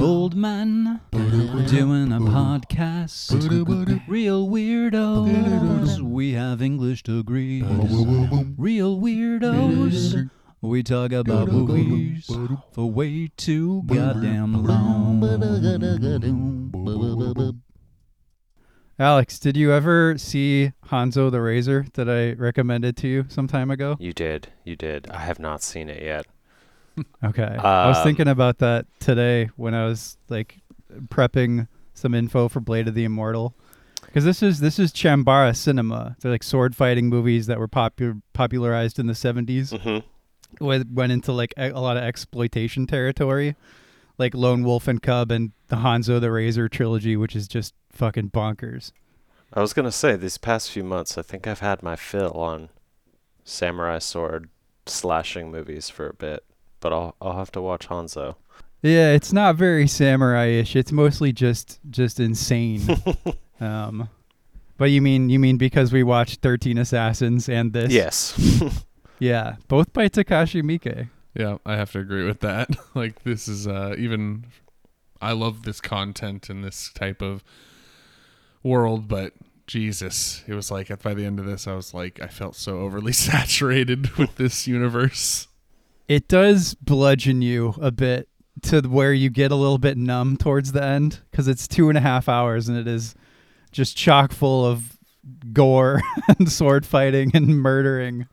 Old 0.00 0.34
man 0.34 1.00
doing 1.68 2.12
a 2.12 2.18
podcast. 2.18 3.30
Real 4.08 4.48
weirdos. 4.48 6.00
We 6.00 6.32
have 6.32 6.60
English 6.60 7.04
degrees. 7.04 7.62
Real 8.56 8.98
weirdos. 8.98 10.28
We 10.60 10.82
talk 10.82 11.12
about 11.12 11.52
movies 11.52 12.28
for 12.72 12.90
way 12.90 13.30
too 13.36 13.84
goddamn 13.86 14.64
long. 14.64 15.20
Alex, 18.98 19.38
did 19.38 19.56
you 19.56 19.72
ever 19.72 20.18
see 20.18 20.72
Hanzo 20.86 21.30
the 21.30 21.40
Razor 21.40 21.86
that 21.94 22.08
I 22.08 22.32
recommended 22.32 22.96
to 22.98 23.08
you 23.08 23.26
some 23.28 23.46
time 23.46 23.70
ago? 23.70 23.96
You 24.00 24.12
did. 24.12 24.48
You 24.64 24.74
did. 24.74 25.08
I 25.10 25.18
have 25.20 25.38
not 25.38 25.62
seen 25.62 25.88
it 25.88 26.02
yet. 26.02 26.26
Okay. 27.22 27.44
I 27.44 27.86
was 27.86 27.98
Um, 27.98 28.02
thinking 28.02 28.26
about 28.26 28.58
that 28.58 28.86
today 28.98 29.50
when 29.54 29.72
I 29.72 29.84
was 29.86 30.16
like 30.28 30.58
prepping 31.06 31.68
some 31.94 32.12
info 32.12 32.48
for 32.48 32.58
Blade 32.58 32.88
of 32.88 32.94
the 32.94 33.04
Immortal. 33.04 33.54
Because 34.04 34.24
this 34.24 34.42
is 34.42 34.58
this 34.58 34.80
is 34.80 34.90
Chanbara 34.92 35.54
cinema. 35.54 36.16
They're 36.18 36.32
like 36.32 36.42
sword 36.42 36.74
fighting 36.74 37.08
movies 37.08 37.46
that 37.46 37.60
were 37.60 37.68
popular 37.68 38.16
popularized 38.32 38.98
in 38.98 39.06
the 39.06 39.12
70s. 39.12 39.78
Mm-hmm. 39.78 40.64
Went 40.64 40.90
went 40.90 41.12
into 41.12 41.30
like 41.30 41.54
a, 41.56 41.70
a 41.70 41.78
lot 41.78 41.96
of 41.96 42.02
exploitation 42.02 42.84
territory, 42.88 43.54
like 44.18 44.34
Lone 44.34 44.64
Wolf 44.64 44.88
and 44.88 45.00
Cub 45.00 45.30
and 45.30 45.52
the 45.68 45.76
Hanzo 45.76 46.20
the 46.20 46.32
Razor 46.32 46.68
trilogy, 46.68 47.16
which 47.16 47.36
is 47.36 47.46
just 47.46 47.74
fucking 47.98 48.30
bonkers. 48.30 48.92
I 49.52 49.60
was 49.60 49.72
gonna 49.72 49.92
say 49.92 50.16
these 50.16 50.38
past 50.38 50.70
few 50.70 50.84
months, 50.84 51.18
I 51.18 51.22
think 51.22 51.46
I've 51.46 51.60
had 51.60 51.82
my 51.82 51.96
fill 51.96 52.32
on 52.32 52.68
samurai 53.44 53.98
sword 53.98 54.48
slashing 54.86 55.50
movies 55.50 55.88
for 55.88 56.08
a 56.08 56.14
bit, 56.14 56.44
but 56.80 56.92
I'll 56.92 57.16
I'll 57.20 57.36
have 57.36 57.52
to 57.52 57.60
watch 57.60 57.88
Hanzo. 57.88 58.36
Yeah, 58.82 59.12
it's 59.12 59.32
not 59.32 59.56
very 59.56 59.88
samurai-ish. 59.88 60.76
It's 60.76 60.92
mostly 60.92 61.32
just 61.32 61.80
just 61.90 62.20
insane. 62.20 62.82
um, 63.60 64.08
but 64.76 64.86
you 64.86 65.02
mean 65.02 65.28
you 65.30 65.38
mean 65.38 65.56
because 65.56 65.92
we 65.92 66.02
watched 66.02 66.40
Thirteen 66.40 66.78
Assassins 66.78 67.48
and 67.48 67.72
this? 67.72 67.92
yes. 67.92 68.84
Yeah, 69.20 69.56
both 69.66 69.92
by 69.92 70.08
Takashi 70.08 70.62
Miike. 70.62 71.08
Yeah, 71.34 71.58
I 71.66 71.74
have 71.74 71.90
to 71.92 71.98
agree 71.98 72.24
with 72.24 72.38
that. 72.40 72.70
like 72.94 73.24
this 73.24 73.48
is 73.48 73.66
uh 73.66 73.94
even 73.98 74.46
I 75.20 75.32
love 75.32 75.64
this 75.64 75.80
content 75.80 76.48
and 76.48 76.62
this 76.62 76.92
type 76.94 77.20
of 77.20 77.42
world, 78.68 79.08
but 79.08 79.32
Jesus, 79.66 80.42
it 80.46 80.54
was 80.54 80.70
like 80.70 80.96
by 81.02 81.14
the 81.14 81.24
end 81.24 81.38
of 81.38 81.46
this 81.46 81.66
I 81.66 81.74
was 81.74 81.92
like 81.92 82.20
I 82.20 82.28
felt 82.28 82.56
so 82.56 82.78
overly 82.78 83.12
saturated 83.28 84.16
with 84.16 84.36
this 84.36 84.66
universe. 84.66 85.48
It 86.08 86.26
does 86.28 86.74
bludgeon 86.74 87.42
you 87.42 87.74
a 87.80 87.90
bit 87.90 88.28
to 88.62 88.80
where 88.80 89.12
you 89.12 89.30
get 89.30 89.52
a 89.52 89.56
little 89.56 89.78
bit 89.78 89.96
numb 89.96 90.36
towards 90.36 90.72
the 90.72 90.82
end 90.82 91.20
because 91.30 91.48
it's 91.48 91.68
two 91.68 91.88
and 91.88 91.98
a 91.98 92.00
half 92.00 92.28
hours 92.28 92.68
and 92.68 92.78
it 92.78 92.88
is 92.88 93.14
just 93.70 93.96
chock 93.96 94.32
full 94.32 94.64
of 94.64 94.98
gore 95.52 96.00
and 96.38 96.50
sword 96.50 96.86
fighting 96.86 97.30
and 97.34 97.46
murdering. 97.48 98.26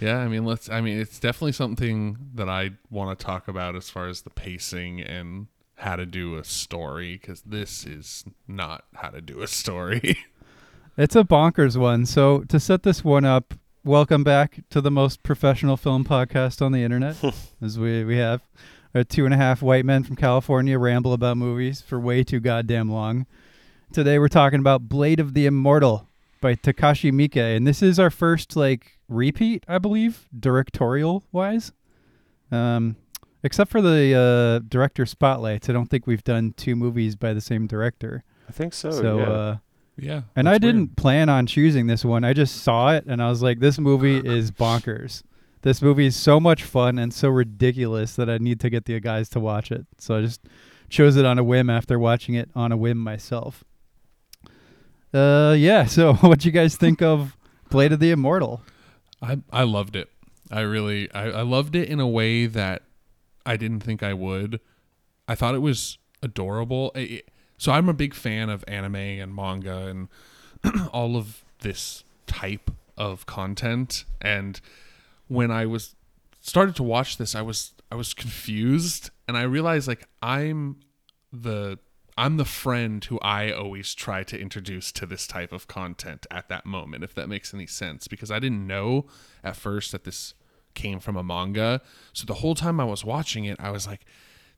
Yeah, 0.00 0.18
I 0.18 0.28
mean, 0.28 0.44
let's. 0.44 0.68
I 0.68 0.82
mean, 0.82 0.98
it's 1.00 1.18
definitely 1.18 1.52
something 1.52 2.18
that 2.34 2.50
I 2.50 2.72
want 2.90 3.18
to 3.18 3.24
talk 3.24 3.48
about 3.48 3.76
as 3.76 3.88
far 3.88 4.08
as 4.08 4.22
the 4.22 4.30
pacing 4.30 5.00
and 5.00 5.46
how 5.76 5.96
to 5.96 6.06
do 6.06 6.36
a 6.36 6.44
story 6.44 7.18
because 7.20 7.42
this 7.42 7.84
is 7.84 8.24
not 8.48 8.84
how 8.94 9.08
to 9.08 9.20
do 9.20 9.42
a 9.42 9.46
story. 9.46 10.18
It's 10.98 11.14
a 11.14 11.24
bonkers 11.24 11.76
one. 11.76 12.06
So 12.06 12.40
to 12.44 12.58
set 12.58 12.82
this 12.82 13.04
one 13.04 13.26
up, 13.26 13.52
welcome 13.84 14.24
back 14.24 14.60
to 14.70 14.80
the 14.80 14.90
most 14.90 15.22
professional 15.22 15.76
film 15.76 16.04
podcast 16.04 16.64
on 16.64 16.72
the 16.72 16.82
internet, 16.82 17.16
as 17.62 17.78
we 17.78 18.02
we 18.02 18.16
have. 18.16 18.42
Our 18.94 19.04
two 19.04 19.26
and 19.26 19.34
a 19.34 19.36
half 19.36 19.60
white 19.60 19.84
men 19.84 20.04
from 20.04 20.16
California 20.16 20.78
ramble 20.78 21.12
about 21.12 21.36
movies 21.36 21.82
for 21.82 22.00
way 22.00 22.24
too 22.24 22.40
goddamn 22.40 22.90
long. 22.90 23.26
Today 23.92 24.18
we're 24.18 24.28
talking 24.28 24.58
about 24.58 24.88
Blade 24.88 25.20
of 25.20 25.34
the 25.34 25.44
Immortal 25.44 26.08
by 26.40 26.54
Takashi 26.54 27.12
Miike, 27.12 27.54
and 27.54 27.66
this 27.66 27.82
is 27.82 27.98
our 27.98 28.08
first 28.08 28.56
like 28.56 28.98
repeat, 29.06 29.64
I 29.68 29.76
believe, 29.76 30.30
directorial 30.40 31.24
wise. 31.30 31.72
Um, 32.50 32.96
except 33.42 33.70
for 33.70 33.80
the 33.80 34.14
uh, 34.14 34.66
director 34.68 35.06
spotlights, 35.06 35.68
I 35.68 35.72
don't 35.72 35.86
think 35.86 36.06
we've 36.06 36.24
done 36.24 36.54
two 36.56 36.76
movies 36.76 37.16
by 37.16 37.32
the 37.32 37.40
same 37.40 37.66
director. 37.66 38.24
I 38.48 38.52
think 38.52 38.74
so. 38.74 38.90
so 38.90 39.18
yeah. 39.18 39.24
uh, 39.24 39.56
yeah, 39.98 40.22
and 40.34 40.48
I 40.48 40.52
weird. 40.52 40.62
didn't 40.62 40.96
plan 40.96 41.28
on 41.28 41.46
choosing 41.46 41.86
this 41.86 42.04
one. 42.04 42.22
I 42.22 42.32
just 42.32 42.62
saw 42.62 42.92
it 42.92 43.06
and 43.06 43.22
I 43.22 43.28
was 43.28 43.42
like, 43.42 43.60
this 43.60 43.78
movie 43.78 44.18
is 44.24 44.50
bonkers. 44.50 45.22
This 45.62 45.82
movie 45.82 46.06
is 46.06 46.14
so 46.14 46.38
much 46.38 46.62
fun 46.62 46.98
and 46.98 47.12
so 47.12 47.28
ridiculous 47.28 48.14
that 48.16 48.30
I 48.30 48.38
need 48.38 48.60
to 48.60 48.70
get 48.70 48.84
the 48.84 49.00
guys 49.00 49.28
to 49.30 49.40
watch 49.40 49.72
it. 49.72 49.86
So 49.98 50.16
I 50.16 50.20
just 50.20 50.42
chose 50.88 51.16
it 51.16 51.24
on 51.24 51.38
a 51.38 51.44
whim 51.44 51.68
after 51.70 51.98
watching 51.98 52.34
it 52.34 52.50
on 52.54 52.72
a 52.72 52.76
whim 52.76 52.98
myself. 52.98 53.64
Uh, 55.12 55.54
yeah. 55.58 55.86
So 55.86 56.14
what 56.20 56.44
you 56.44 56.52
guys 56.52 56.76
think 56.76 57.02
of 57.02 57.36
Blade 57.70 57.92
of 57.92 58.00
the 58.00 58.10
Immortal? 58.10 58.62
I 59.22 59.38
I 59.50 59.62
loved 59.62 59.96
it. 59.96 60.10
I 60.50 60.60
really 60.60 61.10
I, 61.12 61.30
I 61.30 61.42
loved 61.42 61.74
it 61.74 61.88
in 61.88 62.00
a 62.00 62.06
way 62.06 62.46
that 62.46 62.82
I 63.46 63.56
didn't 63.56 63.80
think 63.80 64.02
I 64.02 64.12
would. 64.12 64.60
I 65.28 65.34
thought 65.34 65.54
it 65.54 65.60
was 65.62 65.98
adorable. 66.22 66.92
It- 66.94 67.30
so 67.58 67.72
I'm 67.72 67.88
a 67.88 67.94
big 67.94 68.12
fan 68.12 68.50
of 68.50 68.62
anime 68.68 68.96
and 68.96 69.34
manga 69.34 69.86
and 69.86 70.08
all 70.92 71.16
of 71.16 71.42
this 71.60 72.04
type 72.26 72.70
of 72.98 73.24
content. 73.24 74.04
And 74.20 74.60
when 75.28 75.50
I 75.50 75.64
was 75.64 75.94
started 76.42 76.76
to 76.76 76.82
watch 76.82 77.16
this, 77.16 77.34
I 77.34 77.40
was 77.42 77.72
I 77.90 77.94
was 77.94 78.12
confused 78.12 79.10
and 79.26 79.36
I 79.38 79.42
realized 79.42 79.88
like 79.88 80.06
I'm 80.22 80.80
the 81.32 81.78
I'm 82.18 82.36
the 82.36 82.44
friend 82.44 83.04
who 83.04 83.18
I 83.20 83.50
always 83.52 83.94
try 83.94 84.22
to 84.24 84.38
introduce 84.38 84.90
to 84.92 85.06
this 85.06 85.26
type 85.26 85.52
of 85.52 85.66
content 85.68 86.26
at 86.30 86.48
that 86.48 86.64
moment, 86.66 87.04
if 87.04 87.14
that 87.14 87.28
makes 87.28 87.52
any 87.54 87.66
sense. 87.66 88.08
Because 88.08 88.30
I 88.30 88.38
didn't 88.38 88.66
know 88.66 89.06
at 89.44 89.56
first 89.56 89.92
that 89.92 90.04
this 90.04 90.34
came 90.76 91.00
from 91.00 91.16
a 91.16 91.24
manga. 91.24 91.80
So 92.12 92.24
the 92.24 92.34
whole 92.34 92.54
time 92.54 92.78
I 92.78 92.84
was 92.84 93.04
watching 93.04 93.44
it, 93.44 93.56
I 93.58 93.70
was 93.70 93.88
like, 93.88 94.04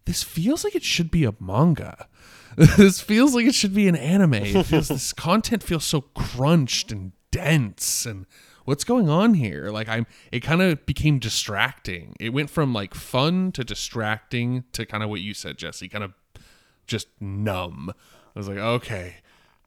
this 0.04 0.22
feels 0.22 0.64
like 0.64 0.74
it 0.74 0.82
should 0.82 1.10
be 1.10 1.24
a 1.24 1.34
manga. 1.40 2.08
this 2.56 3.00
feels 3.00 3.34
like 3.34 3.46
it 3.46 3.54
should 3.54 3.74
be 3.74 3.88
an 3.88 3.96
anime. 3.96 4.32
Feels, 4.64 4.88
this 4.88 5.12
content 5.12 5.62
feels 5.62 5.84
so 5.84 6.00
crunched 6.00 6.90
and 6.90 7.12
dense 7.30 8.04
and 8.04 8.26
what's 8.64 8.84
going 8.84 9.08
on 9.08 9.34
here? 9.34 9.70
Like 9.70 9.88
I'm 9.88 10.06
it 10.32 10.40
kind 10.40 10.60
of 10.60 10.84
became 10.84 11.18
distracting. 11.18 12.16
It 12.20 12.30
went 12.30 12.50
from 12.50 12.72
like 12.72 12.94
fun 12.94 13.52
to 13.52 13.64
distracting 13.64 14.64
to 14.72 14.84
kind 14.84 15.02
of 15.02 15.10
what 15.10 15.20
you 15.20 15.34
said, 15.34 15.56
Jesse, 15.56 15.88
kind 15.88 16.04
of 16.04 16.14
just 16.86 17.08
numb. 17.20 17.92
I 18.34 18.38
was 18.38 18.48
like, 18.48 18.58
okay, 18.58 19.16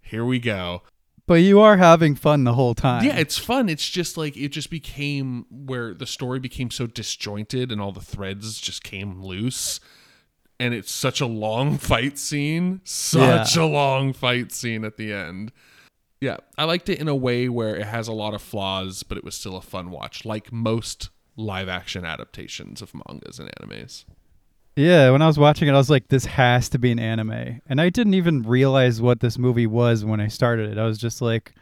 here 0.02 0.26
we 0.26 0.40
go. 0.40 0.84
But 1.32 1.44
you 1.44 1.62
are 1.62 1.78
having 1.78 2.16
fun 2.16 2.44
the 2.44 2.56
whole 2.56 2.76
time. 2.76 3.06
Yeah, 3.06 3.16
it's 3.16 3.38
fun. 3.38 3.70
It's 3.70 3.88
just 3.88 4.18
like 4.18 4.36
it 4.36 4.50
just 4.50 4.70
became 4.70 5.46
where 5.50 5.94
the 5.94 6.06
story 6.06 6.40
became 6.40 6.70
so 6.70 6.88
disjointed 6.88 7.72
and 7.72 7.80
all 7.80 7.94
the 7.94 8.02
threads 8.02 8.60
just 8.60 8.84
came 8.84 9.24
loose. 9.24 9.80
And 10.60 10.74
it's 10.74 10.92
such 10.92 11.22
a 11.22 11.26
long 11.26 11.78
fight 11.78 12.18
scene. 12.18 12.82
Such 12.84 13.56
a 13.56 13.64
long 13.64 14.12
fight 14.12 14.52
scene 14.52 14.84
at 14.84 14.98
the 14.98 15.14
end. 15.14 15.54
Yeah, 16.20 16.36
I 16.58 16.66
liked 16.66 16.90
it 16.90 17.00
in 17.00 17.08
a 17.08 17.16
way 17.16 17.48
where 17.48 17.78
it 17.78 17.86
has 17.86 18.10
a 18.10 18.14
lot 18.14 18.34
of 18.34 18.42
flaws, 18.42 19.02
but 19.02 19.18
it 19.18 19.24
was 19.24 19.34
still 19.34 19.56
a 19.56 19.62
fun 19.62 19.90
watch, 19.90 20.26
like 20.26 20.52
most 20.52 21.12
live 21.38 21.70
action 21.70 22.04
adaptations 22.04 22.82
of 22.82 22.92
mangas 22.94 23.40
and 23.40 23.50
animes. 23.56 24.04
Yeah, 24.76 25.10
when 25.12 25.22
I 25.22 25.28
was 25.28 25.38
watching 25.38 25.68
it, 25.68 25.74
I 25.74 25.78
was 25.78 25.90
like, 25.90 26.08
this 26.08 26.26
has 26.26 26.70
to 26.70 26.80
be 26.80 26.92
an 26.92 27.00
anime. 27.00 27.62
And 27.68 27.82
I 27.82 27.90
didn't 27.90 28.14
even 28.14 28.44
realize 28.44 29.02
what 29.02 29.20
this 29.20 29.38
movie 29.38 29.68
was 29.68 30.06
when 30.06 30.22
I 30.22 30.28
started 30.28 30.72
it. 30.72 30.78
I 30.78 30.86
was 30.86 30.98
just 30.98 31.22
like, 31.22 31.54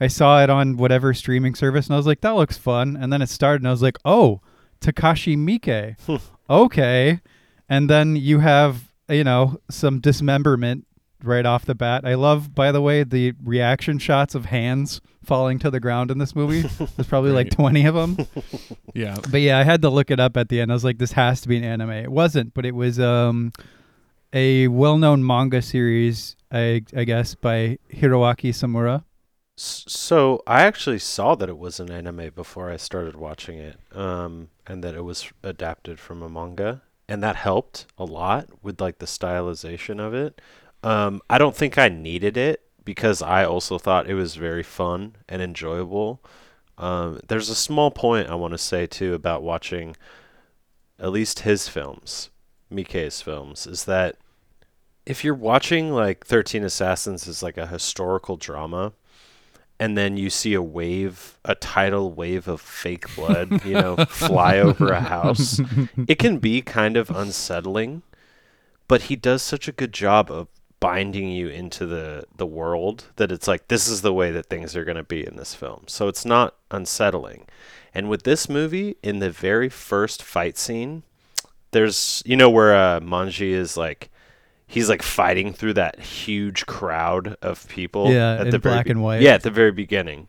I 0.00 0.08
saw 0.08 0.42
it 0.42 0.50
on 0.50 0.76
whatever 0.76 1.14
streaming 1.14 1.54
service, 1.54 1.86
and 1.86 1.94
I 1.94 1.98
was 1.98 2.06
like, 2.06 2.20
that 2.22 2.34
looks 2.34 2.58
fun. 2.58 2.96
And 2.96 3.12
then 3.12 3.22
it 3.22 3.28
started, 3.28 3.60
and 3.60 3.68
I 3.68 3.70
was 3.70 3.82
like, 3.82 3.98
oh, 4.04 4.40
Takashi 4.80 5.36
Miike. 5.36 6.20
okay. 6.50 7.20
And 7.68 7.88
then 7.88 8.16
you 8.16 8.40
have, 8.40 8.90
you 9.08 9.24
know, 9.24 9.60
some 9.70 10.00
dismemberment 10.00 10.86
right 11.22 11.44
off 11.46 11.64
the 11.64 11.74
bat. 11.74 12.04
I 12.04 12.14
love, 12.14 12.54
by 12.54 12.72
the 12.72 12.80
way, 12.80 13.02
the 13.04 13.34
reaction 13.42 13.98
shots 13.98 14.34
of 14.34 14.46
hands 14.46 15.00
falling 15.24 15.58
to 15.60 15.70
the 15.70 15.80
ground 15.80 16.10
in 16.10 16.18
this 16.18 16.34
movie. 16.34 16.62
There's 16.96 17.08
probably 17.08 17.32
like 17.32 17.50
20 17.50 17.84
of 17.86 17.94
them. 17.94 18.26
Yeah, 18.94 19.16
But 19.30 19.42
yeah, 19.42 19.58
I 19.58 19.62
had 19.62 19.82
to 19.82 19.90
look 19.90 20.10
it 20.10 20.18
up 20.18 20.36
at 20.36 20.48
the 20.48 20.60
end. 20.60 20.72
I 20.72 20.74
was 20.74 20.84
like, 20.84 20.98
this 20.98 21.12
has 21.12 21.40
to 21.42 21.48
be 21.48 21.56
an 21.56 21.64
anime. 21.64 21.90
It 21.90 22.10
wasn't, 22.10 22.54
but 22.54 22.64
it 22.66 22.74
was 22.74 22.98
um, 22.98 23.52
a 24.32 24.66
well-known 24.68 25.24
manga 25.24 25.62
series, 25.62 26.36
I 26.50 26.82
I 26.96 27.04
guess, 27.04 27.34
by 27.34 27.78
Hiroaki 27.92 28.50
Samura. 28.50 29.04
So 29.56 30.42
I 30.46 30.62
actually 30.62 31.00
saw 31.00 31.34
that 31.34 31.48
it 31.48 31.58
was 31.58 31.80
an 31.80 31.90
anime 31.90 32.30
before 32.34 32.70
I 32.70 32.76
started 32.76 33.16
watching 33.16 33.58
it, 33.58 33.76
um, 33.92 34.48
and 34.66 34.82
that 34.84 34.94
it 34.94 35.02
was 35.02 35.30
adapted 35.42 35.98
from 35.98 36.22
a 36.22 36.28
manga, 36.28 36.82
and 37.08 37.22
that 37.22 37.36
helped 37.36 37.86
a 37.98 38.04
lot 38.04 38.48
with 38.62 38.80
like 38.80 38.98
the 38.98 39.06
stylization 39.06 40.00
of 40.00 40.14
it. 40.14 40.40
Um, 40.82 41.20
I 41.28 41.38
don't 41.38 41.56
think 41.56 41.76
I 41.78 41.88
needed 41.88 42.36
it 42.36 42.62
because 42.84 43.20
I 43.20 43.44
also 43.44 43.78
thought 43.78 44.08
it 44.08 44.14
was 44.14 44.36
very 44.36 44.62
fun 44.62 45.16
and 45.28 45.42
enjoyable. 45.42 46.22
Um, 46.78 47.20
there's 47.28 47.48
a 47.48 47.54
small 47.54 47.90
point 47.90 48.28
I 48.28 48.34
want 48.36 48.52
to 48.52 48.58
say 48.58 48.86
too 48.86 49.14
about 49.14 49.42
watching 49.42 49.96
at 50.98 51.10
least 51.10 51.40
his 51.40 51.68
films, 51.68 52.30
Miike's 52.72 53.20
films, 53.20 53.66
is 53.66 53.84
that 53.84 54.16
if 55.06 55.24
you're 55.24 55.34
watching 55.34 55.90
like 55.90 56.26
13 56.26 56.64
Assassins 56.64 57.26
as 57.26 57.42
like 57.42 57.56
a 57.56 57.66
historical 57.66 58.36
drama, 58.36 58.92
and 59.80 59.96
then 59.96 60.16
you 60.16 60.28
see 60.28 60.54
a 60.54 60.62
wave, 60.62 61.38
a 61.44 61.54
tidal 61.54 62.12
wave 62.12 62.48
of 62.48 62.60
fake 62.60 63.14
blood, 63.14 63.64
you 63.64 63.74
know, 63.74 63.96
fly 64.08 64.58
over 64.58 64.88
a 64.88 65.00
house, 65.00 65.60
it 66.08 66.18
can 66.18 66.38
be 66.38 66.62
kind 66.62 66.96
of 66.96 67.10
unsettling. 67.10 68.02
But 68.88 69.02
he 69.02 69.16
does 69.16 69.42
such 69.42 69.68
a 69.68 69.72
good 69.72 69.92
job 69.92 70.30
of 70.30 70.48
binding 70.80 71.28
you 71.30 71.48
into 71.48 71.86
the 71.86 72.24
the 72.36 72.46
world 72.46 73.06
that 73.16 73.32
it's 73.32 73.48
like 73.48 73.68
this 73.68 73.88
is 73.88 74.02
the 74.02 74.12
way 74.12 74.30
that 74.30 74.46
things 74.46 74.76
are 74.76 74.84
going 74.84 74.96
to 74.96 75.02
be 75.02 75.26
in 75.26 75.36
this 75.36 75.54
film. 75.54 75.84
So 75.86 76.08
it's 76.08 76.24
not 76.24 76.54
unsettling. 76.70 77.46
And 77.94 78.08
with 78.08 78.22
this 78.22 78.48
movie, 78.48 78.96
in 79.02 79.18
the 79.18 79.30
very 79.30 79.68
first 79.68 80.22
fight 80.22 80.56
scene, 80.56 81.02
there's 81.72 82.22
you 82.24 82.36
know 82.36 82.50
where 82.50 82.74
uh, 82.74 83.00
Manji 83.00 83.50
is 83.50 83.76
like 83.76 84.10
he's 84.66 84.88
like 84.88 85.02
fighting 85.02 85.52
through 85.52 85.74
that 85.74 85.98
huge 86.00 86.66
crowd 86.66 87.36
of 87.42 87.66
people 87.68 88.10
Yeah, 88.12 88.34
at 88.34 88.46
in 88.46 88.50
the 88.50 88.58
black 88.58 88.84
be- 88.84 88.90
and 88.92 89.02
white. 89.02 89.22
Yeah, 89.22 89.34
at 89.34 89.42
the 89.42 89.50
very 89.50 89.72
beginning. 89.72 90.28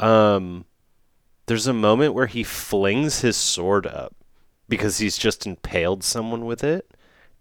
Um 0.00 0.64
there's 1.46 1.66
a 1.66 1.72
moment 1.74 2.14
where 2.14 2.26
he 2.28 2.44
flings 2.44 3.20
his 3.20 3.36
sword 3.36 3.86
up 3.86 4.14
because 4.68 4.98
he's 4.98 5.18
just 5.18 5.44
impaled 5.46 6.02
someone 6.04 6.44
with 6.46 6.62
it 6.64 6.88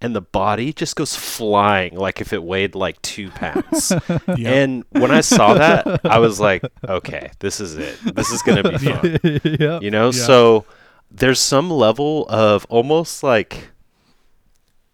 and 0.01 0.15
the 0.15 0.21
body 0.21 0.73
just 0.73 0.95
goes 0.95 1.15
flying 1.15 1.95
like 1.95 2.19
if 2.21 2.33
it 2.33 2.43
weighed 2.43 2.73
like 2.75 3.01
2 3.03 3.29
pounds. 3.31 3.93
And 4.27 4.83
when 4.89 5.11
I 5.11 5.21
saw 5.21 5.53
that, 5.53 6.03
I 6.05 6.17
was 6.19 6.39
like, 6.39 6.63
okay, 6.87 7.31
this 7.39 7.59
is 7.61 7.75
it. 7.77 7.97
This 8.15 8.31
is 8.31 8.41
going 8.41 8.63
to 8.63 8.69
be 8.71 8.77
fun. 9.39 9.39
yeah. 9.59 9.79
You 9.79 9.91
know, 9.91 10.07
Yeah. 10.07 10.25
so 10.25 10.65
there's 11.11 11.39
some 11.39 11.69
level 11.69 12.25
of 12.29 12.65
almost 12.69 13.21
like 13.23 13.69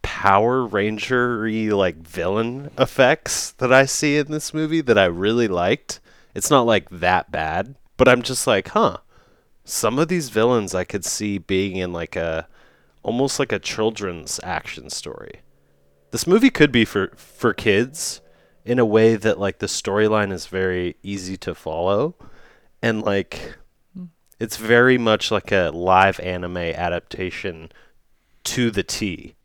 Power 0.01 0.65
Ranger 0.65 1.50
like 1.75 1.98
villain 1.98 2.71
effects 2.77 3.51
that 3.54 3.74
I 3.74 3.86
see 3.86 4.18
in 4.18 4.31
this 4.31 4.54
movie 4.54 4.81
that 4.81 4.98
I 4.98 5.06
really 5.06 5.48
liked. 5.48 6.00
It's 6.33 6.50
not 6.50 6.65
like 6.65 6.89
that 6.89 7.31
bad, 7.31 7.75
but 7.98 8.07
I'm 8.07 8.21
just 8.21 8.48
like, 8.48 8.69
huh. 8.69 8.98
Some 9.65 10.00
of 10.00 10.07
these 10.07 10.30
villains 10.30 10.74
I 10.74 10.86
could 10.86 11.04
see 11.04 11.39
being 11.39 11.75
in 11.75 11.92
like 11.92 12.15
a 12.15 12.48
almost 13.03 13.39
like 13.39 13.51
a 13.51 13.59
children's 13.59 14.39
action 14.44 14.89
story. 14.89 15.41
This 16.11 16.27
movie 16.27 16.49
could 16.49 16.71
be 16.71 16.85
for 16.85 17.11
for 17.15 17.53
kids 17.53 18.21
in 18.65 18.79
a 18.79 18.85
way 18.85 19.15
that 19.15 19.39
like 19.39 19.59
the 19.59 19.67
storyline 19.67 20.31
is 20.31 20.47
very 20.47 20.95
easy 21.03 21.38
to 21.38 21.55
follow 21.55 22.15
and 22.81 23.01
like 23.01 23.57
it's 24.39 24.57
very 24.57 24.97
much 24.97 25.31
like 25.31 25.51
a 25.51 25.71
live 25.73 26.19
anime 26.19 26.57
adaptation 26.57 27.71
to 28.44 28.69
the 28.71 28.83
T. 28.83 29.35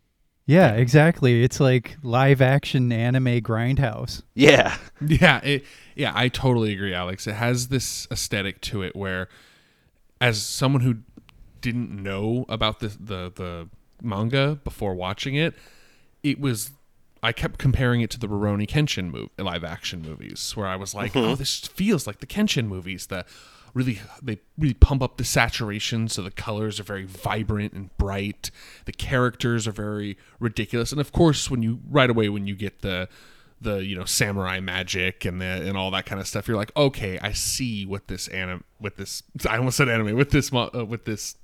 Yeah, 0.44 0.72
exactly. 0.72 1.44
It's 1.44 1.60
like 1.60 1.96
live 2.02 2.43
action 2.43 2.93
anime 2.93 3.40
grindhouse. 3.40 4.22
Yeah. 4.34 4.76
Yeah, 5.04 5.40
it, 5.43 5.64
yeah, 5.96 6.12
I 6.14 6.28
totally 6.28 6.72
agree, 6.72 6.94
Alex. 6.94 7.26
It 7.26 7.32
has 7.32 7.69
this 7.69 8.06
aesthetic 8.12 8.60
to 8.60 8.82
it 8.82 8.94
where, 8.94 9.28
as 10.20 10.40
someone 10.40 10.82
who 10.82 10.99
didn't 11.62 11.91
know 11.91 12.44
about 12.49 12.81
the 12.81 12.88
the, 12.88 13.32
the 13.35 13.69
manga 14.03 14.59
before 14.62 14.94
watching 14.94 15.35
it, 15.35 15.55
it 16.23 16.38
was. 16.38 16.73
I 17.25 17.31
kept 17.31 17.56
comparing 17.56 18.00
it 18.00 18.11
to 18.11 18.19
the 18.19 18.26
Rurouni 18.26 18.69
Kenshin 18.69 19.09
move, 19.09 19.29
live 19.38 19.62
action 19.62 20.03
movies, 20.03 20.56
where 20.56 20.67
I 20.67 20.76
was 20.76 20.93
like, 20.94 21.17
"Oh, 21.17 21.35
this 21.37 21.61
feels 21.61 22.06
like 22.06 22.19
the 22.19 22.26
Kenshin 22.26 22.67
movies." 22.67 23.06
The 23.06 23.25
really 23.75 24.00
they 24.20 24.41
really 24.59 24.75
pump 24.75 25.03
up 25.03 25.17
the 25.17 25.25
saturation, 25.25 26.09
so 26.09 26.23
the 26.23 26.31
colors 26.31 26.81
are 26.81 26.85
very 26.85 27.05
vibrant 27.05 27.73
and 27.73 27.97
bright. 27.97 28.50
The 28.85 28.93
characters 28.93 29.69
are 29.69 29.73
very 29.73 30.19
ridiculous, 30.41 30.93
and 30.93 31.00
of 31.00 31.12
course, 31.12 31.49
when 31.49 31.62
you 31.62 31.81
right 31.88 32.11
away 32.11 32.29
when 32.29 32.47
you 32.47 32.56
get 32.56 32.82
the 32.82 33.09
the 33.62 33.85
you 33.85 33.97
know 33.97 34.05
samurai 34.05 34.61
magic 34.61 35.25
and 35.25 35.41
the 35.41 35.44
and 35.44 35.76
all 35.76 35.91
that 35.91 36.05
kind 36.05 36.20
of 36.20 36.26
stuff 36.26 36.49
you're 36.49 36.56
like 36.56 36.73
okay 36.76 37.19
i 37.20 37.32
see 37.32 37.87
what 37.87 38.09
this 38.09 38.29
anime 38.29 38.64
with 38.81 38.97
this 38.97 39.23
i 39.49 39.56
almost 39.56 39.76
said 39.76 39.88
anime 39.88 40.17
with 40.17 40.31
this 40.31 40.53
uh, 40.53 40.85
with 40.87 41.05
this 41.05 41.37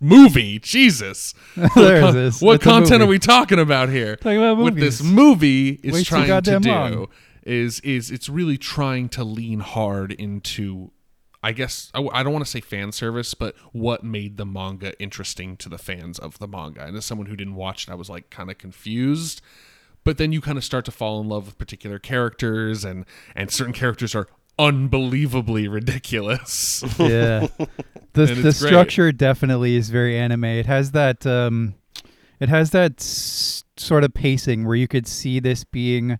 movie 0.00 0.58
jesus 0.58 1.34
what, 1.54 1.72
con- 1.74 2.32
what 2.40 2.60
content 2.60 3.02
are 3.02 3.06
we 3.06 3.18
talking 3.18 3.58
about 3.58 3.88
here 3.88 4.16
Talking 4.16 4.38
about 4.38 4.56
what 4.58 4.74
this 4.76 5.02
movie 5.02 5.80
is 5.82 5.94
Way 5.94 6.02
trying 6.04 6.42
to 6.42 6.58
do 6.60 6.68
long. 6.70 7.08
is 7.44 7.80
is 7.80 8.10
it's 8.10 8.28
really 8.28 8.58
trying 8.58 9.08
to 9.10 9.24
lean 9.24 9.60
hard 9.60 10.12
into 10.12 10.90
I 11.42 11.52
guess 11.52 11.90
I, 11.92 12.00
I 12.12 12.22
don't 12.22 12.32
want 12.32 12.44
to 12.44 12.50
say 12.50 12.60
fan 12.60 12.92
service, 12.92 13.34
but 13.34 13.56
what 13.72 14.04
made 14.04 14.36
the 14.36 14.46
manga 14.46 14.96
interesting 15.00 15.56
to 15.56 15.68
the 15.68 15.76
fans 15.78 16.20
of 16.20 16.38
the 16.38 16.46
manga. 16.46 16.84
And 16.84 16.96
as 16.96 17.04
someone 17.04 17.26
who 17.26 17.34
didn't 17.34 17.56
watch 17.56 17.88
it, 17.88 17.90
I 17.90 17.96
was 17.96 18.08
like 18.08 18.30
kind 18.30 18.48
of 18.48 18.58
confused. 18.58 19.42
But 20.04 20.18
then 20.18 20.30
you 20.30 20.40
kind 20.40 20.56
of 20.56 20.62
start 20.62 20.84
to 20.84 20.92
fall 20.92 21.20
in 21.20 21.28
love 21.28 21.46
with 21.46 21.58
particular 21.58 21.98
characters, 21.98 22.84
and 22.84 23.04
and 23.34 23.50
certain 23.50 23.72
characters 23.72 24.14
are 24.14 24.28
unbelievably 24.58 25.68
ridiculous. 25.68 26.82
yeah. 26.98 27.46
The 28.14 28.26
the 28.26 28.48
it's 28.48 28.60
great. 28.60 28.68
structure 28.68 29.10
definitely 29.10 29.74
is 29.74 29.88
very 29.88 30.18
anime. 30.18 30.44
It 30.44 30.66
has 30.66 30.90
that 30.90 31.26
um 31.26 31.76
it 32.40 32.50
has 32.50 32.68
that 32.72 33.00
s- 33.00 33.64
sort 33.78 34.04
of 34.04 34.12
pacing 34.12 34.66
where 34.66 34.76
you 34.76 34.86
could 34.86 35.06
see 35.06 35.40
this 35.40 35.64
being 35.64 36.18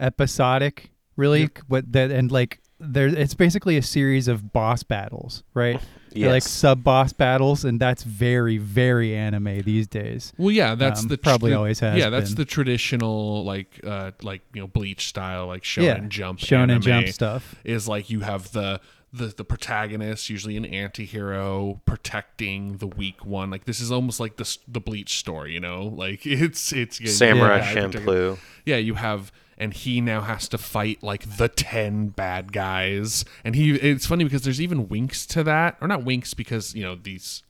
episodic, 0.00 0.90
really 1.16 1.48
what 1.68 1.92
that 1.92 2.10
and 2.10 2.32
like 2.32 2.60
there 2.80 3.06
it's 3.06 3.34
basically 3.34 3.76
a 3.76 3.82
series 3.82 4.26
of 4.26 4.52
boss 4.52 4.82
battles, 4.82 5.44
right? 5.54 5.80
They're 6.14 6.30
like 6.32 6.42
sub 6.42 6.82
boss 6.84 7.12
battles 7.12 7.64
and 7.64 7.78
that's 7.80 8.02
very 8.02 8.58
very 8.58 9.14
anime 9.14 9.62
these 9.62 9.86
days. 9.86 10.32
Well, 10.38 10.50
yeah, 10.50 10.74
that's 10.74 11.02
Um, 11.02 11.08
the 11.08 11.18
probably 11.18 11.50
the- 11.50 11.56
always 11.56 11.80
has 11.80 11.98
Yeah, 11.98 12.10
that's 12.10 12.30
been. 12.30 12.36
the 12.38 12.44
traditional 12.44 13.44
like 13.44 13.80
uh 13.84 14.12
like 14.22 14.42
you 14.54 14.60
know 14.60 14.66
bleach 14.66 15.08
style 15.08 15.46
like 15.46 15.62
shonen 15.62 15.82
yeah. 15.84 15.98
jump 16.08 16.38
Shonen 16.40 16.62
anime. 16.70 16.80
Jump 16.82 17.08
stuff. 17.08 17.54
is 17.64 17.86
like 17.88 18.10
you 18.10 18.20
have 18.20 18.52
the 18.52 18.80
the 19.10 19.28
the 19.34 19.44
protagonist, 19.44 20.28
usually 20.28 20.58
an 20.58 20.66
anti-hero, 20.66 21.80
protecting 21.86 22.76
the 22.76 22.86
weak 22.86 23.24
one. 23.24 23.50
Like 23.50 23.64
this 23.64 23.80
is 23.80 23.90
almost 23.90 24.20
like 24.20 24.36
the 24.36 24.58
the 24.66 24.80
Bleach 24.80 25.18
story, 25.18 25.54
you 25.54 25.60
know? 25.60 25.84
Like 25.84 26.26
it's 26.26 26.72
it's 26.72 26.98
Samurai 27.16 27.58
yeah, 27.58 27.72
protecting- 27.72 28.02
Champloo. 28.02 28.38
Yeah, 28.66 28.76
you 28.76 28.94
have 28.94 29.32
and 29.58 29.74
he 29.74 30.00
now 30.00 30.22
has 30.22 30.48
to 30.48 30.58
fight 30.58 31.02
like 31.02 31.36
the 31.36 31.48
10 31.48 32.08
bad 32.08 32.52
guys. 32.52 33.24
And 33.44 33.54
he 33.54 33.74
it's 33.74 34.06
funny 34.06 34.24
because 34.24 34.42
there's 34.42 34.60
even 34.60 34.88
winks 34.88 35.26
to 35.26 35.42
that. 35.44 35.76
Or 35.80 35.88
not 35.88 36.04
winks 36.04 36.32
because, 36.32 36.74
you 36.74 36.82
know, 36.82 36.94
these 36.94 37.42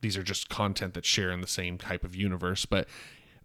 these 0.00 0.16
are 0.16 0.22
just 0.22 0.48
content 0.48 0.94
that 0.94 1.04
share 1.04 1.30
in 1.30 1.40
the 1.42 1.46
same 1.46 1.76
type 1.76 2.04
of 2.04 2.16
universe, 2.16 2.64
but 2.64 2.88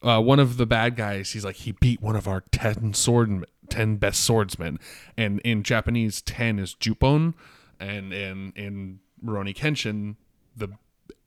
uh, 0.01 0.21
one 0.21 0.39
of 0.39 0.57
the 0.57 0.65
bad 0.65 0.95
guys, 0.95 1.31
he's 1.31 1.43
like, 1.43 1.55
he 1.55 1.71
beat 1.71 2.01
one 2.01 2.15
of 2.15 2.27
our 2.27 2.43
10 2.51 2.93
sword, 2.93 3.45
10 3.69 3.97
best 3.97 4.23
swordsmen. 4.23 4.79
And 5.17 5.39
in 5.39 5.63
Japanese, 5.63 6.21
10 6.21 6.59
is 6.59 6.75
Jupon. 6.75 7.33
And 7.79 8.13
in, 8.13 8.53
in 8.55 8.99
Rurouni 9.23 9.55
Kenshin, 9.55 10.15
the 10.55 10.69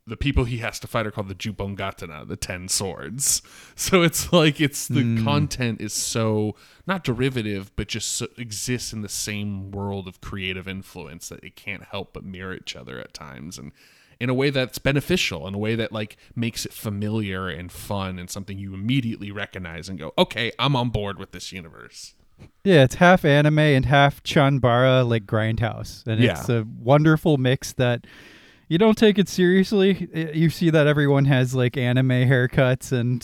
the 0.08 0.16
people 0.16 0.44
he 0.44 0.58
has 0.58 0.80
to 0.80 0.86
fight 0.86 1.06
are 1.06 1.10
called 1.10 1.28
the 1.28 1.34
Jupon 1.34 1.76
Gatana, 1.76 2.26
the 2.26 2.36
10 2.36 2.68
swords. 2.68 3.42
So 3.76 4.02
it's 4.02 4.32
like, 4.32 4.60
it's 4.60 4.88
the 4.88 5.02
hmm. 5.02 5.24
content 5.24 5.80
is 5.80 5.92
so, 5.92 6.56
not 6.84 7.04
derivative, 7.04 7.70
but 7.76 7.86
just 7.86 8.10
so, 8.10 8.26
exists 8.36 8.92
in 8.92 9.02
the 9.02 9.08
same 9.08 9.70
world 9.70 10.08
of 10.08 10.20
creative 10.20 10.66
influence 10.66 11.28
that 11.28 11.44
it 11.44 11.54
can't 11.54 11.84
help 11.84 12.12
but 12.12 12.24
mirror 12.24 12.54
each 12.54 12.74
other 12.74 12.98
at 12.98 13.14
times. 13.14 13.56
And 13.56 13.70
in 14.20 14.30
a 14.30 14.34
way 14.34 14.50
that's 14.50 14.78
beneficial, 14.78 15.46
in 15.46 15.54
a 15.54 15.58
way 15.58 15.76
that 15.76 15.92
like 15.92 16.16
makes 16.34 16.66
it 16.66 16.72
familiar 16.72 17.48
and 17.48 17.70
fun 17.70 18.18
and 18.18 18.28
something 18.28 18.58
you 18.58 18.74
immediately 18.74 19.30
recognize 19.30 19.88
and 19.88 19.98
go, 19.98 20.12
okay, 20.18 20.50
I'm 20.58 20.74
on 20.74 20.90
board 20.90 21.18
with 21.18 21.30
this 21.30 21.52
universe. 21.52 22.14
Yeah, 22.64 22.82
it's 22.82 22.96
half 22.96 23.24
anime 23.24 23.58
and 23.58 23.84
half 23.84 24.22
Chanbara 24.22 25.08
like 25.08 25.24
grindhouse, 25.26 26.06
and 26.06 26.20
Yeah. 26.20 26.38
it's 26.38 26.48
a 26.48 26.66
wonderful 26.78 27.36
mix 27.36 27.72
that 27.74 28.06
you 28.68 28.78
don't 28.78 28.96
take 28.96 29.18
it 29.18 29.28
seriously. 29.28 30.08
You 30.34 30.50
see 30.50 30.70
that 30.70 30.86
everyone 30.86 31.24
has 31.24 31.54
like 31.54 31.76
anime 31.76 32.08
haircuts, 32.08 32.92
and 32.92 33.20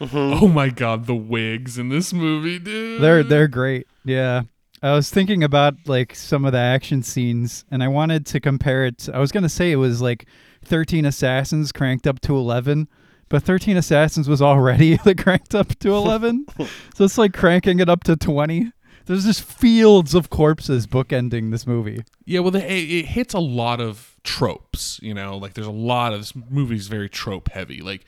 mm-hmm. 0.00 0.44
Oh 0.44 0.48
my 0.48 0.68
god, 0.68 1.06
the 1.06 1.14
wigs 1.14 1.78
in 1.78 1.88
this 1.88 2.12
movie, 2.12 2.58
dude. 2.58 3.00
they're 3.00 3.22
they're 3.22 3.48
great. 3.48 3.86
Yeah, 4.04 4.42
I 4.82 4.94
was 4.94 5.10
thinking 5.10 5.44
about 5.44 5.74
like 5.86 6.14
some 6.14 6.44
of 6.44 6.52
the 6.52 6.58
action 6.58 7.02
scenes, 7.02 7.64
and 7.70 7.82
I 7.82 7.88
wanted 7.88 8.26
to 8.26 8.40
compare 8.40 8.84
it. 8.84 9.08
I 9.12 9.18
was 9.18 9.32
gonna 9.32 9.48
say 9.48 9.70
it 9.70 9.76
was 9.76 10.02
like 10.02 10.26
Thirteen 10.62 11.04
Assassins 11.04 11.72
cranked 11.72 12.06
up 12.06 12.20
to 12.22 12.36
eleven. 12.36 12.88
But 13.28 13.44
13 13.44 13.76
Assassins 13.76 14.28
was 14.28 14.42
already 14.42 14.98
like 15.06 15.22
cranked 15.22 15.54
up 15.54 15.78
to 15.78 15.94
11. 15.94 16.46
so 16.96 17.04
it's 17.04 17.16
like 17.16 17.32
cranking 17.32 17.78
it 17.78 17.88
up 17.88 18.02
to 18.02 18.16
20. 18.16 18.72
There's 19.06 19.24
just 19.24 19.44
fields 19.44 20.14
of 20.14 20.30
corpses 20.30 20.88
bookending 20.88 21.52
this 21.52 21.64
movie. 21.64 22.02
Yeah, 22.24 22.40
well, 22.40 22.50
the, 22.50 22.64
it, 22.64 22.90
it 22.90 23.06
hits 23.06 23.32
a 23.32 23.38
lot 23.38 23.80
of 23.80 24.09
tropes. 24.24 25.00
You 25.02 25.14
know, 25.14 25.36
like 25.36 25.54
there's 25.54 25.66
a 25.66 25.70
lot 25.70 26.12
of 26.12 26.20
this 26.20 26.34
movie's 26.34 26.88
very 26.88 27.08
trope 27.08 27.50
heavy. 27.50 27.80
Like 27.80 28.04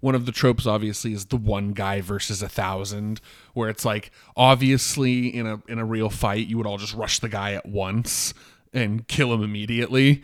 one 0.00 0.14
of 0.14 0.26
the 0.26 0.32
tropes, 0.32 0.66
obviously, 0.66 1.12
is 1.12 1.26
the 1.26 1.36
one 1.36 1.72
guy 1.72 2.00
versus 2.00 2.42
a 2.42 2.48
thousand, 2.48 3.20
where 3.54 3.68
it's 3.68 3.84
like 3.84 4.10
obviously 4.36 5.28
in 5.28 5.46
a 5.46 5.62
in 5.68 5.78
a 5.78 5.84
real 5.84 6.10
fight 6.10 6.46
you 6.46 6.56
would 6.56 6.66
all 6.66 6.78
just 6.78 6.94
rush 6.94 7.18
the 7.18 7.28
guy 7.28 7.52
at 7.52 7.66
once. 7.66 8.34
and 8.72 9.06
kill 9.08 9.32
him 9.32 9.42
immediately. 9.42 10.22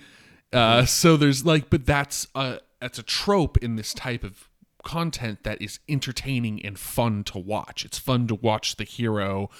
Uh, 0.53 0.85
so 0.85 1.17
there's 1.17 1.45
like, 1.45 1.71
but 1.71 1.85
that's 1.85 2.27
a 2.35 2.61
that's 2.81 2.99
a 2.99 3.03
trope 3.03 3.57
in 3.59 3.77
this 3.77 3.93
type 3.93 4.23
of 4.25 4.49
content 4.85 5.43
that 5.43 5.61
is 5.61 5.81
entertaining 5.89 6.65
and 6.65 6.79
fun 6.79 7.25
to 7.25 7.39
watch. 7.39 7.85
It's 7.85 7.99
fun 7.99 8.29
to 8.29 8.35
watch 8.37 8.77
the 8.77 8.85
hero 8.85 9.51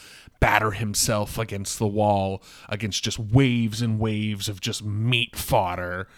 batter 0.41 0.73
himself 0.73 1.39
against 1.39 1.79
the 1.79 1.87
wall 1.87 2.43
against 2.69 3.03
just 3.03 3.19
waves 3.19 3.83
and 3.83 3.99
waves 3.99 4.49
of 4.49 4.61
just 4.61 4.85
meat 4.85 5.37
fodder, 5.37 6.09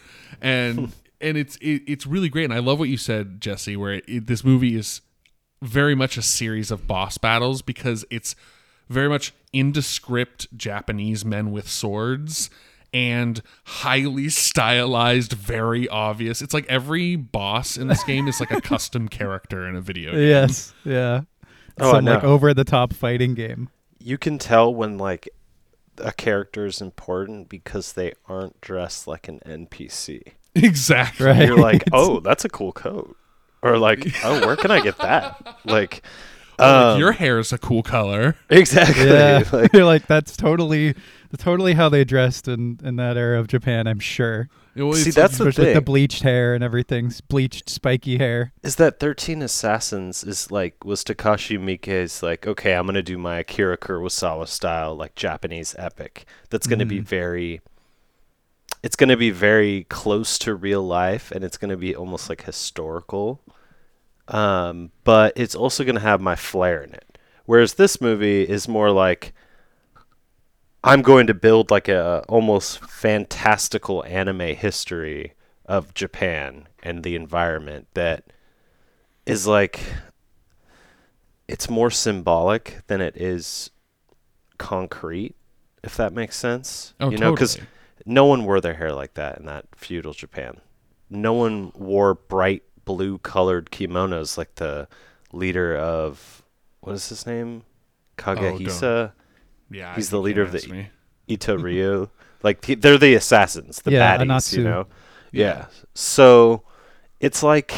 and 0.40 0.78
hmm. 0.78 0.84
and 1.20 1.36
it's 1.36 1.56
it, 1.56 1.82
it's 1.86 2.06
really 2.06 2.28
great. 2.28 2.44
And 2.44 2.54
I 2.54 2.58
love 2.58 2.78
what 2.78 2.88
you 2.88 2.96
said, 2.96 3.40
Jesse, 3.40 3.76
where 3.76 3.94
it, 3.94 4.04
it, 4.08 4.26
this 4.26 4.44
movie 4.44 4.76
is 4.76 5.00
very 5.62 5.94
much 5.94 6.16
a 6.16 6.22
series 6.22 6.70
of 6.70 6.86
boss 6.86 7.18
battles 7.18 7.62
because 7.62 8.04
it's 8.10 8.34
very 8.88 9.08
much 9.08 9.34
indescript 9.52 10.46
Japanese 10.56 11.24
men 11.24 11.50
with 11.50 11.68
swords 11.68 12.50
and 12.92 13.42
highly 13.64 14.28
stylized, 14.28 15.32
very 15.32 15.88
obvious. 15.88 16.40
It's 16.40 16.54
like 16.54 16.66
every 16.68 17.16
boss 17.16 17.76
in 17.76 17.88
this 17.88 18.02
game 18.04 18.28
is 18.28 18.40
like 18.40 18.50
a 18.50 18.60
custom 18.60 19.08
character 19.10 19.66
in 19.68 19.76
a 19.76 19.80
video 19.80 20.12
game. 20.12 20.28
Yes. 20.28 20.72
Yeah. 20.84 21.22
Oh, 21.80 21.92
Some 21.92 22.06
like 22.06 22.24
over 22.24 22.54
the 22.54 22.64
top 22.64 22.92
fighting 22.92 23.34
game. 23.34 23.68
You 24.00 24.18
can 24.18 24.38
tell 24.38 24.74
when 24.74 24.98
like 24.98 25.28
a 25.98 26.12
character 26.12 26.66
is 26.66 26.80
important 26.80 27.48
because 27.48 27.92
they 27.94 28.12
aren't 28.28 28.60
dressed 28.60 29.06
like 29.06 29.28
an 29.28 29.40
NPC. 29.46 30.22
Exactly. 30.54 31.26
Right. 31.26 31.46
You're 31.46 31.58
like, 31.58 31.84
oh, 31.92 32.20
that's 32.20 32.44
a 32.44 32.48
cool 32.48 32.72
coat, 32.72 33.16
or 33.62 33.78
like, 33.78 34.06
oh, 34.24 34.46
where 34.46 34.56
can 34.56 34.70
I 34.70 34.80
get 34.80 34.98
that? 34.98 35.56
Like, 35.64 36.02
Like, 36.58 36.68
um, 36.68 36.98
your 36.98 37.12
hair 37.12 37.38
is 37.38 37.52
a 37.52 37.58
cool 37.58 37.82
color. 37.82 38.36
exactly. 38.50 39.06
Yeah. 39.06 39.42
Like, 39.52 39.72
You're 39.72 39.84
like 39.84 40.06
that's 40.06 40.36
totally 40.36 40.94
totally 41.36 41.74
how 41.74 41.88
they 41.88 42.04
dressed 42.04 42.48
in 42.48 42.80
in 42.82 42.96
that 42.96 43.16
era 43.16 43.38
of 43.38 43.46
Japan, 43.48 43.86
I'm 43.86 44.00
sure. 44.00 44.48
Well, 44.78 44.94
See, 44.94 45.10
that's 45.10 45.38
the 45.38 45.44
Especially 45.48 45.66
with 45.66 45.74
the 45.74 45.80
bleached 45.82 46.22
hair 46.22 46.54
and 46.54 46.62
everything, 46.64 47.12
bleached 47.28 47.68
spiky 47.68 48.18
hair. 48.18 48.52
is 48.62 48.76
that 48.76 49.00
13 49.00 49.42
Assassins 49.42 50.22
is 50.24 50.50
like 50.50 50.84
was 50.84 51.02
Takashi 51.04 51.58
Miike's 51.58 52.22
like 52.22 52.46
okay 52.46 52.74
I'm 52.74 52.86
gonna 52.86 53.02
do 53.02 53.18
my 53.18 53.38
Akira 53.38 53.76
Kurosawa 53.76 54.46
style 54.48 54.94
like 54.94 55.14
Japanese 55.14 55.74
epic 55.78 56.24
that's 56.50 56.66
gonna 56.66 56.86
be 56.86 57.00
Mhm. 57.00 57.04
very 57.04 57.60
it's 58.82 58.94
gonna 58.96 59.16
be 59.16 59.30
very 59.30 59.84
close 59.88 60.38
to 60.38 60.54
real 60.54 60.82
life 60.86 61.30
and 61.32 61.42
it's 61.44 61.56
gonna 61.56 61.76
be 61.76 61.96
almost 61.96 62.28
like 62.28 62.42
historical 62.44 63.40
um, 64.28 64.90
but 65.04 65.32
it's 65.36 65.54
also 65.54 65.84
gonna 65.84 66.00
have 66.00 66.20
my 66.20 66.36
flair 66.36 66.82
in 66.82 66.92
it 66.92 67.18
whereas 67.46 67.74
this 67.74 68.00
movie 68.00 68.42
is 68.42 68.68
more 68.68 68.90
like 68.90 69.32
I'm 70.84 71.02
going 71.02 71.26
to 71.26 71.34
build 71.34 71.70
like 71.70 71.88
a 71.88 72.24
almost 72.28 72.84
fantastical 72.84 74.04
anime 74.04 74.54
history 74.54 75.34
of 75.66 75.92
Japan 75.94 76.68
and 76.82 77.02
the 77.02 77.14
environment 77.14 77.88
that 77.94 78.24
is 79.26 79.46
like 79.46 79.80
it's 81.46 81.68
more 81.68 81.90
symbolic 81.90 82.78
than 82.86 83.00
it 83.00 83.16
is 83.16 83.70
concrete 84.56 85.34
if 85.82 85.96
that 85.96 86.12
makes 86.12 86.36
sense. 86.36 86.94
Oh, 87.00 87.10
you 87.10 87.18
know 87.18 87.32
because 87.32 87.54
totally. 87.54 87.70
no 88.06 88.24
one 88.24 88.44
wore 88.44 88.60
their 88.60 88.74
hair 88.74 88.92
like 88.92 89.14
that 89.14 89.38
in 89.38 89.46
that 89.46 89.66
feudal 89.74 90.12
japan. 90.12 90.60
No 91.10 91.32
one 91.32 91.72
wore 91.74 92.14
bright 92.14 92.62
blue 92.84 93.18
colored 93.18 93.70
kimonos 93.70 94.38
like 94.38 94.54
the 94.56 94.88
leader 95.32 95.76
of 95.76 96.42
what 96.80 96.94
is 96.94 97.08
his 97.08 97.26
name? 97.26 97.64
Oh, 98.18 98.22
Kagehisa 98.22 99.12
Yeah, 99.70 99.94
he's 99.94 100.10
the 100.10 100.20
leader 100.20 100.42
of 100.42 100.52
the- 100.52 100.66
me. 100.68 100.88
Itto 101.28 101.56
Ryu. 101.62 102.08
like 102.42 102.64
he- 102.64 102.74
they're 102.74 102.98
the 102.98 103.14
assassins, 103.14 103.82
the 103.82 103.92
Yeah, 103.92 104.16
baddies, 104.16 104.22
Anotsu. 104.26 104.56
you 104.58 104.64
know. 104.64 104.86
Yeah. 105.32 105.46
Yeah. 105.46 105.66
So 105.94 106.62
it's 107.20 107.42
like 107.42 107.74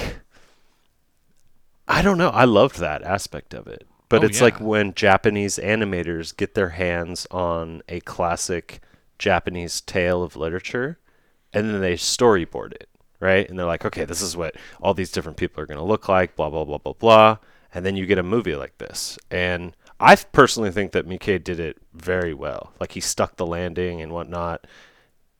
I 1.88 2.02
don't 2.02 2.18
know. 2.18 2.28
I 2.30 2.44
loved 2.44 2.78
that 2.78 3.02
aspect 3.02 3.52
of 3.54 3.66
it. 3.66 3.87
But 4.09 4.23
Oh, 4.23 4.26
it's 4.26 4.40
like 4.40 4.61
when 4.61 4.94
Japanese 4.94 5.59
animators 5.59 6.37
get 6.37 6.54
their 6.54 6.70
hands 6.70 7.26
on 7.30 7.82
a 7.88 8.00
classic 8.00 8.80
Japanese 9.18 9.80
tale 9.80 10.23
of 10.23 10.37
literature 10.37 10.99
and 11.52 11.68
then 11.68 11.80
they 11.80 11.94
storyboard 11.94 12.73
it, 12.73 12.88
right? 13.20 13.49
And 13.49 13.59
they're 13.59 13.66
like, 13.66 13.85
okay, 13.85 14.04
this 14.04 14.20
is 14.23 14.37
what 14.37 14.54
all 14.80 14.94
these 14.94 15.12
different 15.12 15.37
people 15.37 15.62
are 15.62 15.66
going 15.66 15.78
to 15.78 15.85
look 15.85 16.09
like, 16.09 16.35
blah, 16.37 16.50
blah, 16.50 16.64
blah, 16.64 16.78
blah, 16.78 16.92
blah. 16.92 17.38
And 17.73 17.85
then 17.87 17.97
you 17.97 18.04
get 18.06 18.18
a 18.18 18.23
movie 18.25 18.56
like 18.56 18.78
this. 18.78 19.16
And 19.30 19.76
I 20.00 20.16
personally 20.16 20.71
think 20.71 20.92
that 20.92 21.07
Miike 21.07 21.45
did 21.45 21.61
it 21.61 21.76
very 21.92 22.33
well. 22.35 22.73
Like 22.80 22.92
he 22.92 23.00
stuck 23.00 23.37
the 23.37 23.47
landing 23.47 24.00
and 24.00 24.12
whatnot. 24.12 24.66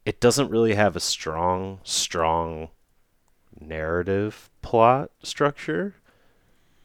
It 0.05 0.21
doesn't 0.21 0.50
really 0.50 0.75
have 0.75 0.97
a 0.97 1.00
strong, 1.00 1.81
strong 1.83 2.69
narrative 3.59 4.50
plot 4.62 5.11
structure. 5.23 5.95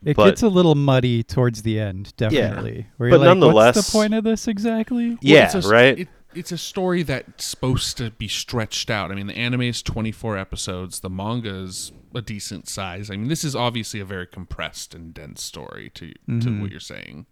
It 0.03 0.15
But- 0.15 0.25
gets 0.25 0.43
a 0.43 0.49
little 0.49 0.75
muddy 0.75 1.23
towards 1.23 1.63
the 1.63 1.79
end, 1.79 2.13
definitely. 2.17 2.87
Where 2.97 3.09
you're 3.09 3.17
But 3.17 3.21
like, 3.25 3.29
what's 3.29 3.39
nonetheless- 3.41 3.85
the 3.87 3.91
point 3.91 4.13
of 4.13 4.23
this 4.23 4.47
exactly? 4.47 5.09
Well, 5.11 5.17
yeah, 5.21 5.45
it's 5.55 5.65
a, 5.65 5.69
right? 5.69 5.99
It, 5.99 6.07
it's 6.35 6.51
a 6.51 6.57
story 6.57 7.01
that's 7.01 7.45
supposed 7.45 7.97
to 7.97 8.11
be 8.11 8.27
stretched 8.27 8.89
out. 8.91 9.11
I 9.11 9.15
mean, 9.15 9.27
the 9.27 9.37
anime 9.37 9.61
is 9.63 9.81
24 9.81 10.37
episodes. 10.37 10.99
The 10.99 11.09
manga 11.09 11.55
is 11.55 11.91
a 12.13 12.21
decent 12.21 12.67
size. 12.67 13.09
I 13.09 13.15
mean, 13.15 13.29
this 13.29 13.43
is 13.43 13.55
obviously 13.55 13.99
a 13.99 14.05
very 14.05 14.27
compressed 14.27 14.93
and 14.93 15.13
dense 15.13 15.41
story 15.41 15.89
to 15.95 16.09
to 16.09 16.13
Mhm. 16.29 16.61
what 16.61 16.71
you're 16.71 16.79
saying. 16.79 17.25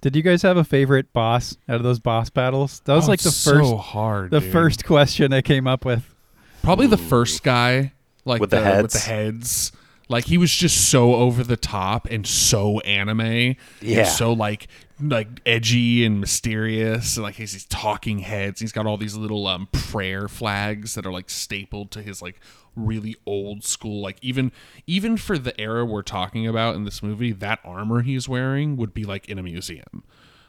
Did 0.00 0.14
you 0.14 0.22
guys 0.22 0.42
have 0.42 0.56
a 0.56 0.64
favorite 0.64 1.12
boss 1.12 1.56
out 1.68 1.76
of 1.76 1.82
those 1.82 1.98
boss 1.98 2.30
battles? 2.30 2.80
That 2.84 2.94
was 2.94 3.06
Oh, 3.06 3.10
like 3.10 3.20
the 3.20 3.28
it's 3.30 3.44
first 3.44 3.68
so 3.68 3.76
hard. 3.76 4.30
the 4.30 4.40
dude. 4.40 4.52
first 4.52 4.84
question 4.84 5.32
I 5.32 5.42
came 5.42 5.66
up 5.66 5.84
with. 5.84 6.14
Probably 6.62 6.86
the 6.86 6.96
first 6.96 7.42
guy, 7.42 7.92
like 8.24 8.40
With 8.40 8.50
the 8.50 8.56
with 8.56 8.64
the 8.64 8.70
heads? 8.70 9.04
heads. 9.06 9.72
Like 10.08 10.24
he 10.26 10.38
was 10.38 10.50
just 10.54 10.88
so 10.88 11.14
over 11.16 11.42
the 11.44 11.56
top 11.56 12.06
and 12.10 12.26
so 12.26 12.78
anime. 12.80 13.20
and 13.20 13.56
Yeah. 13.82 14.04
so 14.04 14.32
like 14.32 14.68
like 15.00 15.28
edgy 15.46 16.04
and 16.04 16.20
mysterious. 16.20 17.16
And 17.16 17.24
like 17.24 17.36
he's 17.36 17.52
these 17.52 17.64
talking 17.66 18.20
heads. 18.20 18.60
He's 18.60 18.72
got 18.72 18.86
all 18.86 18.96
these 18.96 19.16
little 19.16 19.46
um 19.46 19.68
prayer 19.72 20.28
flags 20.28 20.94
that 20.94 21.06
are 21.06 21.12
like 21.12 21.30
stapled 21.30 21.90
to 21.92 22.02
his 22.02 22.20
like 22.20 22.40
really 22.74 23.16
old 23.26 23.64
school. 23.64 24.00
Like 24.00 24.18
even 24.22 24.52
even 24.86 25.16
for 25.16 25.38
the 25.38 25.58
era 25.60 25.84
we're 25.84 26.02
talking 26.02 26.46
about 26.46 26.74
in 26.74 26.84
this 26.84 27.02
movie, 27.02 27.32
that 27.32 27.60
armor 27.64 28.02
he's 28.02 28.28
wearing 28.28 28.76
would 28.76 28.94
be 28.94 29.04
like 29.04 29.28
in 29.28 29.38
a 29.38 29.42
museum. 29.42 30.04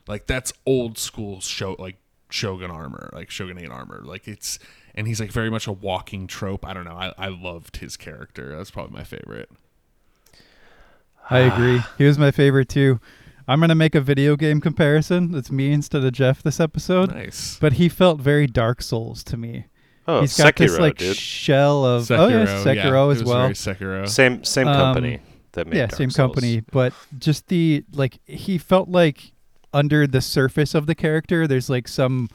Like 0.08 0.28
that's 0.28 0.54
old 0.66 0.98
school 0.98 1.42
show 1.42 1.76
like 1.80 1.98
shogun 2.30 2.72
armor, 2.72 3.10
like 3.14 3.30
shogunate 3.30 3.70
armor. 3.70 4.02
Like 4.04 4.28
it's 4.28 4.60
and 4.96 5.08
he's 5.08 5.20
like 5.20 5.32
very 5.32 5.50
much 5.50 5.68
a 5.68 5.72
walking 5.72 6.28
trope. 6.28 6.66
I 6.66 6.74
don't 6.74 6.86
know. 6.86 6.96
I, 6.96 7.14
I 7.18 7.28
loved 7.28 7.78
his 7.78 7.96
character. 7.98 8.56
That's 8.56 8.72
probably 8.72 8.98
my 8.98 9.04
favorite. 9.04 9.50
I 11.30 11.40
agree. 11.40 11.82
He 11.98 12.06
was 12.06 12.18
my 12.18 12.32
favorite 12.32 12.70
too. 12.70 13.00
I'm 13.50 13.60
gonna 13.60 13.74
make 13.76 13.96
a 13.96 14.02
video 14.02 14.36
game 14.36 14.62
comparison. 14.62 15.34
It's 15.34 15.52
me 15.52 15.72
instead 15.72 16.04
of 16.04 16.12
Jeff 16.14 16.44
this 16.44 16.60
episode. 16.60 17.12
Nice. 17.14 17.58
But 17.60 17.74
he 17.74 17.90
felt 17.90 18.20
very 18.22 18.46
Dark 18.46 18.82
Souls 18.84 19.24
to 19.24 19.38
me. 19.38 19.66
Oh, 20.08 20.22
He's 20.22 20.38
got 20.38 20.54
Sekiro, 20.56 20.58
this 20.58 20.80
like 20.80 20.98
dude. 20.98 21.16
shell 21.18 21.84
of 21.84 22.04
Sekiro, 22.04 22.20
oh 22.20 22.28
yeah, 22.28 22.38
yeah, 22.44 22.64
Sekiro 22.64 23.10
it 23.10 23.18
as 23.18 23.24
well. 23.24 23.42
Very 23.42 23.54
Sekiro. 23.54 24.08
same 24.08 24.44
same 24.44 24.68
Um, 24.68 24.76
company 24.76 25.20
that 25.54 25.66
made 25.68 25.78
yeah, 25.78 25.88
Dark 25.88 25.98
same 25.98 26.10
Souls. 26.12 26.16
company, 26.16 26.62
but 26.72 26.94
just 27.18 27.48
the 27.48 27.84
like 27.92 28.20
he 28.26 28.60
felt 28.60 28.88
like 28.90 29.34
under 29.74 30.06
the 30.06 30.22
surface 30.22 30.76
of 30.76 30.86
the 30.86 30.94
character, 30.96 31.48
there's 31.48 31.72
like 31.72 31.88
some 31.88 32.30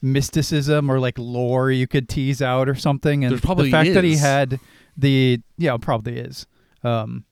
mysticism 0.00 0.90
or 0.90 0.98
like 1.00 1.18
lore 1.18 1.70
you 1.70 1.86
could 1.86 2.08
tease 2.08 2.40
out 2.42 2.68
or 2.68 2.74
something, 2.74 3.24
and 3.24 3.32
There 3.32 3.40
probably 3.40 3.64
the 3.66 3.70
fact 3.72 3.94
that 3.94 4.04
he 4.04 4.16
had 4.16 4.60
the 4.96 5.40
yeah, 5.58 5.76
probably 5.80 6.18
is. 6.18 6.46
Um, 6.84 7.24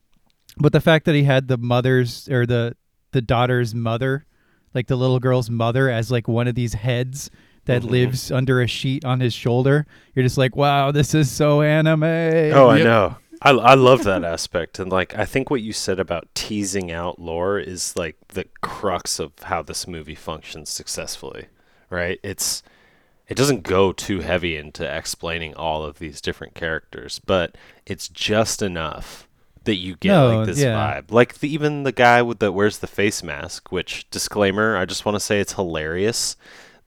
but 0.57 0.73
the 0.73 0.81
fact 0.81 1.05
that 1.07 1.15
he 1.15 1.25
had 1.25 1.49
the 1.49 1.59
mother's 1.59 2.29
or 2.29 2.45
the 2.47 2.75
the 3.13 3.21
daughter's 3.23 3.75
mother, 3.75 4.25
like 4.75 4.87
the 4.87 4.97
little 4.97 5.19
girl's 5.21 5.51
mother, 5.51 5.91
as 5.91 6.11
like 6.11 6.29
one 6.29 6.47
of 6.49 6.55
these 6.55 6.75
heads 6.75 7.31
that 7.67 7.83
Mhm. 7.83 7.91
lives 7.91 8.31
under 8.33 8.61
a 8.63 8.67
sheet 8.67 9.05
on 9.05 9.21
his 9.21 9.35
shoulder, 9.35 9.87
you're 10.15 10.23
just 10.25 10.39
like, 10.39 10.57
wow, 10.57 10.91
this 10.91 11.15
is 11.15 11.31
so 11.31 11.63
anime. 11.63 12.03
Oh, 12.05 12.69
I 12.69 12.83
know. 12.83 13.17
I 13.43 13.51
I 13.53 13.75
love 13.75 14.05
that 14.05 14.23
aspect, 14.25 14.79
and 14.79 14.91
like 14.93 15.17
I 15.19 15.25
think 15.25 15.49
what 15.51 15.63
you 15.63 15.73
said 15.73 15.99
about 15.99 16.29
teasing 16.35 16.91
out 16.93 17.19
lore 17.19 17.59
is 17.59 17.97
like 17.97 18.17
the 18.29 18.45
crux 18.61 19.19
of 19.19 19.33
how 19.45 19.63
this 19.63 19.87
movie 19.89 20.15
functions 20.15 20.69
successfully, 20.69 21.47
right? 21.89 22.21
It's 22.23 22.63
it 23.29 23.37
doesn't 23.37 23.63
go 23.63 23.93
too 23.93 24.21
heavy 24.21 24.57
into 24.57 24.85
explaining 24.85 25.55
all 25.55 25.85
of 25.85 25.99
these 26.01 26.21
different 26.21 26.55
characters, 26.55 27.19
but 27.25 27.57
it's 27.87 28.09
just 28.09 28.61
enough 28.61 29.27
that 29.65 29.77
you 29.77 29.97
get 29.97 30.09
No, 30.09 30.39
like 30.39 30.47
this 30.47 30.59
yeah. 30.61 31.01
vibe. 31.01 31.11
Like 31.11 31.39
the, 31.39 31.53
even 31.53 31.83
the 31.83 31.93
guy 31.93 32.23
with 32.23 32.39
the 32.39 32.51
wears 32.53 32.79
the 32.79 32.87
face 32.87 33.23
mask, 33.23 33.71
which 33.71 34.09
disclaimer, 34.11 34.77
I 34.77 34.85
just 34.85 35.05
want 35.05 35.17
to 35.17 35.21
say 35.21 35.41
it's 35.41 35.53
hilarious 35.55 36.37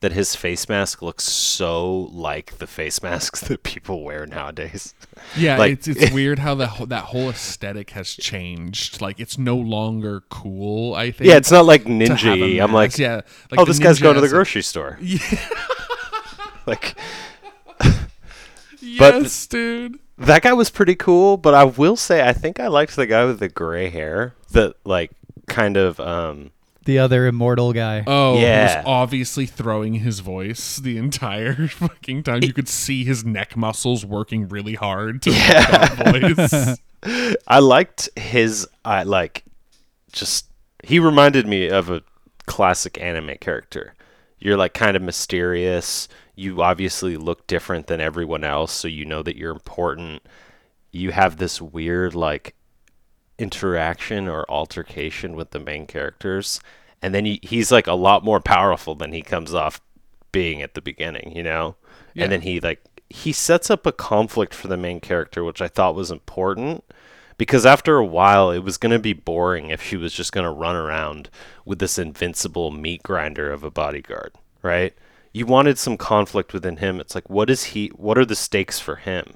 that 0.00 0.12
his 0.12 0.34
face 0.36 0.68
mask 0.68 1.00
looks 1.00 1.24
so 1.24 1.92
like 2.12 2.58
the 2.58 2.66
face 2.66 3.02
masks 3.02 3.40
that 3.42 3.62
people 3.62 4.02
wear 4.04 4.26
nowadays. 4.26 4.92
Yeah, 5.36 5.56
Like- 5.56 5.72
it's 5.72 5.88
it's 5.88 6.10
weird 6.12 6.40
how 6.40 6.54
that 6.56 6.66
whole, 6.66 6.86
that 6.88 7.04
whole 7.04 7.30
aesthetic 7.30 7.90
has 7.90 8.12
changed. 8.12 9.00
Like 9.00 9.18
it's 9.18 9.38
no 9.38 9.56
longer 9.56 10.22
cool. 10.28 10.94
I 10.94 11.10
think. 11.10 11.30
Yeah, 11.30 11.36
it's 11.36 11.50
not 11.52 11.64
like 11.64 11.84
to 11.84 11.90
have 11.90 12.00
a 12.00 12.14
ninja. 12.16 12.62
I'm 12.62 12.72
like, 12.72 12.98
yeah. 12.98 13.22
Like 13.50 13.60
oh, 13.60 13.64
this 13.64 13.78
guy's 13.78 13.98
going 14.00 14.16
to 14.16 14.20
the 14.20 14.26
has 14.26 14.32
a- 14.32 14.34
grocery 14.34 14.62
store. 14.62 14.98
Yeah. 15.00 15.18
like 16.66 16.96
yes, 18.80 19.46
dude. 19.46 19.98
That 20.18 20.42
guy 20.42 20.52
was 20.52 20.70
pretty 20.70 20.94
cool, 20.94 21.36
but 21.36 21.54
I 21.54 21.64
will 21.64 21.96
say 21.96 22.26
I 22.26 22.32
think 22.32 22.60
I 22.60 22.68
liked 22.68 22.96
the 22.96 23.06
guy 23.06 23.24
with 23.24 23.40
the 23.40 23.48
gray 23.48 23.90
hair 23.90 24.34
that 24.52 24.74
like 24.84 25.10
kind 25.46 25.76
of 25.76 25.98
um 26.00 26.50
The 26.84 26.98
other 26.98 27.26
immortal 27.26 27.72
guy. 27.72 28.04
Oh, 28.06 28.36
he 28.36 28.42
Yeah. 28.42 28.78
was 28.78 28.84
obviously 28.86 29.46
throwing 29.46 29.94
his 29.94 30.20
voice 30.20 30.76
the 30.76 30.96
entire 30.98 31.66
fucking 31.68 32.22
time. 32.22 32.42
You 32.42 32.52
could 32.52 32.68
see 32.68 33.04
his 33.04 33.24
neck 33.24 33.56
muscles 33.56 34.04
working 34.06 34.48
really 34.48 34.74
hard 34.74 35.22
to 35.22 35.30
make 35.32 35.40
that 35.40 36.76
voice. 37.02 37.34
I 37.48 37.58
liked 37.58 38.08
his 38.16 38.66
I 38.84 39.02
like 39.02 39.44
just 40.12 40.46
he 40.84 40.98
reminded 40.98 41.46
me 41.46 41.68
of 41.68 41.90
a 41.90 42.02
classic 42.46 43.00
anime 43.00 43.36
character. 43.40 43.94
You're 44.38 44.56
like 44.58 44.74
kind 44.74 44.96
of 44.96 45.02
mysterious. 45.02 46.08
You 46.34 46.62
obviously 46.62 47.16
look 47.16 47.46
different 47.46 47.86
than 47.86 48.00
everyone 48.00 48.44
else, 48.44 48.72
so 48.72 48.88
you 48.88 49.04
know 49.04 49.22
that 49.22 49.36
you're 49.36 49.52
important. 49.52 50.22
You 50.90 51.12
have 51.12 51.36
this 51.36 51.60
weird 51.60 52.14
like 52.14 52.54
interaction 53.38 54.28
or 54.28 54.44
altercation 54.48 55.36
with 55.36 55.50
the 55.50 55.60
main 55.60 55.86
characters, 55.86 56.60
and 57.02 57.14
then 57.14 57.24
he, 57.24 57.40
he's 57.42 57.70
like 57.70 57.86
a 57.86 57.94
lot 57.94 58.24
more 58.24 58.40
powerful 58.40 58.94
than 58.94 59.12
he 59.12 59.22
comes 59.22 59.54
off 59.54 59.80
being 60.32 60.62
at 60.62 60.74
the 60.74 60.82
beginning, 60.82 61.32
you 61.34 61.42
know? 61.42 61.76
Yeah. 62.14 62.24
And 62.24 62.32
then 62.32 62.40
he 62.42 62.60
like 62.60 62.82
he 63.08 63.32
sets 63.32 63.70
up 63.70 63.86
a 63.86 63.92
conflict 63.92 64.54
for 64.54 64.68
the 64.68 64.76
main 64.76 65.00
character, 65.00 65.44
which 65.44 65.62
I 65.62 65.68
thought 65.68 65.94
was 65.94 66.10
important 66.10 66.84
because 67.38 67.66
after 67.66 67.96
a 67.96 68.04
while 68.04 68.50
it 68.50 68.60
was 68.60 68.76
going 68.76 68.92
to 68.92 68.98
be 68.98 69.12
boring 69.12 69.70
if 69.70 69.82
she 69.82 69.96
was 69.96 70.12
just 70.12 70.32
going 70.32 70.44
to 70.44 70.50
run 70.50 70.76
around 70.76 71.30
with 71.64 71.78
this 71.78 71.98
invincible 71.98 72.70
meat 72.70 73.02
grinder 73.02 73.52
of 73.52 73.64
a 73.64 73.70
bodyguard, 73.70 74.32
right? 74.62 74.94
You 75.34 75.44
wanted 75.44 75.78
some 75.78 75.98
conflict 75.98 76.54
within 76.54 76.78
him. 76.78 76.98
It's 77.00 77.14
like 77.14 77.28
what 77.28 77.50
is 77.50 77.64
he 77.64 77.88
what 77.88 78.16
are 78.16 78.24
the 78.24 78.34
stakes 78.34 78.80
for 78.80 78.96
him? 78.96 79.34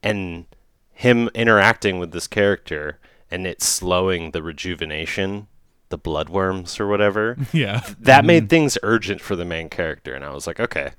And 0.00 0.46
him 0.92 1.28
interacting 1.34 1.98
with 1.98 2.12
this 2.12 2.28
character 2.28 3.00
and 3.30 3.46
it 3.46 3.62
slowing 3.62 4.30
the 4.30 4.42
rejuvenation, 4.42 5.48
the 5.88 5.98
bloodworms 5.98 6.78
or 6.78 6.86
whatever. 6.86 7.36
yeah. 7.52 7.82
that 7.98 8.24
made 8.24 8.44
mm-hmm. 8.44 8.48
things 8.48 8.78
urgent 8.84 9.20
for 9.20 9.34
the 9.34 9.44
main 9.44 9.68
character 9.68 10.14
and 10.14 10.24
I 10.24 10.30
was 10.30 10.46
like, 10.46 10.60
okay, 10.60 10.92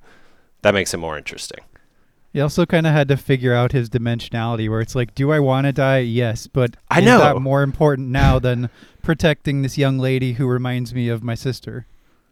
that 0.63 0.73
makes 0.73 0.93
it 0.93 0.97
more 0.97 1.17
interesting. 1.17 1.59
He 2.31 2.41
also 2.41 2.65
kind 2.65 2.85
of 2.85 2.93
had 2.93 3.07
to 3.07 3.17
figure 3.17 3.55
out 3.55 3.71
his 3.71 3.89
dimensionality, 3.89 4.69
where 4.69 4.81
it's 4.81 4.93
like, 4.93 5.15
do 5.15 5.31
I 5.31 5.39
want 5.39 5.65
to 5.65 5.73
die? 5.73 5.99
Yes, 5.99 6.45
but 6.45 6.77
I 6.89 6.99
is 6.99 7.05
know. 7.05 7.17
that 7.17 7.41
more 7.41 7.63
important 7.63 8.09
now 8.09 8.37
than 8.37 8.69
protecting 9.01 9.63
this 9.63 9.79
young 9.79 9.97
lady 9.97 10.33
who 10.33 10.47
reminds 10.47 10.93
me 10.93 11.09
of 11.09 11.23
my 11.23 11.33
sister? 11.33 11.87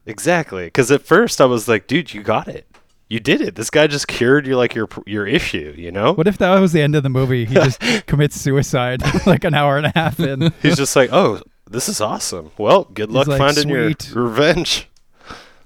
Exactly, 0.08 0.66
because 0.66 0.90
at 0.92 1.02
first 1.04 1.40
I 1.42 1.46
was 1.46 1.68
like, 1.68 1.86
"Dude, 1.88 2.14
you 2.14 2.24
got 2.24 2.48
it. 2.48 2.66
You 3.10 3.20
did 3.20 3.40
it. 3.42 3.56
This 3.56 3.70
guy 3.70 3.88
just 3.88 4.08
cured 4.08 4.48
you 4.48 4.58
like 4.58 4.74
your 4.74 4.88
your 5.06 5.28
issue." 5.28 5.74
You 5.78 5.92
know? 5.92 6.14
What 6.14 6.28
if 6.28 6.38
that 6.40 6.58
was 6.60 6.72
the 6.72 6.82
end 6.82 6.96
of 6.96 7.04
the 7.04 7.10
movie? 7.10 7.46
He 7.46 7.54
just 7.56 7.80
commits 8.08 8.40
suicide 8.40 9.02
like 9.28 9.44
an 9.44 9.54
hour 9.54 9.78
and 9.78 9.86
a 9.86 9.92
half 9.94 10.20
in. 10.20 10.52
He's 10.62 10.78
just 10.78 10.96
like, 10.96 11.10
"Oh, 11.14 11.42
this 11.70 11.90
is 11.90 12.02
awesome. 12.02 12.52
Well, 12.58 12.86
good 12.86 13.12
luck 13.12 13.28
like, 13.28 13.38
finding 13.38 13.64
"Sweet." 13.70 14.10
your 14.16 14.24
revenge." 14.24 14.90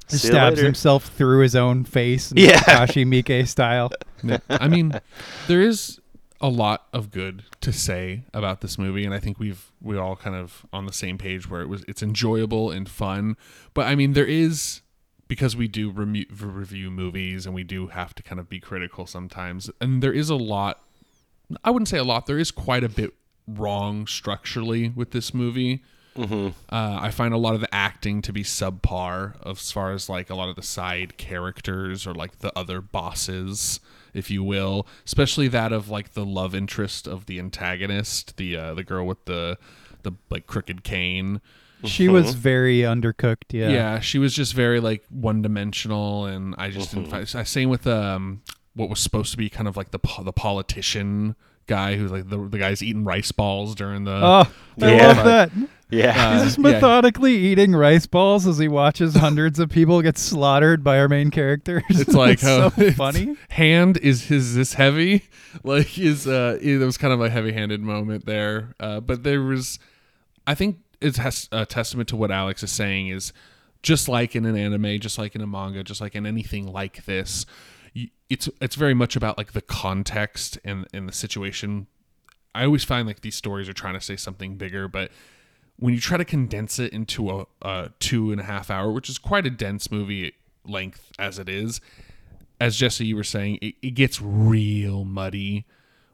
Just 0.10 0.24
See 0.24 0.28
stabs 0.30 0.56
later. 0.58 0.66
himself 0.66 1.06
through 1.06 1.42
his 1.42 1.56
own 1.56 1.86
face, 1.86 2.34
Yeah. 2.36 2.58
Takashi 2.60 3.06
Miike 3.06 3.48
style. 3.48 3.92
Yeah. 4.22 4.40
I 4.50 4.68
mean, 4.68 5.00
there 5.48 5.62
is 5.62 6.01
a 6.42 6.50
lot 6.50 6.88
of 6.92 7.12
good 7.12 7.44
to 7.62 7.72
say 7.72 8.24
about 8.34 8.62
this 8.62 8.78
movie, 8.78 9.06
and 9.06 9.14
I 9.14 9.20
think 9.20 9.40
we've 9.40 9.72
we're 9.82 10.02
all 10.02 10.16
kind 10.16 10.36
of 10.36 10.66
on 10.74 10.86
the 10.86 10.94
same 10.94 11.18
page 11.18 11.50
where 11.50 11.62
it 11.62 11.68
was 11.68 11.84
it's 11.88 12.04
enjoyable 12.04 12.72
and 12.72 12.90
fun. 12.90 13.38
But 13.74 13.88
I 13.88 13.96
mean, 13.96 14.14
there 14.14 14.26
is 14.26 14.82
because 15.28 15.56
we 15.56 15.68
do 15.68 15.94
remu- 15.94 16.28
review 16.30 16.92
movies 16.92 17.46
and 17.46 17.56
we 17.56 17.64
do 17.64 17.88
have 17.88 18.14
to 18.16 18.24
kind 18.24 18.40
of 18.40 18.50
be 18.50 18.60
critical 18.60 19.06
sometimes, 19.06 19.70
and 19.80 20.04
there 20.04 20.14
is 20.14 20.30
a 20.30 20.36
lot. 20.36 20.82
I 21.64 21.70
wouldn't 21.72 21.88
say 21.90 21.98
a 21.98 22.04
lot. 22.04 22.26
There 22.26 22.40
is 22.40 22.52
quite 22.52 22.84
a 22.84 22.90
bit 22.90 23.14
wrong 23.48 24.08
structurally 24.08 24.90
with 24.90 25.12
this 25.12 25.34
movie. 25.34 25.84
Uh, 26.70 27.00
I 27.02 27.10
find 27.12 27.34
a 27.34 27.38
lot 27.38 27.56
of 27.56 27.62
the 27.62 27.74
acting 27.74 28.22
to 28.24 28.34
be 28.34 28.44
subpar 28.44 29.36
as 29.50 29.72
far 29.72 29.94
as 29.94 30.10
like 30.10 30.30
a 30.30 30.36
lot 30.36 30.50
of 30.50 30.56
the 30.58 30.62
side 30.64 31.18
characters 31.18 32.06
or 32.06 32.14
like 32.14 32.40
the 32.40 32.52
other 32.58 32.82
bosses, 32.82 33.80
if 34.14 34.30
you 34.32 34.44
will, 34.44 34.88
especially 35.06 35.48
that 35.50 35.72
of 35.72 35.90
like 35.90 36.14
the 36.14 36.26
love 36.26 36.54
interest 36.56 37.08
of 37.08 37.26
the 37.26 37.40
antagonist, 37.40 38.38
the 38.38 38.56
uh, 38.58 38.74
the 38.74 38.84
girl 38.84 39.06
with 39.06 39.24
the 39.26 39.58
the 40.04 40.12
like 40.30 40.48
crooked 40.48 40.84
cane. 40.84 41.42
She 41.84 42.08
was 42.08 42.36
very 42.36 42.80
undercooked. 42.82 43.46
Yeah. 43.52 43.70
Yeah. 43.70 44.00
she 44.00 44.20
was 44.20 44.36
just 44.36 44.54
very 44.54 44.80
like 44.80 45.04
one 45.10 45.42
dimensional, 45.42 46.26
and 46.26 46.54
I 46.58 46.70
just 46.70 46.94
didn't. 46.94 47.08
Find, 47.10 47.28
I 47.36 47.44
same 47.44 47.70
with 47.70 47.88
um 47.88 48.44
what 48.76 48.90
was 48.90 49.00
supposed 49.00 49.32
to 49.32 49.38
be 49.38 49.50
kind 49.50 49.68
of 49.68 49.76
like 49.76 49.92
the 49.92 50.00
the 50.24 50.32
politician 50.34 51.36
guy 51.68 51.96
who's 51.96 52.12
like 52.12 52.30
the 52.30 52.38
the 52.38 52.58
guy's 52.58 52.84
eating 52.84 53.04
rice 53.04 53.32
balls 53.32 53.74
during 53.76 54.04
the. 54.04 54.12
Oh, 54.14 54.52
I 54.82 54.96
Yeah. 54.96 55.08
love 55.08 55.26
that. 55.26 55.52
Yeah, 55.92 56.30
Uh, 56.30 56.34
He's 56.36 56.44
just 56.44 56.58
yeah. 56.64 56.72
methodically 56.72 57.36
eating 57.36 57.74
rice 57.76 58.06
balls 58.06 58.48
as 58.48 58.58
he 58.58 58.68
watches 58.68 59.16
hundreds 59.16 59.60
of 59.60 59.70
people 59.70 60.02
get 60.02 60.18
slaughtered 60.18 60.84
by 60.84 60.98
our 60.98 61.10
main 61.10 61.30
characters. 61.32 61.84
It's 61.90 62.14
like 62.14 62.40
so 62.48 62.62
how 62.62 62.68
it's- 62.82 62.96
funny. 62.96 63.36
Hand 63.50 63.98
is 63.98 64.24
his 64.26 64.56
this 64.56 64.74
heavy? 64.76 65.24
Like 65.66 66.00
is 66.00 66.28
uh 66.28 66.58
it 66.62 66.78
was 66.78 66.98
kind 66.98 67.14
of 67.14 67.20
a 67.20 67.30
heavy-handed 67.30 67.82
moment 67.82 68.26
there. 68.26 68.74
Uh, 68.80 69.02
but 69.02 69.24
there 69.24 69.42
was, 69.42 69.80
I 70.48 70.56
think 70.56 70.78
it's 71.02 71.18
has 71.18 71.50
a 71.52 71.66
testament 71.66 72.08
to 72.10 72.16
what 72.16 72.32
Alex 72.32 72.64
is 72.64 72.72
saying 72.72 73.10
is 73.10 73.34
just 73.84 74.08
like 74.08 74.34
in 74.34 74.46
an 74.46 74.56
anime, 74.56 74.98
just 75.02 75.18
like 75.18 75.36
in 75.36 75.42
a 75.42 75.48
manga, 75.48 75.84
just 75.84 76.00
like 76.00 76.16
in 76.16 76.26
anything 76.26 76.72
like 76.72 77.04
this, 77.04 77.46
it's 78.30 78.48
it's 78.62 78.76
very 78.76 78.94
much 78.94 79.18
about 79.18 79.38
like 79.38 79.52
the 79.52 79.62
context 79.62 80.58
and 80.64 80.88
and 80.94 81.10
the 81.10 81.14
situation. 81.14 81.88
I 82.56 82.64
always 82.64 82.86
find 82.86 83.06
like 83.06 83.20
these 83.20 83.36
stories 83.36 83.68
are 83.68 83.74
trying 83.74 83.96
to 83.96 84.02
say 84.02 84.16
something 84.16 84.56
bigger, 84.56 84.88
but 84.88 85.12
when 85.82 85.96
you 85.96 86.00
try 86.00 86.16
to 86.16 86.24
condense 86.24 86.78
it 86.78 86.94
into 86.94 87.32
a, 87.32 87.46
a 87.64 87.90
two 88.00 88.32
and 88.32 88.40
a 88.40 88.44
half 88.44 88.70
hour, 88.70 88.92
which 88.92 89.10
is 89.10 89.18
quite 89.18 89.48
a 89.48 89.50
dense 89.50 89.90
movie 89.90 90.34
length 90.64 91.12
as 91.18 91.40
it 91.40 91.50
is, 91.50 91.82
as 92.60 92.78
Jesse 92.78 93.08
you 93.08 93.16
were 93.16 93.24
saying, 93.24 93.58
it, 93.64 93.74
it 93.82 93.92
gets 93.96 94.22
real 94.22 95.04
muddy. 95.04 95.66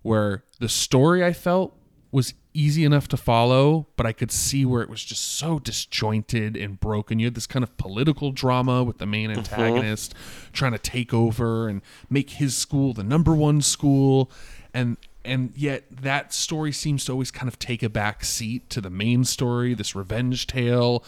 Where 0.03 0.45
the 0.59 0.69
story 0.69 1.21
I 1.21 1.33
felt 1.33 1.75
was 2.13 2.33
easy 2.53 2.85
enough 2.85 3.09
to 3.09 3.17
follow, 3.17 3.87
but 3.97 4.05
I 4.05 4.13
could 4.13 4.31
see 4.31 4.63
where 4.63 4.81
it 4.81 4.89
was 4.89 5.03
just 5.03 5.37
so 5.37 5.59
disjointed 5.59 6.55
and 6.55 6.79
broken. 6.79 7.19
You 7.19 7.25
had 7.25 7.35
this 7.35 7.45
kind 7.45 7.61
of 7.61 7.75
political 7.75 8.31
drama 8.31 8.85
with 8.85 8.99
the 8.99 9.05
main 9.05 9.29
mm-hmm. 9.29 9.39
antagonist 9.39 10.15
trying 10.53 10.71
to 10.71 10.79
take 10.79 11.13
over 11.13 11.67
and 11.67 11.81
make 12.09 12.29
his 12.29 12.55
school 12.55 12.93
the 12.93 13.03
number 13.03 13.33
one 13.33 13.61
school, 13.61 14.31
and 14.73 14.95
and 15.27 15.51
yet 15.55 15.83
that 15.91 16.33
story 16.33 16.71
seems 16.71 17.05
to 17.05 17.11
always 17.11 17.31
kind 17.31 17.47
of 17.47 17.59
take 17.59 17.83
a 17.83 17.89
back 17.89 18.23
seat 18.23 18.69
to 18.71 18.81
the 18.81 18.89
main 18.89 19.25
story, 19.25 19.73
this 19.73 19.95
revenge 19.95 20.47
tale. 20.47 21.03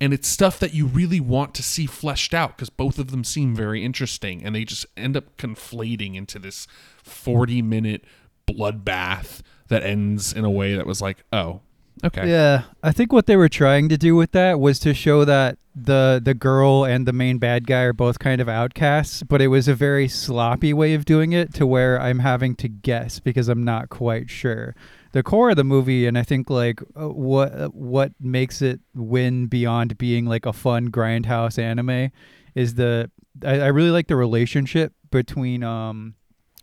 And 0.00 0.12
it's 0.12 0.26
stuff 0.26 0.58
that 0.58 0.74
you 0.74 0.86
really 0.86 1.20
want 1.20 1.54
to 1.54 1.62
see 1.62 1.86
fleshed 1.86 2.34
out 2.34 2.56
because 2.56 2.70
both 2.70 2.98
of 2.98 3.12
them 3.12 3.22
seem 3.22 3.54
very 3.54 3.84
interesting 3.84 4.44
and 4.44 4.54
they 4.54 4.64
just 4.64 4.84
end 4.96 5.16
up 5.16 5.36
conflating 5.36 6.16
into 6.16 6.40
this 6.40 6.66
40 7.04 7.62
minute 7.62 8.04
bloodbath 8.48 9.42
that 9.68 9.84
ends 9.84 10.32
in 10.32 10.44
a 10.44 10.50
way 10.50 10.74
that 10.74 10.86
was 10.86 11.00
like 11.00 11.24
oh 11.32 11.60
okay 12.04 12.28
Yeah, 12.28 12.62
I 12.82 12.92
think 12.92 13.12
what 13.12 13.26
they 13.26 13.36
were 13.36 13.48
trying 13.48 13.88
to 13.88 13.96
do 13.98 14.14
with 14.16 14.32
that 14.32 14.58
was 14.60 14.78
to 14.80 14.92
show 14.94 15.24
that 15.24 15.58
the 15.74 16.20
the 16.22 16.34
girl 16.34 16.84
and 16.84 17.06
the 17.06 17.12
main 17.14 17.38
bad 17.38 17.66
guy 17.66 17.82
are 17.82 17.92
both 17.94 18.18
kind 18.18 18.40
of 18.40 18.48
outcasts, 18.48 19.22
but 19.22 19.40
it 19.40 19.48
was 19.48 19.68
a 19.68 19.74
very 19.74 20.06
sloppy 20.08 20.72
way 20.74 20.92
of 20.94 21.04
doing 21.06 21.32
it 21.32 21.54
to 21.54 21.66
where 21.66 21.98
I'm 22.00 22.18
having 22.18 22.54
to 22.56 22.68
guess 22.68 23.20
because 23.20 23.48
I'm 23.48 23.64
not 23.64 23.88
quite 23.88 24.28
sure. 24.28 24.74
The 25.12 25.22
core 25.22 25.50
of 25.50 25.56
the 25.56 25.64
movie, 25.64 26.06
and 26.06 26.18
I 26.18 26.22
think 26.24 26.50
like 26.50 26.80
uh, 26.94 27.08
what 27.08 27.52
uh, 27.54 27.68
what 27.68 28.12
makes 28.20 28.60
it 28.62 28.80
win 28.94 29.46
beyond 29.46 29.96
being 29.96 30.26
like 30.26 30.44
a 30.46 30.52
fun 30.52 30.90
grindhouse 30.90 31.58
anime, 31.58 32.10
is 32.54 32.74
the 32.74 33.10
I, 33.44 33.60
I 33.60 33.66
really 33.68 33.90
like 33.90 34.08
the 34.08 34.16
relationship 34.16 34.92
between 35.10 35.62
um, 35.64 36.14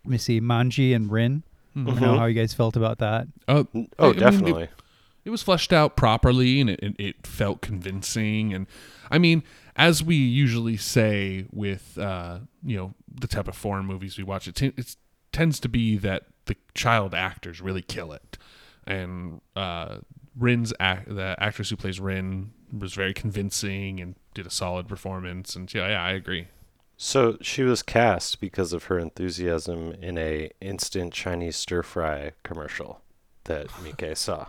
let 0.05 0.11
me 0.11 0.17
see, 0.19 0.39
Manji 0.41 0.95
and 0.95 1.11
Rin. 1.11 1.43
I 1.75 1.79
don't 1.83 2.01
know 2.01 2.13
Mhm. 2.13 2.17
how 2.19 2.25
you 2.25 2.33
guys 2.39 2.53
felt 2.53 2.75
about 2.75 2.97
that. 2.99 3.27
oh, 3.47 3.65
oh, 3.73 3.87
I- 3.99 4.03
I 4.03 4.07
mean, 4.09 4.17
it- 4.17 4.19
definitely. 4.19 4.67
It 5.25 5.29
was 5.29 5.43
fleshed 5.43 5.73
out 5.73 5.95
properly 5.95 6.61
and 6.61 6.69
it, 6.69 6.95
it, 6.97 7.27
felt 7.27 7.61
convincing. 7.61 8.53
And 8.53 8.67
i 9.11 9.17
mean 9.17 9.43
as 9.79 10.03
we 10.03 10.15
usually 10.15 10.75
say 10.75 11.45
with 11.51 11.97
uh, 11.97 12.39
you 12.63 12.77
know 12.77 12.93
the 13.09 13.27
type 13.27 13.47
of 13.47 13.55
foreign 13.55 13.85
movies 13.85 14.17
we 14.17 14.23
watch 14.23 14.47
it, 14.47 14.55
t- 14.55 14.73
it 14.75 14.95
tends 15.31 15.59
to 15.61 15.69
be 15.69 15.97
that 15.97 16.23
the 16.45 16.55
child 16.75 17.15
actors 17.15 17.61
really 17.61 17.81
kill 17.81 18.11
it. 18.11 18.37
And 18.85 19.39
uh, 19.55 19.99
rin's 20.37 20.73
act, 20.79 21.07
the 21.15 21.35
actress 21.39 21.69
who 21.69 21.77
plays 21.77 21.99
rin 21.99 22.51
was 22.77 22.93
very 22.93 23.13
convincing 23.13 23.99
and 24.01 24.15
did 24.33 24.45
a 24.45 24.51
solid 24.51 24.87
performance. 24.87 25.55
And 25.55 25.73
yeah, 25.73 25.87
yeah 25.87 26.03
i 26.03 26.11
agree. 26.11 26.47
So 26.97 27.37
she 27.41 27.63
was 27.63 27.81
cast 27.81 28.41
because 28.41 28.73
of 28.73 28.85
her 28.85 28.99
enthusiasm 28.99 29.93
in 30.01 30.17
a 30.17 30.51
instant 30.59 31.13
Chinese 31.13 31.55
stir 31.55 31.83
fry 31.83 32.33
commercial 32.43 33.01
that 33.45 33.69
Miike 33.69 34.17
saw. 34.17 34.47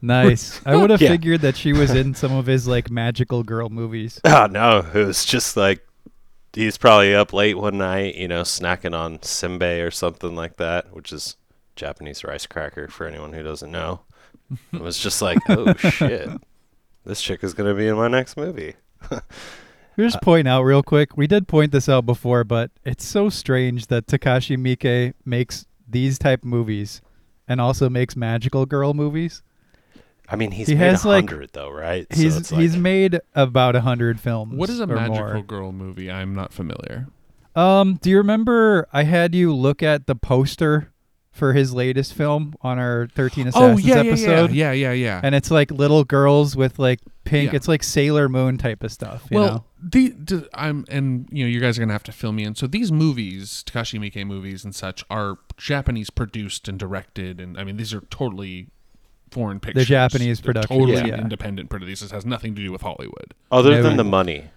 Nice. 0.00 0.60
I 0.66 0.76
would 0.76 0.90
have 0.90 1.00
Yeah. 1.02 1.10
figured 1.10 1.40
that 1.42 1.56
she 1.56 1.72
was 1.72 1.90
in 1.94 2.14
some 2.14 2.32
of 2.32 2.46
his 2.46 2.66
like 2.68 2.90
magical 2.90 3.42
girl 3.42 3.68
movies. 3.68 4.20
Oh 4.24 4.46
no, 4.50 4.86
it 4.94 5.04
was 5.04 5.24
just 5.24 5.56
like 5.56 5.86
he's 6.52 6.78
probably 6.78 7.14
up 7.14 7.32
late 7.32 7.56
one 7.58 7.78
night, 7.78 8.14
you 8.14 8.28
know, 8.28 8.42
snacking 8.42 8.96
on 8.98 9.18
senbei 9.18 9.86
or 9.86 9.90
something 9.90 10.34
like 10.34 10.56
that, 10.56 10.92
which 10.94 11.12
is 11.12 11.36
Japanese 11.76 12.24
rice 12.24 12.46
cracker 12.46 12.88
for 12.88 13.06
anyone 13.06 13.32
who 13.32 13.42
doesn't 13.42 13.70
know. 13.70 14.00
It 14.72 14.80
was 14.80 14.98
just 14.98 15.20
like, 15.20 15.38
oh 15.48 15.74
shit, 15.78 16.28
this 17.04 17.20
chick 17.20 17.44
is 17.44 17.54
gonna 17.54 17.74
be 17.74 17.86
in 17.88 17.96
my 17.96 18.08
next 18.08 18.36
movie. 18.36 18.74
We 19.96 20.04
just 20.04 20.16
uh, 20.16 20.20
point 20.20 20.46
out 20.48 20.62
real 20.62 20.82
quick. 20.82 21.16
We 21.16 21.26
did 21.26 21.48
point 21.48 21.72
this 21.72 21.88
out 21.88 22.06
before, 22.06 22.44
but 22.44 22.70
it's 22.84 23.04
so 23.04 23.28
strange 23.28 23.88
that 23.88 24.06
Takashi 24.06 24.56
Miike 24.56 25.14
makes 25.24 25.66
these 25.88 26.18
type 26.18 26.44
movies 26.44 27.02
and 27.48 27.60
also 27.60 27.88
makes 27.90 28.14
magical 28.16 28.64
girl 28.64 28.94
movies. 28.94 29.42
I 30.30 30.36
mean, 30.36 30.50
he's 30.50 30.68
He 30.68 30.74
made 30.74 30.90
has, 30.90 31.04
a 31.04 31.08
like- 31.08 31.28
hundred 31.28 31.50
though, 31.52 31.70
right? 31.70 32.06
He's 32.10 32.34
so 32.34 32.40
it's 32.40 32.50
he's 32.50 32.76
made 32.76 33.20
about 33.34 33.74
a 33.76 33.80
hundred 33.80 34.20
films. 34.20 34.54
What 34.54 34.68
is 34.68 34.80
a 34.80 34.84
or 34.84 34.86
magical 34.88 35.34
more. 35.34 35.42
girl 35.42 35.72
movie? 35.72 36.10
I'm 36.10 36.34
not 36.34 36.52
familiar. 36.52 37.08
Um, 37.56 37.98
do 38.02 38.10
you 38.10 38.18
remember 38.18 38.86
I 38.92 39.04
had 39.04 39.34
you 39.34 39.54
look 39.54 39.82
at 39.82 40.06
the 40.06 40.14
poster 40.14 40.92
for 41.32 41.52
his 41.52 41.72
latest 41.72 42.14
film 42.14 42.54
on 42.62 42.78
our 42.78 43.08
13 43.14 43.48
Assassins 43.48 43.84
oh 43.84 43.88
yeah, 43.88 43.96
episode? 44.00 44.52
yeah, 44.52 44.72
yeah, 44.72 44.90
yeah, 44.90 44.92
yeah. 44.92 45.20
And 45.22 45.34
it's 45.34 45.50
like 45.50 45.70
little 45.70 46.04
girls 46.04 46.56
with 46.56 46.78
like 46.78 47.00
pink. 47.24 47.52
Yeah. 47.52 47.56
It's 47.56 47.68
like 47.68 47.82
Sailor 47.82 48.28
Moon 48.28 48.58
type 48.58 48.82
of 48.82 48.92
stuff. 48.92 49.26
You 49.30 49.38
well, 49.38 49.48
know? 49.48 49.64
the, 49.82 50.08
the 50.10 50.48
I'm 50.52 50.84
and 50.88 51.28
you 51.32 51.44
know 51.44 51.48
you 51.48 51.60
guys 51.60 51.78
are 51.78 51.80
gonna 51.82 51.92
have 51.92 52.02
to 52.04 52.12
fill 52.12 52.32
me 52.32 52.44
in. 52.44 52.54
So 52.54 52.66
these 52.66 52.92
movies, 52.92 53.64
Takashi 53.66 53.98
Miike 53.98 54.26
movies 54.26 54.64
and 54.64 54.74
such, 54.74 55.04
are 55.08 55.38
Japanese 55.56 56.10
produced 56.10 56.68
and 56.68 56.78
directed, 56.78 57.40
and 57.40 57.58
I 57.58 57.64
mean 57.64 57.76
these 57.76 57.94
are 57.94 58.02
totally 58.02 58.68
foreign 59.30 59.60
pictures. 59.60 59.82
The 59.84 59.88
Japanese 59.88 60.40
They're 60.40 60.52
production, 60.54 60.78
totally 60.78 61.08
yeah. 61.08 61.20
independent 61.20 61.70
producers. 61.70 62.00
This 62.08 62.12
has 62.12 62.26
nothing 62.26 62.54
to 62.54 62.62
do 62.62 62.72
with 62.72 62.82
Hollywood. 62.82 63.34
other 63.50 63.70
No, 63.72 63.82
than 63.82 63.96
the 63.96 64.04
money, 64.04 64.50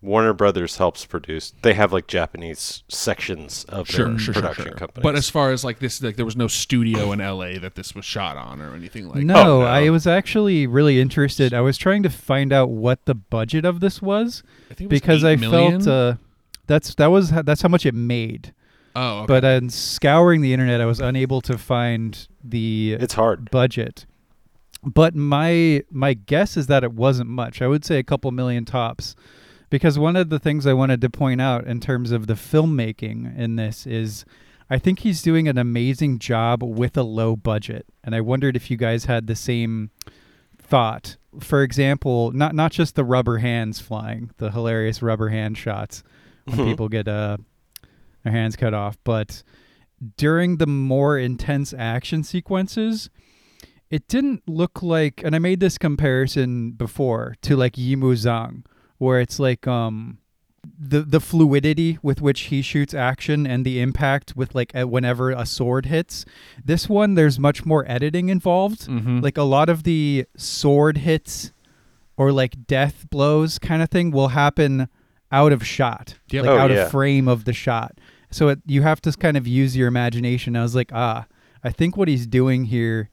Warner 0.00 0.32
Brothers 0.32 0.78
helps 0.78 1.04
produce. 1.06 1.52
They 1.62 1.74
have 1.74 1.92
like 1.92 2.08
Japanese 2.08 2.82
sections 2.88 3.64
of 3.68 3.88
Sure, 3.88 4.08
their 4.08 4.18
sure, 4.18 4.34
sure, 4.34 4.42
production 4.42 4.64
sure. 4.66 4.74
companies. 4.74 5.02
But 5.04 5.14
as 5.14 5.30
far 5.30 5.52
as 5.52 5.62
like 5.64 5.78
this, 5.78 6.02
like 6.02 6.16
there 6.16 6.24
was 6.24 6.34
no 6.36 6.48
studio 6.48 7.12
in 7.12 7.20
L.A. 7.20 7.58
that 7.58 7.76
this 7.76 7.94
was 7.94 8.04
shot 8.04 8.36
on 8.36 8.60
or 8.60 8.74
anything 8.74 9.06
like. 9.08 9.22
no, 9.22 9.34
that. 9.34 9.44
No. 9.44 9.60
I 9.62 9.90
was 9.90 10.06
actually 10.06 10.66
really 10.66 11.00
interested. 11.00 11.54
I 11.54 11.60
was 11.60 11.78
trying 11.78 12.02
to 12.02 12.10
find 12.10 12.52
out 12.52 12.70
what 12.70 13.04
the 13.04 13.14
budget 13.14 13.64
of 13.64 13.78
this 13.78 14.02
was 14.02 14.42
I 14.70 14.74
think 14.74 14.90
it 14.90 14.94
was 14.94 15.00
because 15.00 15.22
I 15.24 15.32
eight 15.32 15.40
million. 15.40 15.80
felt 15.82 15.86
uh, 15.88 16.16
that's 16.66 16.94
that 16.96 17.06
was 17.06 17.30
that's 17.30 17.62
how 17.62 17.68
much 17.68 17.86
it 17.86 17.94
made. 17.94 18.52
oh, 18.96 19.18
okay. 19.20 19.26
But 19.28 19.44
in 19.44 19.70
scouring 19.70 20.40
the 20.40 20.52
internet, 20.52 20.80
I 20.80 20.84
was 20.86 20.98
unable 20.98 21.40
to 21.42 21.56
find 21.56 22.26
the 22.42 22.96
it's 22.98 23.14
hard. 23.14 23.52
budget. 23.52 24.04
But 24.84 25.14
my 25.14 25.82
my 25.90 26.14
guess 26.14 26.56
is 26.56 26.66
that 26.66 26.82
it 26.84 26.92
wasn't 26.92 27.30
much. 27.30 27.62
I 27.62 27.68
would 27.68 27.84
say 27.84 27.98
a 27.98 28.02
couple 28.02 28.30
million 28.32 28.64
tops. 28.64 29.14
Because 29.70 29.98
one 29.98 30.16
of 30.16 30.28
the 30.28 30.38
things 30.38 30.66
I 30.66 30.74
wanted 30.74 31.00
to 31.00 31.08
point 31.08 31.40
out 31.40 31.66
in 31.66 31.80
terms 31.80 32.10
of 32.12 32.26
the 32.26 32.34
filmmaking 32.34 33.38
in 33.38 33.56
this 33.56 33.86
is 33.86 34.26
I 34.68 34.78
think 34.78 34.98
he's 34.98 35.22
doing 35.22 35.48
an 35.48 35.56
amazing 35.56 36.18
job 36.18 36.62
with 36.62 36.94
a 36.96 37.02
low 37.02 37.36
budget. 37.36 37.86
And 38.04 38.14
I 38.14 38.20
wondered 38.20 38.54
if 38.54 38.70
you 38.70 38.76
guys 38.76 39.06
had 39.06 39.26
the 39.28 39.34
same 39.36 39.90
thought. 40.58 41.16
For 41.40 41.62
example, 41.62 42.32
not 42.32 42.54
not 42.54 42.72
just 42.72 42.96
the 42.96 43.04
rubber 43.04 43.38
hands 43.38 43.80
flying, 43.80 44.30
the 44.36 44.50
hilarious 44.50 45.00
rubber 45.00 45.28
hand 45.30 45.56
shots 45.56 46.02
when 46.44 46.58
Mhm. 46.58 46.64
people 46.66 46.88
get 46.88 47.08
uh 47.08 47.38
their 48.24 48.32
hands 48.32 48.56
cut 48.56 48.74
off, 48.74 48.98
but 49.04 49.42
during 50.16 50.56
the 50.58 50.66
more 50.66 51.16
intense 51.18 51.72
action 51.76 52.22
sequences, 52.24 53.08
it 53.92 54.08
didn't 54.08 54.42
look 54.48 54.82
like 54.82 55.22
and 55.24 55.36
I 55.36 55.38
made 55.38 55.60
this 55.60 55.78
comparison 55.78 56.72
before 56.72 57.36
to 57.42 57.56
like 57.56 57.74
Yimou 57.74 58.14
Zhang, 58.24 58.64
where 58.98 59.20
it's 59.20 59.38
like 59.38 59.66
um 59.68 60.18
the 60.78 61.00
the 61.02 61.20
fluidity 61.20 61.98
with 62.02 62.20
which 62.20 62.40
he 62.42 62.62
shoots 62.62 62.94
action 62.94 63.46
and 63.46 63.64
the 63.66 63.80
impact 63.80 64.34
with 64.36 64.54
like 64.54 64.74
uh, 64.74 64.86
whenever 64.86 65.30
a 65.30 65.44
sword 65.44 65.86
hits. 65.86 66.24
This 66.64 66.88
one 66.88 67.14
there's 67.14 67.38
much 67.38 67.66
more 67.66 67.84
editing 67.88 68.28
involved. 68.28 68.86
Mhm. 68.88 69.22
Like 69.22 69.36
a 69.36 69.42
lot 69.42 69.68
of 69.68 69.82
the 69.82 70.24
sword 70.36 70.98
hits 70.98 71.52
or 72.16 72.30
like 72.32 72.66
death 72.66 73.06
blows 73.10 73.58
kind 73.58 73.82
of 73.82 73.88
thing 73.90 74.10
will 74.12 74.28
happen 74.28 74.88
out 75.32 75.52
of 75.52 75.66
shot, 75.66 76.14
Yep. 76.30 76.44
like 76.44 76.50
Oh, 76.54 76.58
out 76.58 76.70
yeah. 76.70 76.84
of 76.84 76.90
frame 76.90 77.26
of 77.26 77.44
the 77.44 77.52
shot. 77.54 77.98
So 78.30 78.48
it, 78.48 78.60
you 78.66 78.82
have 78.82 79.00
to 79.02 79.12
kind 79.12 79.36
of 79.36 79.46
use 79.46 79.76
your 79.76 79.88
imagination. 79.88 80.54
I 80.56 80.62
was 80.62 80.74
like, 80.74 80.90
ah, 80.92 81.26
I 81.64 81.70
think 81.70 81.96
what 81.96 82.08
he's 82.08 82.26
doing 82.26 82.64
here 82.66 83.08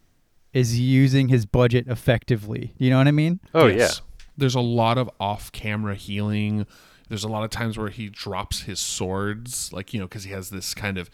is 0.54 0.80
using 0.80 1.28
his 1.30 1.46
budget 1.46 1.88
effectively. 1.88 2.74
You 2.78 2.90
know 2.90 2.98
what 2.98 3.08
I 3.08 3.12
mean? 3.12 3.40
Oh 3.54 3.68
Yes. 3.68 4.02
There's 4.38 4.56
a 4.56 4.62
lot 4.62 4.98
of 4.98 5.10
off-camera 5.20 5.96
healing. 5.96 6.66
There's 7.10 7.24
a 7.26 7.28
lot 7.28 7.44
of 7.44 7.50
times 7.50 7.78
where 7.78 7.90
he 7.90 8.08
drops 8.10 8.62
his 8.62 8.80
swords, 8.80 9.74
like 9.74 9.94
you 9.94 10.00
know, 10.00 10.06
because 10.08 10.24
he 10.24 10.32
has 10.32 10.50
this 10.50 10.74
kind 10.74 10.98
of, 10.98 11.10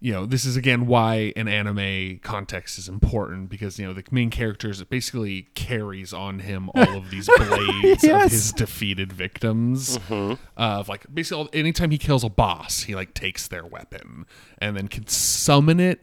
you 0.00 0.10
know, 0.12 0.24
this 0.24 0.46
is 0.46 0.56
again 0.56 0.86
why 0.86 1.34
an 1.36 1.48
anime 1.48 2.18
context 2.22 2.78
is 2.78 2.88
important 2.88 3.50
because 3.50 3.78
you 3.78 3.86
know 3.86 3.92
the 3.92 4.02
main 4.10 4.30
characters 4.30 4.80
it 4.80 4.88
basically 4.88 5.48
carries 5.54 6.14
on 6.14 6.38
him 6.38 6.70
all 6.74 6.96
of 6.96 7.10
these 7.10 7.28
blades 7.36 8.02
Yes. 8.02 8.24
of 8.26 8.30
his 8.32 8.52
defeated 8.52 9.12
victims. 9.12 9.98
yeah. 10.08 10.36
Of 10.56 10.88
like 10.88 11.04
basically, 11.12 11.42
all- 11.42 11.50
anytime 11.52 11.90
he 11.90 11.98
kills 11.98 12.24
a 12.24 12.30
boss, 12.30 12.84
he 12.84 12.94
like 12.94 13.12
takes 13.12 13.48
their 13.48 13.66
weapon 13.66 14.24
and 14.58 14.74
then 14.76 14.88
can 14.88 15.06
summon 15.08 15.78
it, 15.78 16.00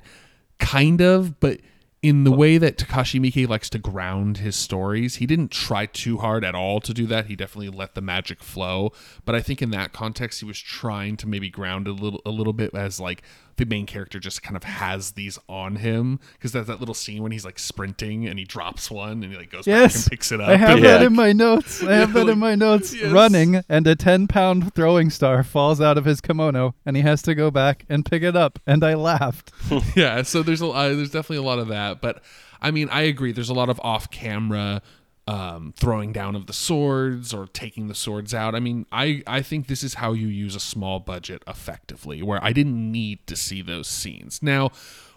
kind 0.60 1.02
of, 1.02 1.40
but 1.40 1.60
in 2.04 2.24
the 2.24 2.32
way 2.32 2.58
that 2.58 2.78
Takashi 2.78 3.20
Miike 3.20 3.50
likes 3.50 3.70
to 3.72 3.80
ground 3.80 4.38
his 4.38 4.56
stories, 4.56 5.16
he 5.16 5.26
didn't 5.26 5.50
try 5.50 5.88
too 5.88 6.20
hard 6.20 6.46
at 6.46 6.54
all 6.54 6.80
to 6.82 6.94
do 6.94 7.08
that. 7.08 7.26
He 7.26 7.36
definitely 7.36 7.76
let 7.76 7.96
the 7.96 8.02
magic 8.02 8.44
flow. 8.44 8.92
But 9.26 9.34
I 9.34 9.42
think 9.42 9.62
in 9.62 9.72
that 9.72 9.94
context, 9.94 10.40
he 10.40 10.46
was 10.46 10.60
trying 10.60 11.18
to 11.18 11.28
maybe 11.28 11.50
ground 11.50 11.88
a 11.88 11.92
little, 11.92 12.22
a 12.26 12.30
little 12.30 12.54
bit 12.54 12.74
as 12.76 13.00
like 13.00 13.24
the 13.58 13.66
main 13.66 13.86
character 13.86 14.20
just 14.20 14.42
kind 14.42 14.56
of 14.56 14.64
has 14.64 15.12
these 15.12 15.38
on 15.50 15.76
him 15.78 16.20
because 16.34 16.52
there's 16.52 16.68
that 16.68 16.80
little 16.80 16.94
scene 16.96 17.22
when 17.24 17.32
he's 17.32 17.44
like 17.46 17.60
sprinting 17.60 18.26
and 18.28 18.40
he 18.40 18.46
drops 18.46 18.90
one 18.90 19.24
and 19.24 19.32
he 19.32 19.38
like 19.38 19.52
goes 19.52 19.66
back 19.66 19.94
and 19.94 20.06
picks 20.10 20.32
it 20.32 20.40
up. 20.40 20.50
I 20.50 20.56
have 20.56 20.82
that 20.82 21.02
Yeah. 21.02 21.08
in 21.08 21.14
my 21.16 21.34
notes. 21.34 21.84
I 21.84 21.94
have 21.94 22.16
Yeah, 22.16 22.24
that 22.26 22.32
in 22.32 22.40
my 22.40 22.56
notes. 22.56 22.94
yes. 22.96 23.12
Running, 23.12 23.62
and 23.68 23.86
a 23.88 23.96
10 23.96 24.28
pound 24.28 24.74
throwing 24.74 25.10
star 25.10 25.44
falls 25.44 25.82
out 25.82 25.98
of 25.98 26.06
his 26.06 26.22
kimono, 26.22 26.76
and 26.86 26.96
he 26.96 27.02
has 27.04 27.22
to 27.24 27.36
go 27.36 27.52
back 27.52 27.86
and 27.90 28.06
pick 28.06 28.24
it 28.24 28.36
up. 28.36 28.60
And 28.66 28.84
I 28.84 28.94
laughed. 28.94 29.52
yeah 29.96 30.22
so 30.22 30.44
there's 30.44 30.62
a 30.62 30.68
uh, 30.68 30.90
there's 30.90 31.12
definitely 31.12 31.38
a 31.38 31.48
lot 31.48 31.60
of 31.60 31.68
that 31.68 32.00
but 32.02 32.22
i 32.62 32.72
mean 32.72 32.88
i 32.90 33.02
agree 33.02 33.32
there's 33.32 33.50
a 33.50 33.54
lot 33.54 33.70
of 33.70 33.80
off 33.84 34.10
camera 34.12 34.82
um, 35.28 35.74
throwing 35.76 36.14
down 36.14 36.36
of 36.36 36.48
the 36.48 36.54
swords 36.54 37.34
or 37.34 37.48
taking 37.48 37.88
the 37.88 37.96
swords 37.96 38.34
out 38.34 38.56
i 38.56 38.60
mean 38.60 38.86
i 38.92 39.22
i 39.28 39.42
think 39.42 39.68
this 39.68 39.84
is 39.84 39.96
how 39.96 40.14
you 40.14 40.28
use 40.28 40.56
a 40.56 40.60
small 40.60 41.00
budget 41.00 41.44
effectively 41.48 42.22
where 42.22 42.44
i 42.44 42.54
didn't 42.54 42.92
need 42.92 43.26
to 43.28 43.36
see 43.36 43.62
those 43.62 43.88
scenes 43.88 44.42
now 44.42 44.70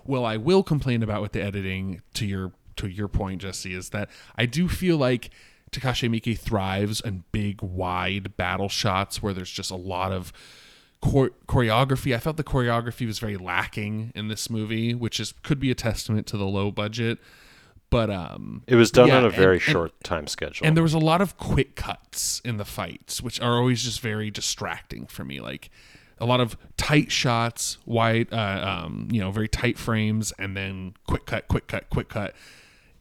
well 0.05 0.25
i 0.25 0.37
will 0.37 0.63
complain 0.63 1.03
about 1.03 1.23
with 1.23 1.33
the 1.33 1.43
editing 1.43 2.03
to 2.13 2.27
your 2.27 2.53
to 2.77 2.89
your 2.89 3.09
point 3.09 3.41
jesse 3.41 3.75
is 3.75 3.91
that 3.91 4.09
i 4.37 4.45
do 4.45 4.69
feel 4.69 4.97
like 4.97 5.31
takashi 5.71 6.11
miike 6.11 6.39
thrives 6.39 7.01
in 7.01 7.23
big 7.31 7.63
wide 7.63 8.37
battle 8.37 8.69
shots 8.69 9.23
where 9.23 9.33
there's 9.33 9.51
just 9.51 9.71
a 9.71 9.77
lot 9.77 10.11
of 10.11 10.33
chor- 11.01 11.31
choreography. 11.47 12.15
I 12.15 12.19
felt 12.19 12.37
the 12.37 12.45
choreography 12.45 13.07
was 13.07 13.19
very 13.19 13.37
lacking 13.37 14.13
in 14.15 14.29
this 14.29 14.51
movie, 14.51 14.95
which 14.95 15.19
is 15.19 15.33
could 15.43 15.61
be 15.61 15.71
a 15.71 15.75
testament 15.75 16.27
to 16.29 16.37
the 16.37 16.47
low 16.47 16.71
budget. 16.71 17.19
But 17.91 18.09
um, 18.09 18.63
It 18.69 18.77
was 18.77 18.91
done 18.93 19.09
Yeah, 19.09 19.19
on 19.19 19.25
a 19.25 19.31
very 19.31 19.57
and- 19.57 19.63
short 19.63 19.93
time 20.05 20.27
schedule. 20.29 20.67
and 20.67 20.77
there 20.77 20.83
was 20.85 20.95
a 20.95 20.99
lot 20.99 21.21
of 21.21 21.37
quick 21.37 21.75
cuts 21.77 22.41
in 22.45 22.57
the 22.57 22.65
fights, 22.65 23.21
which 23.21 23.41
are 23.41 23.57
always 23.59 23.83
just 23.83 24.01
very 24.01 24.31
distracting 24.31 25.07
for 25.07 25.25
me. 25.25 25.41
Like 25.41 25.71
a 26.19 26.25
lot 26.27 26.41
of 26.41 26.57
tight 26.77 27.11
shots, 27.11 27.79
wide, 27.87 28.29
uh, 28.33 28.83
um, 28.85 29.09
you 29.11 29.21
know, 29.21 29.31
very 29.33 29.49
tight 29.49 29.77
frames, 29.79 30.33
and 30.39 30.57
then 30.57 30.95
quick 31.09 31.27
cut, 31.27 31.49
quick 31.49 31.67
cut, 31.67 31.91
quick 31.91 32.09
cut. 32.09 32.35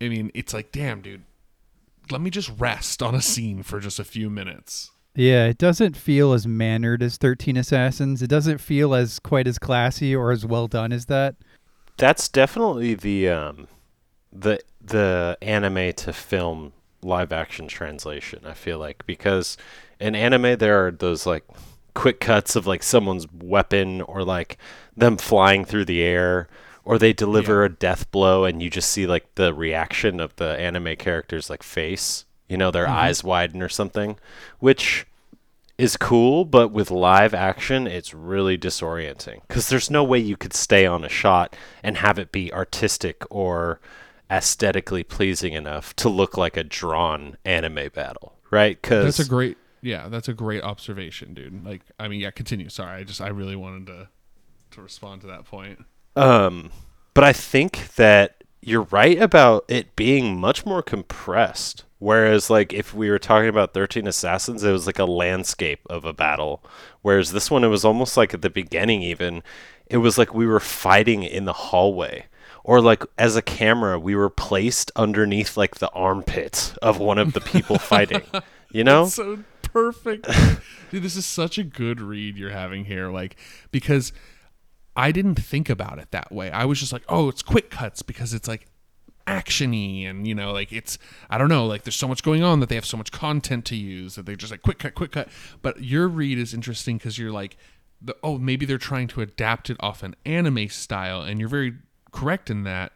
I 0.02 0.08
mean, 0.10 0.32
it's 0.34 0.54
like, 0.54 0.72
damn, 0.72 1.02
dude, 1.02 1.24
let 2.10 2.22
me 2.22 2.30
just 2.32 2.52
rest 2.58 3.04
on 3.04 3.14
a 3.14 3.22
scene 3.22 3.62
for 3.62 3.80
just 3.80 4.00
a 4.00 4.04
few 4.04 4.30
minutes. 4.30 4.92
Yeah, 5.16 5.48
it 5.48 5.58
doesn't 5.58 5.98
feel 5.98 6.34
as 6.34 6.48
mannered 6.48 7.04
as 7.04 7.18
13 7.18 7.58
Assassins. 7.58 8.22
It 8.22 8.28
doesn't 8.28 8.60
feel 8.60 8.96
as 8.96 9.20
quite 9.20 9.48
as 9.48 9.60
classy 9.60 10.16
or 10.16 10.32
as 10.32 10.46
well 10.46 10.68
done 10.68 10.92
as 10.94 11.08
that. 11.08 11.36
That's 11.98 12.30
definitely 12.30 12.94
the 12.94 13.28
um, 13.28 13.68
the 14.32 14.60
the 14.82 15.38
anime 15.42 15.94
to 15.94 16.14
film 16.14 16.74
live 17.02 17.32
action 17.32 17.68
translation. 17.68 18.42
I 18.46 18.54
feel 18.54 18.78
like 18.78 19.06
because 19.06 19.58
in 20.00 20.16
anime 20.16 20.58
there 20.58 20.86
are 20.86 20.92
those 20.92 21.26
like 21.26 21.44
quick 21.94 22.20
cuts 22.20 22.56
of 22.56 22.68
like 22.68 22.84
someone's 22.84 23.28
weapon 23.32 24.02
or 24.02 24.24
like 24.24 24.58
them 24.96 25.18
flying 25.18 25.66
through 25.66 25.86
the 25.86 26.02
air 26.02 26.48
or 26.86 26.98
they 26.98 27.14
deliver 27.14 27.64
a 27.64 27.70
death 27.70 28.10
blow 28.12 28.46
and 28.46 28.62
you 28.62 28.70
just 28.70 28.90
see 28.90 29.06
like 29.06 29.36
the 29.36 29.54
reaction 29.54 30.20
of 30.20 30.36
the 30.38 30.58
anime 30.58 30.96
character's 30.96 31.50
like 31.50 31.64
face 31.64 32.26
you 32.48 32.58
know 32.58 32.72
their 32.72 32.86
mm-hmm. 32.86 32.96
eyes 32.96 33.24
widen 33.24 33.62
or 33.62 33.70
something 33.70 34.18
which 34.60 35.06
is 35.78 35.98
cool 35.98 36.46
but 36.46 36.70
with 36.70 36.92
live 36.92 37.34
action 37.34 37.88
it's 37.88 38.14
really 38.14 38.58
disorienting 38.58 39.42
because 39.48 39.70
there's 39.70 39.90
no 39.90 40.04
way 40.04 40.20
you 40.20 40.38
could 40.38 40.54
stay 40.54 40.86
on 40.86 41.04
a 41.04 41.10
shot 41.10 41.56
and 41.84 41.98
have 41.98 42.20
it 42.20 42.32
be 42.32 42.54
artistic 42.54 43.24
or 43.30 43.80
aesthetically 44.32 45.04
pleasing 45.04 45.54
enough 45.54 45.96
to 45.96 46.10
look 46.10 46.38
like 46.38 46.56
a 46.58 46.64
drawn 46.64 47.38
anime 47.46 47.90
battle 47.94 48.36
right 48.52 48.82
because 48.82 49.06
That's 49.06 49.28
a 49.28 49.30
great 49.30 49.58
Yeah, 49.82 50.10
that's 50.10 50.28
a 50.28 50.34
great 50.34 50.64
observation, 50.64 51.34
dude. 51.34 51.66
Like, 51.66 51.82
I 52.00 52.08
mean, 52.08 52.20
yeah, 52.20 52.32
continue. 52.32 52.70
Sorry, 52.70 53.00
I 53.00 53.04
just 53.04 53.22
I 53.22 53.30
really 53.30 53.56
wanted 53.56 53.88
to 53.88 54.10
to 54.72 54.82
respond 54.82 55.22
to 55.22 55.28
that 55.28 55.46
point. 55.46 55.80
Um, 56.16 56.72
but 57.14 57.24
I 57.24 57.34
think 57.34 57.96
that 57.96 58.44
you're 58.62 58.84
right 58.92 59.20
about 59.22 59.66
it 59.68 59.96
being 59.96 60.40
much 60.40 60.66
more 60.66 60.82
compressed. 60.84 61.86
Whereas, 61.98 62.50
like, 62.50 62.72
if 62.72 62.94
we 62.94 63.10
were 63.10 63.20
talking 63.20 63.50
about 63.50 63.74
13 63.74 64.08
Assassins, 64.08 64.64
it 64.64 64.72
was 64.72 64.86
like 64.86 65.00
a 65.00 65.06
landscape 65.06 65.82
of 65.90 66.06
a 66.06 66.14
battle. 66.14 66.64
Whereas 67.02 67.32
this 67.32 67.52
one, 67.52 67.64
it 67.64 67.68
was 67.68 67.84
almost 67.84 68.16
like 68.16 68.34
at 68.34 68.42
the 68.42 68.50
beginning, 68.50 69.02
even, 69.02 69.44
it 69.88 69.98
was 69.98 70.18
like 70.18 70.34
we 70.34 70.46
were 70.46 70.62
fighting 70.62 71.24
in 71.24 71.44
the 71.44 71.54
hallway. 71.54 72.26
Or, 72.64 72.82
like, 72.82 73.04
as 73.18 73.36
a 73.36 73.42
camera, 73.42 74.00
we 74.00 74.16
were 74.16 74.30
placed 74.30 74.92
underneath, 74.96 75.58
like, 75.58 75.76
the 75.76 75.90
armpit 75.92 76.74
of 76.82 77.00
one 77.00 77.18
of 77.18 77.34
the 77.34 77.42
people 77.42 77.78
fighting. 77.80 78.22
You 78.72 78.84
know? 78.84 79.04
That's 79.04 79.16
so 79.16 79.44
perfect. 79.62 80.28
Dude, 80.92 81.04
this 81.04 81.16
is 81.16 81.26
such 81.26 81.58
a 81.58 81.64
good 81.64 82.02
read 82.02 82.38
you're 82.38 82.50
having 82.50 82.86
here. 82.86 83.10
Like, 83.10 83.36
because 83.72 84.12
I 84.96 85.12
didn't 85.12 85.36
think 85.36 85.70
about 85.70 86.00
it 86.00 86.12
that 86.12 86.32
way. 86.32 86.52
I 86.52 86.66
was 86.66 86.80
just 86.80 86.92
like, 86.92 87.04
oh, 87.08 87.30
it's 87.30 87.42
quick 87.42 87.70
cuts 87.70 88.02
because 88.02 88.34
it's 88.34 88.48
like 88.48 88.68
actiony 89.30 90.10
and 90.10 90.28
you 90.28 90.34
know 90.34 90.52
like 90.52 90.74
it's 90.74 90.98
i 91.30 91.38
don't 91.38 91.50
know 91.50 91.68
like 91.68 91.84
there's 91.84 91.96
so 91.96 92.08
much 92.08 92.24
going 92.24 92.42
on 92.42 92.62
that 92.62 92.68
they 92.68 92.74
have 92.74 92.86
so 92.86 92.98
much 92.98 93.12
content 93.12 93.64
to 93.64 93.76
use 93.76 94.16
that 94.16 94.26
they're 94.26 94.36
just 94.36 94.50
like 94.50 94.64
quick 94.64 94.80
cut 94.80 94.96
quick 94.96 95.12
cut 95.12 95.30
but 95.62 95.84
your 95.84 96.08
read 96.08 96.40
is 96.40 96.52
interesting 96.52 96.98
because 96.98 97.20
you're 97.20 97.32
like 97.32 97.56
the, 98.02 98.16
oh 98.24 98.40
maybe 98.40 98.66
they're 98.66 98.80
trying 98.80 99.08
to 99.08 99.22
adapt 99.22 99.70
it 99.70 99.78
off 99.82 100.02
an 100.02 100.16
anime 100.26 100.68
style 100.68 101.22
and 101.22 101.40
you're 101.40 101.50
very 101.50 101.74
correct 102.12 102.50
in 102.50 102.64
that 102.64 102.92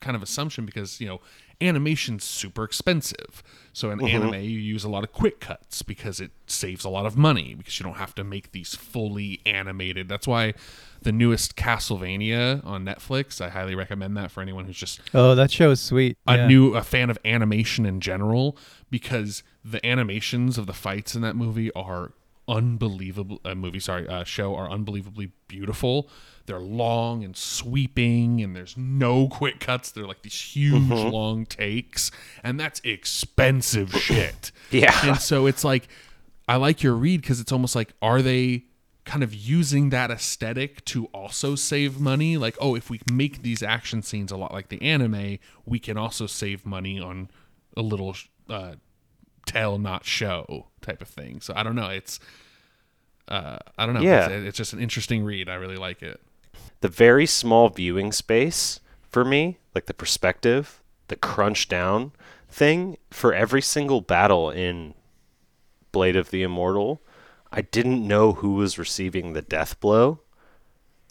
kind 0.00 0.14
of 0.16 0.22
assumption 0.22 0.64
because 0.64 1.00
you 1.00 1.06
know 1.08 1.20
animation's 1.60 2.22
super 2.22 2.62
expensive 2.62 3.42
so 3.72 3.90
in 3.90 3.98
mm-hmm. 3.98 4.06
anime 4.14 4.34
you 4.34 4.58
use 4.60 4.84
a 4.84 4.88
lot 4.88 5.02
of 5.02 5.12
quick 5.12 5.40
cuts 5.40 5.82
because 5.82 6.20
it 6.20 6.30
saves 6.46 6.84
a 6.84 6.88
lot 6.88 7.04
of 7.04 7.16
money 7.16 7.52
because 7.54 7.80
you 7.80 7.84
don't 7.84 7.96
have 7.96 8.14
to 8.14 8.22
make 8.22 8.52
these 8.52 8.76
fully 8.76 9.40
animated 9.44 10.08
that's 10.08 10.28
why 10.28 10.54
the 11.02 11.10
newest 11.10 11.56
castlevania 11.56 12.64
on 12.64 12.84
netflix 12.84 13.40
i 13.40 13.48
highly 13.48 13.74
recommend 13.74 14.16
that 14.16 14.30
for 14.30 14.40
anyone 14.40 14.66
who's 14.66 14.76
just 14.76 15.00
Oh, 15.12 15.34
that 15.34 15.50
show 15.50 15.70
is 15.72 15.80
sweet. 15.80 16.16
a 16.28 16.36
Yeah. 16.36 16.46
new 16.46 16.74
a 16.76 16.82
fan 16.82 17.10
of 17.10 17.18
animation 17.24 17.84
in 17.84 18.00
general 18.00 18.56
because 18.90 19.42
the 19.64 19.84
animations 19.84 20.58
of 20.58 20.66
the 20.66 20.72
fights 20.72 21.16
in 21.16 21.22
that 21.22 21.34
movie 21.34 21.72
are 21.72 22.12
unbelievable 22.48 23.40
uh, 23.44 23.54
movie 23.54 23.78
sorry 23.78 24.08
uh, 24.08 24.24
show 24.24 24.54
are 24.56 24.68
unbelievably 24.70 25.32
beautiful. 25.46 26.08
They're 26.46 26.58
long 26.58 27.24
and 27.24 27.36
sweeping 27.36 28.40
and 28.40 28.56
there's 28.56 28.74
no 28.76 29.28
quick 29.28 29.60
cuts. 29.60 29.90
They're 29.90 30.06
like 30.06 30.22
these 30.22 30.40
huge 30.40 30.88
long 30.88 31.44
takes 31.44 32.10
and 32.42 32.58
that's 32.58 32.80
expensive 32.84 33.92
shit. 34.00 34.50
Yeah. 34.70 34.98
and 35.06 35.18
so 35.18 35.46
it's 35.46 35.64
like 35.64 35.88
i 36.46 36.56
like 36.56 36.82
your 36.82 36.94
read 36.94 37.20
because 37.20 37.40
it's 37.40 37.52
almost 37.52 37.76
like 37.76 37.92
are 38.00 38.22
they 38.22 38.64
kind 39.04 39.22
of 39.22 39.34
using 39.34 39.90
that 39.90 40.10
aesthetic 40.10 40.84
to 40.86 41.06
also 41.06 41.54
save 41.54 42.00
money? 42.00 42.36
Like 42.38 42.56
oh 42.60 42.74
if 42.74 42.88
we 42.90 43.00
make 43.12 43.42
these 43.42 43.62
action 43.62 44.02
scenes 44.02 44.32
a 44.32 44.36
lot 44.36 44.52
like 44.52 44.68
the 44.68 44.80
anime 44.80 45.38
we 45.66 45.78
can 45.78 45.98
also 45.98 46.26
save 46.26 46.64
money 46.64 46.98
on 47.00 47.30
a 47.76 47.82
little 47.82 48.16
uh 48.48 48.74
tell 49.48 49.78
not 49.78 50.04
show 50.04 50.66
type 50.80 51.02
of 51.02 51.08
thing. 51.08 51.40
So 51.40 51.52
i 51.56 51.62
don't 51.62 51.76
know. 51.76 51.88
It's 51.88 52.20
uh 53.28 53.58
i 53.76 53.84
don't 53.86 53.94
know. 53.94 54.00
Yeah. 54.00 54.28
it's, 54.28 54.48
it's 54.48 54.58
just 54.58 54.72
an 54.72 54.80
interesting 54.80 55.24
read. 55.24 55.48
I 55.48 55.54
really 55.54 55.76
like 55.76 56.02
it. 56.02 56.20
The 56.80 56.88
very 56.88 57.26
small 57.26 57.68
viewing 57.68 58.12
space 58.12 58.80
for 59.08 59.24
me, 59.24 59.58
like 59.74 59.86
the 59.86 59.94
perspective, 59.94 60.80
the 61.08 61.16
crunch 61.16 61.68
down 61.68 62.12
thing 62.48 62.96
for 63.10 63.34
every 63.34 63.62
single 63.62 64.00
battle 64.00 64.50
in 64.50 64.94
Blade 65.92 66.16
of 66.16 66.30
the 66.30 66.42
Immortal, 66.42 67.02
I 67.50 67.62
didn't 67.62 68.06
know 68.06 68.34
who 68.34 68.54
was 68.54 68.78
receiving 68.78 69.32
the 69.32 69.42
death 69.42 69.80
blow. 69.80 70.20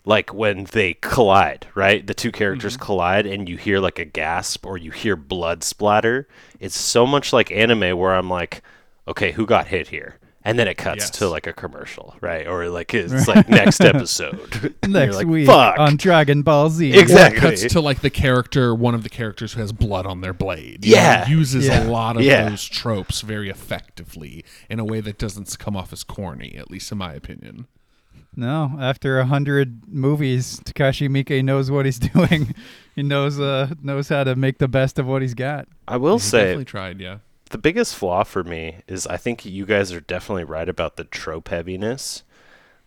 Like 0.08 0.34
when 0.34 0.64
they 0.72 0.94
collide, 0.94 1.68
right? 1.76 2.08
The 2.08 2.14
two 2.14 2.32
characters 2.32 2.76
mm-hmm. 2.78 2.86
collide 2.86 3.26
and 3.26 3.50
you 3.50 3.58
hear 3.58 3.80
like 3.80 4.00
a 4.00 4.06
gasp 4.06 4.66
or 4.66 4.78
you 4.78 4.92
hear 4.92 5.18
blood 5.18 5.66
splatter. 5.66 6.30
It's 6.62 6.80
so 6.80 7.06
much 7.06 7.34
like 7.34 7.52
anime 7.52 7.98
where 7.98 8.16
I'm 8.16 8.30
like, 8.30 8.64
okay, 9.06 9.34
who 9.34 9.46
got 9.46 9.68
hit 9.68 9.90
here? 9.90 10.18
And 10.46 10.58
then 10.58 10.70
it 10.70 10.76
cuts 10.78 11.00
Yes. 11.08 11.10
to 11.18 11.28
like 11.28 11.46
a 11.46 11.52
commercial, 11.52 12.16
right? 12.22 12.48
Or 12.48 12.70
like 12.70 12.94
it's 12.94 13.28
like 13.28 13.50
next 13.50 13.82
episode. 13.94 14.74
Next 14.88 15.18
like, 15.18 15.28
week 15.28 15.46
Fuck. 15.46 15.78
on 15.78 15.98
Dragon 15.98 16.42
Ball 16.42 16.70
Z. 16.70 16.98
Exactly. 16.98 17.40
Or 17.42 17.52
it 17.52 17.60
cuts 17.60 17.74
to 17.74 17.82
like 17.82 18.00
the 18.00 18.10
character, 18.10 18.74
one 18.74 18.96
of 18.96 19.04
the 19.04 19.10
characters 19.10 19.52
who 19.52 19.60
has 19.60 19.74
blood 19.74 20.06
on 20.06 20.22
their 20.22 20.32
blade. 20.34 20.86
You 20.86 20.96
know, 20.96 21.02
Yeah. 21.02 21.24
it 21.24 21.28
uses 21.28 21.68
Yeah. 21.68 21.86
a 21.86 21.90
lot 21.90 22.16
of 22.16 22.22
Yeah. 22.22 22.48
those 22.48 22.64
tropes 22.64 23.20
very 23.20 23.50
effectively 23.50 24.46
in 24.70 24.80
a 24.80 24.86
way 24.86 25.02
that 25.02 25.18
doesn't 25.18 25.60
come 25.60 25.76
off 25.76 25.92
as 25.92 26.06
corny, 26.06 26.56
at 26.58 26.72
least 26.72 26.94
in 26.94 26.98
my 26.98 27.12
opinion. 27.12 27.68
No, 28.40 28.78
after 28.80 29.20
a 29.20 29.26
hundred 29.26 29.82
movies, 29.88 30.60
Takashi 30.60 31.10
Miike 31.10 31.44
knows 31.44 31.72
what 31.72 31.86
he's 31.86 31.98
doing. 32.14 32.54
he 32.96 33.02
knows 33.04 33.40
uh 33.40 33.74
knows 33.82 34.10
how 34.10 34.24
to 34.24 34.36
make 34.36 34.60
the 34.60 34.68
best 34.68 35.00
of 35.00 35.08
what 35.08 35.22
he's 35.24 35.34
got. 35.34 35.68
I 35.88 35.98
will 35.98 36.20
He 36.20 36.24
say 36.24 36.38
definitely 36.40 36.66
tried, 36.66 37.00
yeah. 37.02 37.18
the 37.50 37.58
biggest 37.58 37.96
flaw 37.96 38.24
for 38.24 38.44
me 38.44 38.78
is 38.88 39.08
I 39.08 39.18
think 39.18 39.44
you 39.44 39.66
guys 39.66 39.92
are 39.92 40.00
definitely 40.02 40.44
right 40.44 40.70
about 40.70 40.98
the 40.98 41.04
trope 41.04 41.50
heaviness. 41.50 42.24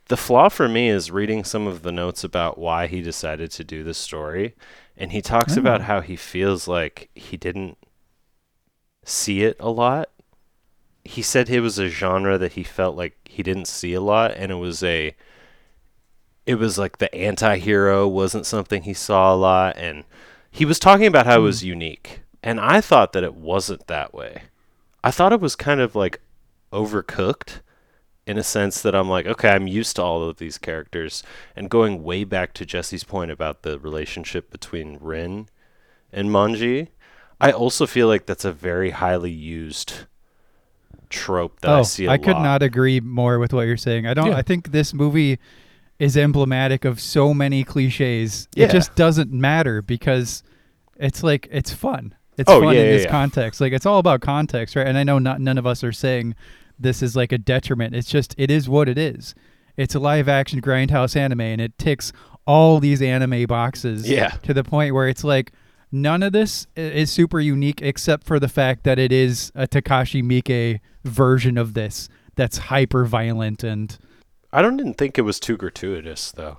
The 0.06 0.16
flaw 0.16 0.48
for 0.48 0.68
me 0.68 0.88
is 0.88 1.10
reading 1.10 1.42
some 1.44 1.66
of 1.66 1.82
the 1.82 1.92
notes 1.92 2.22
about 2.24 2.56
why 2.58 2.86
he 2.86 3.00
decided 3.02 3.50
to 3.52 3.64
do 3.64 3.82
this 3.84 3.98
story, 3.98 4.54
and 4.96 5.10
he 5.12 5.20
talks 5.20 5.56
about 5.56 5.80
Oh. 5.82 5.84
how 5.84 6.00
he 6.00 6.14
feels 6.16 6.68
like 6.68 7.10
he 7.14 7.36
didn't 7.36 7.76
see 9.04 9.42
it 9.42 9.56
a 9.60 9.70
lot. 9.70 10.10
He 11.04 11.22
said 11.22 11.48
it 11.48 11.60
was 11.60 11.78
a 11.78 11.88
genre 11.88 12.38
that 12.38 12.52
he 12.52 12.62
felt 12.62 12.96
like 12.96 13.16
he 13.28 13.42
didn't 13.42 13.66
see 13.66 13.94
a 13.94 14.00
lot, 14.00 14.32
and 14.36 14.52
it 14.52 14.56
was 14.56 14.82
a 14.82 15.14
it 16.46 16.56
was 16.56 16.78
like 16.78 16.98
the 16.98 17.14
anti-hero 17.14 18.08
wasn't 18.08 18.46
something 18.46 18.82
he 18.82 18.94
saw 18.94 19.34
a 19.34 19.36
lot 19.36 19.76
and 19.76 20.04
he 20.50 20.64
was 20.64 20.78
talking 20.78 21.06
about 21.06 21.26
how 21.26 21.38
it 21.38 21.42
was 21.42 21.62
mm. 21.62 21.66
unique 21.66 22.20
and 22.42 22.60
i 22.60 22.80
thought 22.80 23.12
that 23.12 23.24
it 23.24 23.34
wasn't 23.34 23.86
that 23.86 24.12
way 24.14 24.42
i 25.04 25.10
thought 25.10 25.32
it 25.32 25.40
was 25.40 25.56
kind 25.56 25.80
of 25.80 25.94
like 25.94 26.20
overcooked 26.72 27.60
in 28.26 28.38
a 28.38 28.42
sense 28.42 28.80
that 28.82 28.94
i'm 28.94 29.08
like 29.08 29.26
okay 29.26 29.50
i'm 29.50 29.66
used 29.66 29.96
to 29.96 30.02
all 30.02 30.28
of 30.28 30.38
these 30.38 30.58
characters 30.58 31.22
and 31.56 31.70
going 31.70 32.02
way 32.02 32.24
back 32.24 32.52
to 32.52 32.66
jesse's 32.66 33.04
point 33.04 33.30
about 33.30 33.62
the 33.62 33.78
relationship 33.78 34.50
between 34.50 34.98
rin 35.00 35.48
and 36.12 36.30
manji 36.30 36.88
i 37.40 37.50
also 37.50 37.86
feel 37.86 38.06
like 38.06 38.26
that's 38.26 38.44
a 38.44 38.52
very 38.52 38.90
highly 38.90 39.32
used 39.32 40.06
trope 41.08 41.60
that 41.60 41.70
i 41.70 41.80
oh, 41.80 41.82
see 41.82 42.06
a 42.06 42.10
I 42.10 42.18
could 42.18 42.34
lot. 42.34 42.42
not 42.42 42.62
agree 42.62 43.00
more 43.00 43.40
with 43.40 43.52
what 43.52 43.62
you're 43.62 43.76
saying. 43.76 44.06
I 44.06 44.14
don't. 44.14 44.28
Yeah. 44.28 44.36
I 44.36 44.42
think 44.42 44.70
this 44.70 44.94
movie 44.94 45.40
is 46.00 46.16
emblematic 46.16 46.84
of 46.84 46.98
so 47.00 47.32
many 47.32 47.62
cliches. 47.62 48.48
Yeah. 48.56 48.64
It 48.66 48.72
just 48.72 48.96
doesn't 48.96 49.30
matter 49.30 49.82
because 49.82 50.42
it's 50.96 51.22
like 51.22 51.46
it's 51.52 51.72
fun. 51.72 52.16
It's 52.36 52.50
Oh, 52.50 52.60
fun 52.62 52.74
yeah, 52.74 52.80
in 52.80 52.86
yeah, 52.86 52.92
this 52.92 53.06
context. 53.06 53.60
Like 53.60 53.72
it's 53.72 53.86
all 53.86 53.98
about 53.98 54.22
context, 54.22 54.74
right? 54.74 54.86
And 54.86 54.98
I 54.98 55.04
know 55.04 55.18
not 55.18 55.40
none 55.40 55.58
of 55.58 55.66
us 55.66 55.84
are 55.84 55.92
saying 55.92 56.34
this 56.78 57.02
is 57.02 57.14
like 57.14 57.32
a 57.32 57.38
detriment. 57.38 57.94
It's 57.94 58.08
just 58.08 58.34
it 58.38 58.50
is 58.50 58.68
what 58.68 58.88
it 58.88 58.96
is. 58.98 59.34
It's 59.76 59.94
a 59.94 60.00
live 60.00 60.28
action 60.28 60.60
grindhouse 60.60 61.14
anime, 61.16 61.40
and 61.42 61.60
it 61.60 61.78
ticks 61.78 62.12
all 62.46 62.80
these 62.80 63.02
anime 63.02 63.44
boxes. 63.44 64.08
Yeah. 64.10 64.30
To 64.42 64.54
the 64.54 64.64
point 64.64 64.94
where 64.94 65.06
it's 65.06 65.22
like 65.22 65.52
none 65.92 66.22
of 66.22 66.32
this 66.32 66.66
is 66.76 67.10
super 67.10 67.40
unique 67.40 67.82
except 67.82 68.26
for 68.26 68.40
the 68.40 68.48
fact 68.48 68.84
that 68.84 68.98
it 68.98 69.12
is 69.12 69.52
a 69.54 69.68
Takashi 69.68 70.22
Miike 70.22 70.80
version 71.04 71.58
of 71.58 71.74
this 71.74 72.08
that's 72.36 72.56
hyper 72.56 73.04
violent 73.04 73.62
and 73.62 73.98
i 74.52 74.62
don't 74.62 74.76
didn't 74.76 74.94
think 74.94 75.18
it 75.18 75.22
was 75.22 75.40
too 75.40 75.56
gratuitous 75.56 76.32
though 76.32 76.58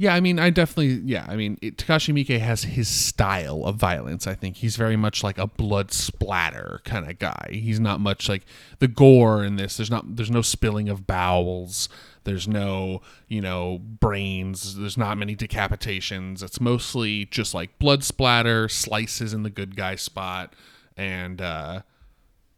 Yeah, 0.00 0.14
I 0.14 0.20
mean, 0.20 0.38
I 0.38 0.48
definitely, 0.48 1.02
yeah, 1.04 1.26
I 1.28 1.36
mean, 1.36 1.58
Takashi 1.58 2.14
Miike 2.14 2.40
has 2.40 2.62
his 2.62 2.88
style 2.88 3.66
of 3.66 3.76
violence. 3.76 4.26
I 4.26 4.34
think 4.34 4.56
he's 4.56 4.76
very 4.76 4.96
much 4.96 5.22
like 5.22 5.36
a 5.36 5.46
blood 5.46 5.92
splatter 5.92 6.80
kind 6.86 7.06
of 7.06 7.18
guy. 7.18 7.50
He's 7.52 7.78
not 7.78 8.00
much 8.00 8.26
like 8.26 8.46
the 8.78 8.88
gore 8.88 9.44
in 9.44 9.56
this. 9.56 9.76
There's 9.76 9.90
not, 9.90 10.16
there's 10.16 10.30
no 10.30 10.40
spilling 10.40 10.88
of 10.88 11.06
bowels. 11.06 11.90
There's 12.24 12.48
no, 12.48 13.02
you 13.28 13.42
know, 13.42 13.78
brains. 13.78 14.74
There's 14.76 14.96
not 14.96 15.18
many 15.18 15.36
decapitations. 15.36 16.42
It's 16.42 16.62
mostly 16.62 17.26
just 17.26 17.52
like 17.52 17.78
blood 17.78 18.02
splatter, 18.02 18.70
slices 18.70 19.34
in 19.34 19.42
the 19.42 19.50
good 19.50 19.76
guy 19.76 19.96
spot, 19.96 20.56
and 20.96 21.42
uh, 21.42 21.82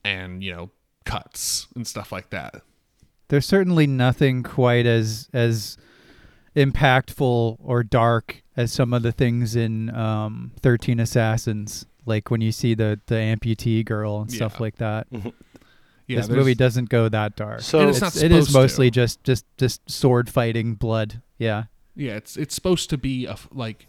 and 0.04 0.44
you 0.44 0.52
know, 0.52 0.70
cuts 1.04 1.66
and 1.74 1.88
stuff 1.88 2.12
like 2.12 2.30
that. 2.30 2.62
There's 3.32 3.46
certainly 3.46 3.86
nothing 3.86 4.42
quite 4.42 4.84
as 4.84 5.30
as 5.32 5.78
impactful 6.54 7.56
or 7.64 7.82
dark 7.82 8.42
as 8.56 8.70
some 8.72 8.92
of 8.92 9.02
the 9.02 9.12
things 9.12 9.56
in 9.56 9.88
um, 9.94 10.52
13 10.60 11.00
Assassins 11.00 11.86
like 12.04 12.30
when 12.30 12.40
you 12.42 12.52
see 12.52 12.74
the 12.74 13.00
the 13.06 13.14
amputee 13.14 13.84
girl 13.84 14.20
and 14.20 14.30
stuff 14.30 14.54
Yeah. 14.56 14.60
like 14.62 14.76
that 14.76 15.06
Yeah, 16.06 16.16
this 16.18 16.28
movie 16.28 16.54
doesn't 16.54 16.88
go 16.90 17.08
that 17.08 17.36
dark 17.36 17.62
So- 17.62 17.88
it's 17.88 17.98
It's- 17.98 18.16
not 18.16 18.22
it 18.22 18.32
is 18.32 18.46
supposed 18.48 18.52
to. 18.52 18.58
mostly 18.60 18.90
just 18.90 19.24
just 19.24 19.46
just 19.56 19.90
sword 19.90 20.28
fighting 20.28 20.74
blood 20.74 21.22
yeah 21.38 21.64
Yeah, 21.96 22.16
it's 22.16 22.36
it's 22.36 22.54
supposed 22.54 22.90
to 22.90 22.98
be 22.98 23.24
a 23.26 23.32
f- 23.32 23.48
like 23.50 23.86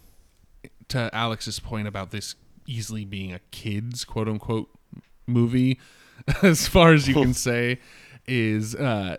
to 0.88 1.10
Alex's 1.14 1.60
point 1.60 1.86
about 1.88 2.10
this 2.12 2.34
easily 2.66 3.04
being 3.04 3.32
a 3.34 3.40
kids 3.50 4.04
quote 4.06 4.28
unquote 4.28 4.70
movie 5.26 5.78
as 6.42 6.66
far 6.66 6.94
as 6.94 7.06
you 7.08 7.12
can 7.14 7.34
say. 7.48 7.78
is 8.26 8.74
uh, 8.74 9.18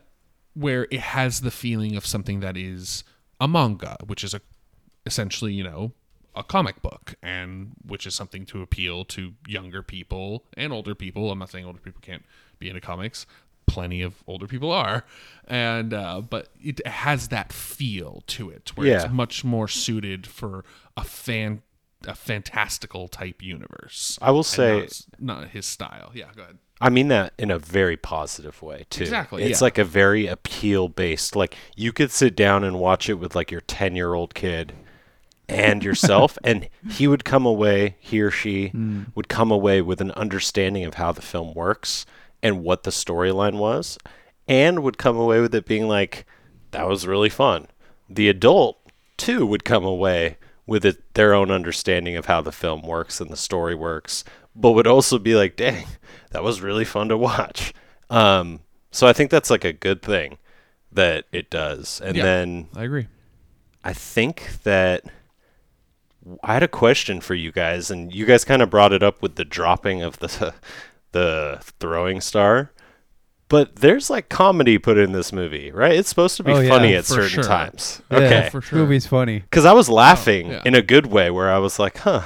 where 0.55 0.87
it 0.89 0.99
has 1.01 1.41
the 1.41 1.51
feeling 1.51 1.95
of 1.95 2.05
something 2.05 2.39
that 2.39 2.57
is 2.57 3.03
a 3.39 3.47
manga, 3.47 3.97
which 4.07 4.23
is 4.23 4.33
a 4.33 4.41
essentially, 5.05 5.53
you 5.53 5.63
know, 5.63 5.91
a 6.35 6.43
comic 6.43 6.81
book, 6.81 7.15
and 7.21 7.71
which 7.85 8.05
is 8.07 8.15
something 8.15 8.45
to 8.47 8.61
appeal 8.61 9.05
to 9.05 9.33
younger 9.47 9.81
people 9.83 10.43
and 10.57 10.73
older 10.73 10.95
people. 10.95 11.31
I'm 11.31 11.39
not 11.39 11.49
saying 11.51 11.65
older 11.65 11.79
people 11.79 12.01
can't 12.01 12.23
be 12.59 12.67
into 12.69 12.81
comics. 12.81 13.25
Plenty 13.67 14.01
of 14.01 14.23
older 14.27 14.47
people 14.47 14.71
are, 14.71 15.03
and 15.47 15.93
uh, 15.93 16.21
but 16.21 16.49
it 16.63 16.85
has 16.87 17.29
that 17.29 17.51
feel 17.51 18.23
to 18.27 18.49
it 18.49 18.71
where 18.75 18.87
Yeah. 18.87 19.03
it's 19.03 19.11
much 19.13 19.43
more 19.43 19.67
suited 19.67 20.25
for 20.27 20.63
a 20.95 21.03
fan 21.03 21.61
a 22.07 22.13
fantastical 22.13 23.07
type 23.07 23.41
universe. 23.41 24.19
I 24.21 24.29
will 24.29 24.43
say, 24.43 24.81
not, 24.81 25.39
not 25.41 25.49
his 25.49 25.65
style. 25.65 26.11
Yeah, 26.13 26.27
go 26.35 26.43
ahead. 26.43 26.57
I 26.81 26.89
mean 26.89 27.07
that 27.07 27.33
in 27.37 27.51
a 27.51 27.59
very 27.59 27.95
positive 27.97 28.61
way 28.61 28.85
too. 28.89 29.03
Exactly, 29.03 29.43
It's 29.43 29.61
yeah. 29.61 29.65
like 29.65 29.77
a 29.77 29.85
very 29.85 30.27
appeal 30.27 30.89
based. 30.89 31.35
Like 31.35 31.55
you 31.75 31.93
could 31.93 32.11
sit 32.11 32.35
down 32.35 32.63
and 32.63 32.79
watch 32.79 33.09
it 33.09 33.15
with 33.15 33.35
like 33.35 33.51
your 33.51 33.61
ten 33.61 33.95
year 33.95 34.13
old 34.13 34.33
kid 34.33 34.73
and 35.47 35.83
yourself, 35.83 36.37
and 36.43 36.67
he 36.89 37.07
would 37.07 37.23
come 37.23 37.45
away, 37.45 37.95
he 37.99 38.21
or 38.21 38.31
she 38.31 38.69
hmm. 38.69 39.03
would 39.15 39.29
come 39.29 39.51
away 39.51 39.81
with 39.81 40.01
an 40.01 40.11
understanding 40.11 40.83
of 40.83 40.95
how 40.95 41.11
the 41.11 41.21
film 41.21 41.53
works 41.53 42.05
and 42.43 42.63
what 42.63 42.83
the 42.83 42.91
storyline 42.91 43.57
was, 43.57 43.97
and 44.47 44.83
would 44.83 44.97
come 44.97 45.17
away 45.17 45.39
with 45.39 45.55
it 45.55 45.65
being 45.65 45.87
like, 45.87 46.25
that 46.71 46.87
was 46.87 47.07
really 47.07 47.29
fun. 47.29 47.67
The 48.09 48.29
adult 48.29 48.79
too 49.17 49.45
would 49.45 49.63
come 49.63 49.85
away 49.85 50.37
with 50.67 50.85
it, 50.85 51.13
their 51.13 51.33
own 51.33 51.51
understanding 51.51 52.15
of 52.15 52.25
how 52.25 52.41
the 52.41 52.51
film 52.51 52.81
works 52.81 53.21
and 53.21 53.29
the 53.29 53.37
story 53.37 53.75
works, 53.75 54.23
but 54.55 54.71
would 54.71 54.87
also 54.87 55.19
be 55.19 55.35
like, 55.35 55.55
dang, 55.55 55.85
that 56.31 56.43
was 56.43 56.61
really 56.61 56.85
fun 56.85 57.09
to 57.09 57.17
watch. 57.17 57.73
Um, 58.09 58.61
so 58.91 59.07
I 59.07 59.13
think 59.13 59.31
that's 59.31 59.49
like 59.49 59.65
a 59.65 59.73
good 59.73 60.01
thing 60.01 60.37
that 60.91 61.25
it 61.31 61.49
does. 61.49 62.01
And 62.03 62.15
Yeah. 62.15 62.23
then 62.23 62.67
I 62.75 62.83
agree. 62.83 63.07
I 63.83 63.93
think 63.93 64.61
that 64.63 65.03
I 66.43 66.53
had 66.53 66.63
a 66.63 66.67
question 66.67 67.21
for 67.21 67.35
you 67.35 67.51
guys, 67.51 67.91
and 67.91 68.13
you 68.13 68.25
guys 68.25 68.43
kind 68.45 68.61
of 68.61 68.69
brought 68.69 68.93
it 68.93 69.03
up 69.03 69.21
with 69.21 69.35
the 69.35 69.45
dropping 69.45 70.01
of 70.01 70.17
the 70.19 70.53
the 71.11 71.59
throwing 71.79 72.21
star. 72.21 72.71
But 73.47 73.75
there's 73.75 74.09
like 74.09 74.27
comedy 74.27 74.79
put 74.79 74.97
in 74.97 75.11
this 75.11 75.31
movie, 75.31 75.71
right? 75.71 75.93
It's 75.93 76.09
supposed 76.09 76.35
to 76.37 76.43
be 76.43 76.51
Oh, 76.51 76.59
yeah, 76.61 76.69
funny 76.69 76.95
at 76.95 77.05
certain 77.05 77.29
sure. 77.29 77.43
times. 77.43 78.01
Yeah, 78.09 78.17
Okay. 78.17 78.49
for 78.49 78.59
sure. 78.59 78.79
Movie's 78.79 79.05
funny. 79.05 79.39
Because 79.39 79.65
I 79.65 79.73
was 79.73 79.87
laughing 79.87 80.49
yeah. 80.49 80.63
in 80.65 80.73
a 80.73 80.81
good 80.81 81.05
way, 81.07 81.29
where 81.29 81.51
I 81.51 81.59
was 81.59 81.77
like, 81.77 81.99
huh. 81.99 82.23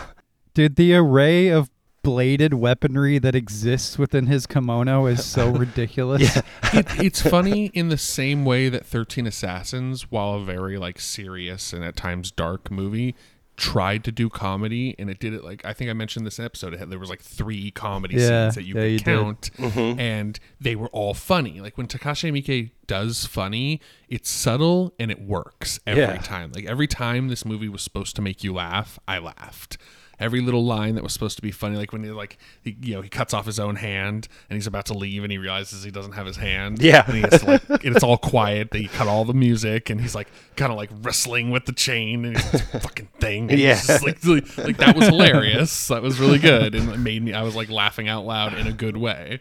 Dude, 0.53 0.77
the 0.77 0.95
array 0.95 1.49
of 1.49 1.69
bladed 2.09 2.53
weaponry 2.53 3.19
that 3.19 3.35
exists 3.35 3.97
within 3.99 4.25
his 4.25 4.45
kimono 4.47 5.05
is 5.05 5.23
so 5.23 5.49
ridiculous. 5.65 6.35
Yeah. 6.35 6.41
it, 6.73 6.87
it's 7.03 7.21
funny 7.21 7.67
in 7.67 7.89
the 7.89 7.97
same 7.97 8.45
way 8.45 8.67
that 8.69 8.85
13 8.85 9.27
Assassins, 9.27 10.11
while 10.11 10.33
a 10.35 10.43
very 10.43 10.77
like 10.77 10.99
serious 10.99 11.71
and 11.73 11.83
at 11.83 11.95
times 11.95 12.31
dark 12.31 12.71
movie, 12.71 13.15
tried 13.57 14.05
to 14.05 14.11
do 14.11 14.29
comedy 14.29 14.95
and 14.97 15.09
it 15.09 15.19
did 15.19 15.33
it 15.33 15.43
like 15.43 15.65
I 15.65 15.73
think 15.73 15.89
I 15.89 15.93
mentioned 15.93 16.25
this 16.25 16.39
episode. 16.39 16.73
It 16.73 16.79
had, 16.79 16.89
there 16.89 16.97
was 16.97 17.09
like 17.09 17.21
three 17.21 17.71
comedy 17.71 18.15
Yeah, 18.15 18.45
scenes 18.49 18.55
that 18.55 18.63
you 18.63 18.73
yeah, 18.75 18.81
could 18.81 18.91
you 18.91 18.99
count, 19.01 19.51
Mm-hmm. 19.57 19.99
and 19.99 20.39
they 20.61 20.75
were 20.75 20.87
all 20.87 21.13
funny. 21.13 21.59
Like 21.61 21.77
when 21.77 21.85
Takashi 21.87 22.31
Miike 22.31 22.71
does 22.87 23.25
funny, 23.25 23.81
it's 24.07 24.29
subtle 24.31 24.93
and 24.97 25.11
it 25.11 25.21
works 25.21 25.79
every 25.85 26.01
Yeah. 26.03 26.17
time. 26.17 26.51
Like 26.53 26.65
every 26.65 26.87
time 26.87 27.27
this 27.27 27.43
movie 27.45 27.69
was 27.69 27.81
supposed 27.83 28.15
to 28.15 28.21
make 28.21 28.43
you 28.43 28.53
laugh, 28.53 28.97
I 29.07 29.19
laughed. 29.19 29.77
Every 30.19 30.41
little 30.41 30.65
line 30.65 30.95
that 30.95 31.03
was 31.03 31.13
supposed 31.13 31.37
to 31.37 31.41
be 31.41 31.51
funny, 31.51 31.77
like 31.77 31.93
when 31.93 32.03
he 32.03 32.09
like 32.11 32.37
he, 32.61 32.75
you 32.81 32.95
know 32.95 33.01
he 33.01 33.07
cuts 33.09 33.33
off 33.33 33.45
his 33.45 33.59
own 33.59 33.77
hand 33.77 34.27
and 34.49 34.57
he's 34.57 34.67
about 34.67 34.85
to 34.87 34.93
leave 34.93 35.23
and 35.23 35.31
he 35.31 35.37
realizes 35.37 35.83
he 35.83 35.91
doesn't 35.91 36.11
have 36.13 36.25
his 36.25 36.35
hand. 36.37 36.81
Yeah. 36.81 37.03
and 37.07 37.15
he 37.15 37.21
has 37.21 37.39
to 37.41 37.45
like 37.45 37.69
and 37.85 37.95
it's 37.95 38.03
all 38.03 38.17
quiet. 38.17 38.71
They 38.71 38.85
cut 38.85 39.07
all 39.07 39.23
the 39.25 39.33
music 39.33 39.89
and 39.89 40.01
he's 40.01 40.15
like 40.15 40.27
kind 40.57 40.71
of 40.71 40.77
like 40.77 40.89
wrestling 41.01 41.51
with 41.51 41.65
the 41.65 41.71
chain 41.73 42.25
and 42.25 42.37
he's 42.37 42.53
like, 42.53 42.63
fucking 42.83 43.09
thing. 43.19 43.49
And 43.51 43.59
Yeah. 43.59 43.71
it's 43.77 43.87
just 43.87 44.03
like, 44.03 44.23
like 44.25 44.57
like 44.57 44.77
that 44.77 44.95
was 44.95 45.07
hilarious. 45.07 45.87
That 45.87 46.01
was 46.01 46.19
really 46.19 46.39
good 46.39 46.75
and 46.75 46.89
it 46.89 46.97
made 46.97 47.23
me. 47.23 47.33
I 47.33 47.43
was 47.43 47.55
like 47.55 47.69
laughing 47.69 48.07
out 48.09 48.25
loud 48.25 48.53
in 48.57 48.67
a 48.67 48.73
good 48.73 48.97
way. 48.97 49.39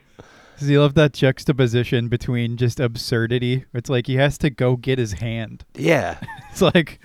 So 0.59 0.67
you 0.67 0.81
love 0.81 0.95
that 0.95 1.13
juxtaposition 1.13 2.09
between 2.09 2.57
just 2.57 2.81
absurdity. 2.81 3.65
It's 3.73 3.89
like 3.89 4.09
he 4.09 4.17
has 4.17 4.37
to 4.39 4.51
go 4.51 4.75
get 4.77 4.99
his 4.99 5.13
hand. 5.15 5.65
Yeah. 5.75 6.19
It's 6.51 6.63
like 6.63 6.99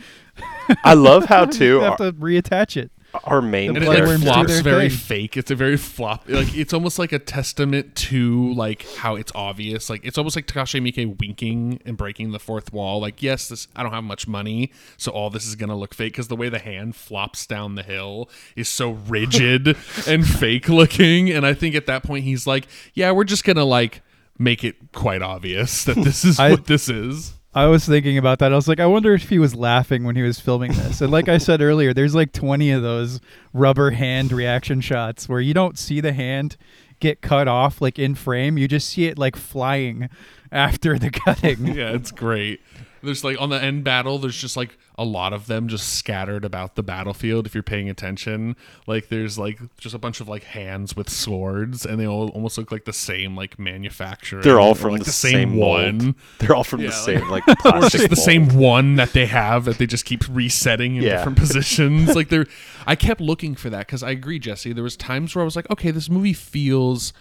I 0.84 0.96
love 0.96 1.26
how 1.26 1.46
you 1.46 1.52
too 1.52 1.80
have 1.82 1.98
to 1.98 2.12
reattach 2.14 2.76
it. 2.76 2.92
Our 3.26 3.42
main 3.42 3.70
and 3.76 3.78
it 3.78 3.88
like 3.88 3.98
character. 3.98 4.12
worms 4.14 4.24
do 4.24 4.28
flops 4.28 4.60
very 4.62 4.90
thing. 4.90 4.98
fake. 4.98 5.38
It's 5.38 5.52
a 5.52 5.56
very 5.56 5.78
flop. 5.78 6.24
Like 6.28 6.56
it's 6.58 6.74
almost 6.74 6.98
like 7.00 7.12
a 7.12 7.20
testament 7.20 7.96
to 7.96 8.54
like 8.54 8.88
how 8.98 9.16
it's 9.16 9.32
obvious. 9.36 9.90
Like 9.90 10.02
it's 10.04 10.18
almost 10.18 10.36
like 10.36 10.48
Takashi 10.48 10.82
Miike 10.82 11.20
winking 11.20 11.80
and 11.86 11.96
breaking 11.96 12.32
the 12.32 12.40
fourth 12.40 12.74
wall. 12.74 13.00
Like 13.00 13.22
yes, 13.22 13.48
this 13.50 13.68
I 13.76 13.84
don't 13.84 13.92
have 13.94 14.04
much 14.04 14.28
money, 14.28 14.72
so 14.98 15.12
all 15.12 15.30
this 15.30 15.46
is 15.46 15.56
gonna 15.56 15.78
look 15.78 15.94
fake 15.94 16.14
because 16.14 16.28
the 16.28 16.36
way 16.36 16.50
the 16.50 16.60
hand 16.60 16.96
flops 16.96 17.46
down 17.46 17.76
the 17.76 17.84
hill 17.84 18.30
is 18.56 18.68
so 18.68 18.92
rigid 18.92 19.68
and 20.08 20.26
fake 20.28 20.68
looking. 20.70 21.30
And 21.30 21.46
I 21.46 21.54
think 21.54 21.76
at 21.76 21.86
that 21.86 22.04
point 22.04 22.24
he's 22.24 22.48
like, 22.48 22.68
yeah, 22.94 23.12
we're 23.12 23.24
just 23.26 23.44
gonna 23.44 23.66
like 23.66 24.02
make 24.40 24.64
it 24.64 24.92
quite 24.94 25.22
obvious 25.22 25.84
that 25.84 25.96
this 25.98 26.26
is 26.26 26.40
I- 26.40 26.50
what 26.52 26.66
this 26.66 26.90
is. 26.90 27.34
I 27.56 27.68
was 27.68 27.86
thinking 27.86 28.18
about 28.18 28.40
that. 28.40 28.52
I 28.52 28.56
was 28.56 28.68
like, 28.68 28.80
I 28.80 28.86
wonder 28.88 29.14
if 29.14 29.30
he 29.30 29.38
was 29.38 29.54
laughing 29.54 30.04
when 30.04 30.16
he 30.16 30.24
was 30.24 30.40
filming 30.40 30.72
this. 30.74 31.02
And 31.02 31.12
like 31.12 31.30
I 31.30 31.38
said 31.38 31.62
earlier, 31.62 31.94
there's 31.94 32.16
like 32.16 32.32
20 32.32 32.72
of 32.72 32.82
those 32.82 33.22
rubber 33.54 33.92
hand 33.92 34.32
reaction 34.32 34.82
shots 34.82 35.30
where 35.30 35.40
you 35.40 35.54
don't 35.54 35.78
see 35.78 36.02
the 36.02 36.14
hand 36.14 36.58
get 37.00 37.22
cut 37.22 37.48
off 37.48 37.82
like 37.82 38.00
in 38.00 38.16
frame. 38.16 38.58
You 38.58 38.68
just 38.68 38.90
see 38.90 39.06
it 39.06 39.20
like 39.20 39.36
flying 39.36 40.10
after 40.52 40.98
the 40.98 41.12
cutting. 41.26 41.68
yeah, 41.68 41.92
it's 41.92 42.12
great. 42.12 42.62
There's 43.04 43.24
like 43.24 43.40
on 43.40 43.50
the 43.50 43.62
end 43.62 43.84
battle, 43.84 44.18
there's 44.18 44.38
just 44.40 44.56
like 44.58 44.78
a 44.98 45.04
lot 45.04 45.34
of 45.34 45.48
them 45.48 45.68
just 45.68 45.94
scattered 45.96 46.46
about 46.46 46.76
the 46.76 46.84
battlefield. 46.84 47.46
If 47.46 47.54
you're 47.54 47.64
paying 47.64 47.90
attention, 47.90 48.56
like 48.88 49.10
there's 49.10 49.38
like 49.38 49.60
just 49.78 49.94
a 49.96 49.98
bunch 49.98 50.22
of 50.22 50.28
like 50.30 50.44
hands 50.44 50.96
with 50.96 51.10
swords, 51.10 51.86
and 51.86 52.00
they 52.00 52.08
all 52.08 52.30
almost 52.30 52.58
look 52.58 52.72
like 52.72 52.86
the 52.86 52.94
same 52.94 53.36
like 53.36 53.58
manufacturer. 53.60 54.42
They're 54.42 54.60
all 54.60 54.76
from 54.76 54.92
like 54.94 55.04
the, 55.04 55.12
same, 55.12 55.58
mold. 55.58 55.68
one, 56.02 56.16
They're 56.40 56.56
all 56.56 56.64
from 56.64 56.82
Yeah, 56.82 56.88
the 56.88 56.94
same 56.94 57.30
like 57.30 57.44
plastic 57.60 57.92
just 58.02 58.10
the 58.10 58.16
same 58.16 58.50
one 58.58 58.96
that 58.96 59.14
they 59.14 59.26
have 59.26 59.66
that 59.66 59.78
they 59.78 59.86
just 59.88 60.06
keep 60.06 60.24
resetting 60.30 60.96
in 60.96 61.04
Yeah. 61.04 61.18
different 61.18 61.38
positions. 61.40 62.16
like 62.16 62.30
they're, 62.30 62.46
I 62.88 62.96
kept 62.96 63.20
looking 63.22 63.56
for 63.56 63.70
that 63.70 63.88
because 63.88 64.04
I 64.04 64.12
agree, 64.12 64.40
Jesse. 64.40 64.74
There 64.74 64.84
was 64.84 64.96
times 64.96 65.36
where 65.36 65.42
I 65.42 65.46
was 65.46 65.56
like, 65.56 65.70
okay, 65.70 65.92
this 65.92 66.10
movie 66.10 66.34
feels 66.34 67.14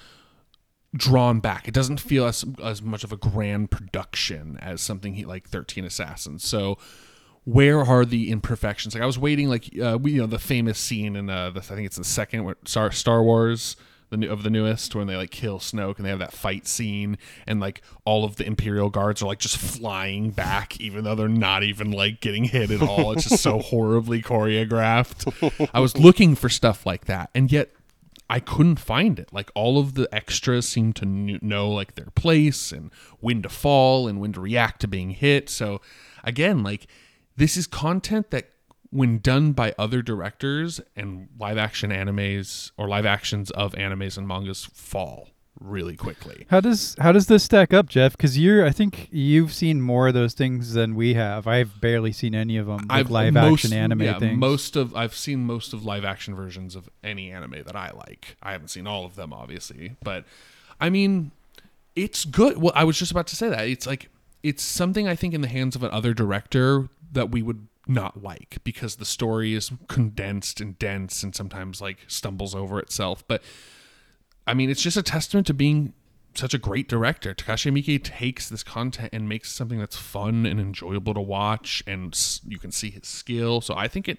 drawn 0.94 1.40
back. 1.40 1.66
It 1.68 1.74
doesn't 1.74 2.00
feel 2.00 2.26
as 2.26 2.44
as 2.62 2.82
much 2.82 3.04
of 3.04 3.12
a 3.12 3.16
grand 3.16 3.70
production 3.70 4.58
as 4.60 4.80
something 4.80 5.14
he, 5.14 5.24
like 5.24 5.48
Thirteen 5.48 5.84
Assassins. 5.84 6.44
So 6.44 6.78
where 7.44 7.80
are 7.80 8.04
the 8.04 8.30
imperfections? 8.30 8.94
Like 8.94 9.02
I 9.02 9.06
was 9.06 9.18
waiting, 9.18 9.48
like 9.48 9.76
uh, 9.78 9.98
we, 10.00 10.12
you 10.12 10.20
know, 10.20 10.26
the 10.26 10.38
famous 10.38 10.78
scene 10.78 11.16
in 11.16 11.28
uh, 11.28 11.50
the, 11.50 11.60
I 11.60 11.62
think 11.62 11.86
it's 11.86 11.96
the 11.96 12.04
second 12.04 12.54
Star 12.64 12.90
Star 12.92 13.22
Wars. 13.22 13.76
The 14.10 14.18
new, 14.18 14.30
of 14.30 14.42
the 14.42 14.50
newest 14.50 14.94
when 14.94 15.06
they 15.06 15.16
like 15.16 15.30
kill 15.30 15.58
Snoke 15.58 15.96
and 15.96 16.04
they 16.04 16.10
have 16.10 16.18
that 16.18 16.34
fight 16.34 16.66
scene 16.66 17.16
and 17.46 17.60
like 17.60 17.80
all 18.04 18.26
of 18.26 18.36
the 18.36 18.44
Imperial 18.44 18.90
guards 18.90 19.22
are 19.22 19.26
like 19.26 19.38
just 19.38 19.56
flying 19.56 20.32
back 20.32 20.78
even 20.78 21.04
though 21.04 21.14
they're 21.14 21.28
not 21.28 21.62
even 21.62 21.90
like 21.90 22.20
getting 22.20 22.44
hit 22.44 22.70
at 22.70 22.82
all. 22.82 23.12
It's 23.12 23.26
just 23.26 23.42
so 23.42 23.58
horribly 23.62 24.20
choreographed. 24.20 25.70
I 25.72 25.80
was 25.80 25.96
looking 25.96 26.34
for 26.34 26.50
stuff 26.50 26.84
like 26.84 27.06
that 27.06 27.30
and 27.34 27.50
yet 27.50 27.70
I 28.30 28.40
couldn't 28.40 28.76
find 28.76 29.18
it. 29.18 29.32
Like 29.32 29.50
all 29.54 29.78
of 29.78 29.94
the 29.94 30.08
extras 30.14 30.68
seem 30.68 30.92
to 30.94 31.04
know 31.06 31.70
like 31.70 31.94
their 31.94 32.10
place 32.14 32.72
and 32.72 32.90
when 33.20 33.42
to 33.42 33.48
fall 33.48 34.08
and 34.08 34.20
when 34.20 34.32
to 34.32 34.40
react 34.40 34.80
to 34.82 34.88
being 34.88 35.10
hit. 35.10 35.50
So 35.50 35.80
again, 36.24 36.62
like 36.62 36.86
this 37.36 37.56
is 37.56 37.66
content 37.66 38.30
that 38.30 38.50
when 38.90 39.18
done 39.18 39.52
by 39.52 39.74
other 39.78 40.02
directors 40.02 40.80
and 40.94 41.28
live 41.38 41.58
action 41.58 41.90
animes 41.90 42.70
or 42.76 42.88
live 42.88 43.06
actions 43.06 43.50
of 43.52 43.72
animes 43.72 44.18
and 44.18 44.28
mangas 44.28 44.64
fall 44.64 45.30
really 45.64 45.96
quickly. 45.96 46.46
How 46.50 46.60
does 46.60 46.96
how 46.98 47.12
does 47.12 47.26
this 47.26 47.42
stack 47.44 47.72
up, 47.72 47.88
Jeff? 47.88 48.16
Because 48.16 48.38
you're, 48.38 48.64
I 48.64 48.70
think 48.70 49.08
you've 49.10 49.52
seen 49.52 49.80
more 49.80 50.08
of 50.08 50.14
those 50.14 50.34
things 50.34 50.74
than 50.74 50.94
we 50.94 51.14
have. 51.14 51.46
I've 51.46 51.80
barely 51.80 52.12
seen 52.12 52.34
any 52.34 52.56
of 52.56 52.66
them. 52.66 52.86
Like 52.88 53.10
live 53.10 53.34
most- 53.34 53.64
action 53.64 53.76
anime 53.76 54.00
yeah, 54.02 54.18
things. 54.18 54.38
Most 54.38 54.76
of 54.76 54.94
I've 54.94 55.14
seen 55.14 55.44
most 55.44 55.72
of 55.72 55.84
live 55.84 56.04
action 56.04 56.34
versions 56.34 56.76
of 56.76 56.88
any 57.02 57.30
anime 57.30 57.62
that 57.66 57.76
I 57.76 57.90
like. 57.90 58.36
I 58.42 58.52
haven't 58.52 58.68
seen 58.68 58.86
all 58.86 59.04
of 59.04 59.16
them, 59.16 59.32
obviously, 59.32 59.96
but 60.02 60.24
I 60.80 60.90
mean, 60.90 61.30
it's 61.94 62.24
good. 62.24 62.58
Well, 62.58 62.72
I 62.74 62.84
was 62.84 62.98
just 62.98 63.12
about 63.12 63.26
to 63.28 63.36
say 63.36 63.48
that 63.48 63.68
it's 63.68 63.86
like 63.86 64.08
it's 64.42 64.62
something 64.62 65.06
I 65.06 65.14
think 65.14 65.34
in 65.34 65.40
the 65.40 65.48
hands 65.48 65.76
of 65.76 65.82
another 65.82 66.14
director 66.14 66.88
that 67.12 67.30
we 67.30 67.42
would 67.42 67.68
not 67.86 68.22
like 68.22 68.58
because 68.64 68.96
the 68.96 69.04
story 69.04 69.54
is 69.54 69.70
condensed 69.88 70.60
and 70.60 70.78
dense 70.78 71.22
and 71.22 71.34
sometimes 71.34 71.80
like 71.80 71.98
stumbles 72.06 72.54
over 72.54 72.78
itself. 72.78 73.24
But 73.26 73.42
I 74.46 74.54
mean, 74.54 74.70
it's 74.70 74.82
just 74.82 74.96
a 74.96 75.02
testament 75.02 75.46
to 75.48 75.54
being 75.54 75.92
such 76.34 76.54
a 76.54 76.58
great 76.58 76.88
director. 76.88 77.34
Takashi 77.34 77.70
Miike 77.70 78.02
takes 78.02 78.48
this 78.48 78.62
content 78.62 79.10
and 79.12 79.28
makes 79.28 79.52
something 79.52 79.78
that's 79.78 79.96
fun 79.96 80.46
and 80.46 80.58
enjoyable 80.58 81.14
to 81.14 81.20
watch, 81.20 81.82
and 81.86 82.18
you 82.46 82.58
can 82.58 82.72
see 82.72 82.90
his 82.90 83.06
skill. 83.06 83.60
So 83.60 83.74
I 83.76 83.88
think 83.88 84.08
it 84.08 84.18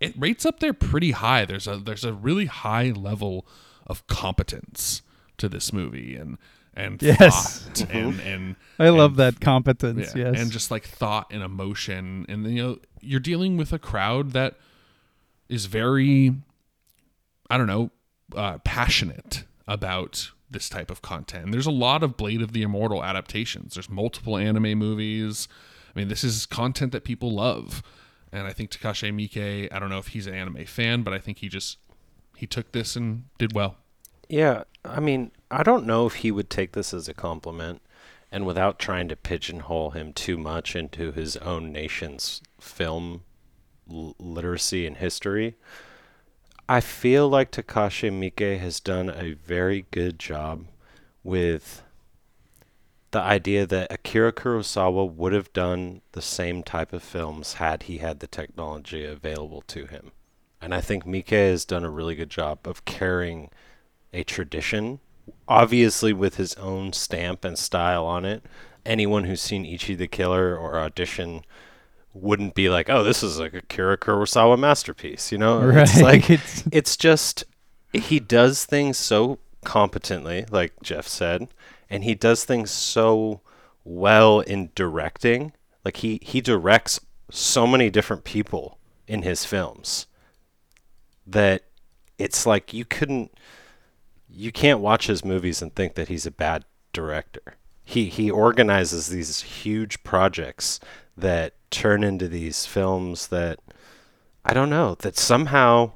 it 0.00 0.14
rates 0.18 0.44
up 0.44 0.58
there 0.60 0.72
pretty 0.74 1.12
high. 1.12 1.44
There's 1.44 1.66
a 1.66 1.76
there's 1.76 2.04
a 2.04 2.12
really 2.12 2.46
high 2.46 2.90
level 2.90 3.46
of 3.86 4.06
competence 4.08 5.02
to 5.38 5.48
this 5.48 5.72
movie, 5.72 6.16
and 6.16 6.36
and 6.74 7.00
Yes. 7.02 7.60
thought 7.60 7.90
and 7.90 8.20
and 8.24 8.56
I 8.78 8.88
love 8.88 9.16
that 9.16 9.40
competence. 9.40 10.14
yeah, 10.16 10.30
yes. 10.32 10.40
and 10.40 10.50
just 10.50 10.70
like 10.70 10.84
thought 10.84 11.28
and 11.30 11.42
emotion, 11.42 12.26
and 12.28 12.44
you 12.50 12.62
know 12.62 12.78
you're 13.00 13.20
dealing 13.20 13.56
with 13.56 13.72
a 13.72 13.78
crowd 13.78 14.32
that 14.32 14.56
is 15.48 15.66
very, 15.66 16.34
I 17.50 17.56
don't 17.58 17.66
know, 17.66 17.90
uh, 18.34 18.58
passionate 18.58 19.44
about 19.66 20.30
this 20.50 20.68
type 20.68 20.90
of 20.90 21.02
content. 21.02 21.44
And 21.44 21.54
there's 21.54 21.66
a 21.66 21.70
lot 21.70 22.02
of 22.02 22.16
Blade 22.16 22.42
of 22.42 22.52
the 22.52 22.62
Immortal 22.62 23.02
adaptations. 23.02 23.74
There's 23.74 23.88
multiple 23.88 24.36
anime 24.36 24.78
movies. 24.78 25.48
I 25.94 25.98
mean, 25.98 26.08
this 26.08 26.24
is 26.24 26.46
content 26.46 26.92
that 26.92 27.04
people 27.04 27.32
love, 27.32 27.82
and 28.30 28.46
I 28.46 28.52
think 28.52 28.70
Takashi 28.70 29.12
Miike. 29.12 29.68
I 29.72 29.78
don't 29.78 29.90
know 29.90 29.98
if 29.98 30.08
he's 30.08 30.26
an 30.26 30.34
anime 30.34 30.64
fan, 30.64 31.02
but 31.02 31.12
I 31.12 31.18
think 31.18 31.38
he 31.38 31.48
just 31.48 31.78
he 32.36 32.46
took 32.46 32.72
this 32.72 32.96
and 32.96 33.24
did 33.38 33.54
well. 33.54 33.76
Yeah, 34.28 34.64
I 34.84 35.00
mean, 35.00 35.32
I 35.50 35.62
don't 35.62 35.86
know 35.86 36.06
if 36.06 36.16
he 36.16 36.30
would 36.30 36.48
take 36.48 36.72
this 36.72 36.94
as 36.94 37.08
a 37.08 37.14
compliment, 37.14 37.82
and 38.30 38.46
without 38.46 38.78
trying 38.78 39.08
to 39.08 39.16
pigeonhole 39.16 39.90
him 39.90 40.14
too 40.14 40.38
much 40.38 40.74
into 40.74 41.12
his 41.12 41.36
own 41.38 41.72
nation's 41.72 42.40
film 42.58 43.24
l- 43.90 44.16
literacy 44.18 44.86
and 44.86 44.96
history. 44.96 45.56
I 46.68 46.80
feel 46.80 47.28
like 47.28 47.50
Takashi 47.50 48.10
Miike 48.10 48.58
has 48.58 48.80
done 48.80 49.10
a 49.10 49.34
very 49.34 49.86
good 49.90 50.18
job 50.18 50.66
with 51.24 51.82
the 53.10 53.20
idea 53.20 53.66
that 53.66 53.92
Akira 53.92 54.32
Kurosawa 54.32 55.12
would 55.12 55.32
have 55.32 55.52
done 55.52 56.00
the 56.12 56.22
same 56.22 56.62
type 56.62 56.92
of 56.92 57.02
films 57.02 57.54
had 57.54 57.84
he 57.84 57.98
had 57.98 58.20
the 58.20 58.26
technology 58.26 59.04
available 59.04 59.62
to 59.68 59.86
him. 59.86 60.12
And 60.60 60.74
I 60.74 60.80
think 60.80 61.04
Miike 61.04 61.30
has 61.30 61.64
done 61.64 61.84
a 61.84 61.90
really 61.90 62.14
good 62.14 62.30
job 62.30 62.60
of 62.64 62.84
carrying 62.84 63.50
a 64.12 64.22
tradition, 64.22 65.00
obviously 65.46 66.12
with 66.12 66.36
his 66.36 66.54
own 66.54 66.92
stamp 66.92 67.44
and 67.44 67.58
style 67.58 68.06
on 68.06 68.24
it. 68.24 68.44
Anyone 68.86 69.24
who's 69.24 69.42
seen 69.42 69.66
Ichi 69.66 69.94
the 69.94 70.08
Killer 70.08 70.56
or 70.56 70.78
Audition 70.78 71.44
wouldn't 72.14 72.54
be 72.54 72.68
like, 72.68 72.88
"Oh, 72.90 73.02
this 73.02 73.22
is 73.22 73.38
like 73.38 73.54
a 73.54 73.58
Akira 73.58 73.96
Kurosawa 73.98 74.58
masterpiece," 74.58 75.32
you 75.32 75.38
know? 75.38 75.60
It's 75.70 75.94
Right. 75.96 76.02
like 76.02 76.30
It's- 76.30 76.62
it's 76.72 76.96
just 76.96 77.44
he 77.92 78.20
does 78.20 78.64
things 78.64 78.96
so 78.98 79.38
competently, 79.64 80.44
like 80.50 80.72
Jeff 80.82 81.06
said, 81.06 81.48
and 81.90 82.04
he 82.04 82.14
does 82.14 82.44
things 82.44 82.70
so 82.70 83.40
well 83.84 84.40
in 84.40 84.70
directing. 84.74 85.52
Like 85.84 85.98
he 85.98 86.18
he 86.22 86.40
directs 86.40 87.00
so 87.30 87.66
many 87.66 87.90
different 87.90 88.24
people 88.24 88.78
in 89.08 89.22
his 89.22 89.44
films 89.44 90.06
that 91.26 91.62
it's 92.18 92.46
like 92.46 92.72
you 92.72 92.84
couldn't 92.84 93.32
you 94.28 94.50
can't 94.52 94.80
watch 94.80 95.06
his 95.06 95.24
movies 95.24 95.60
and 95.60 95.74
think 95.74 95.94
that 95.94 96.08
he's 96.08 96.26
a 96.26 96.30
bad 96.30 96.64
director. 96.92 97.56
He 97.84 98.06
he 98.06 98.30
organizes 98.30 99.08
these 99.08 99.42
huge 99.42 100.02
projects 100.04 100.78
that 101.16 101.54
turn 101.72 102.04
into 102.04 102.28
these 102.28 102.66
films 102.66 103.28
that 103.28 103.58
I 104.44 104.54
don't 104.54 104.70
know, 104.70 104.96
that 105.00 105.16
somehow 105.16 105.92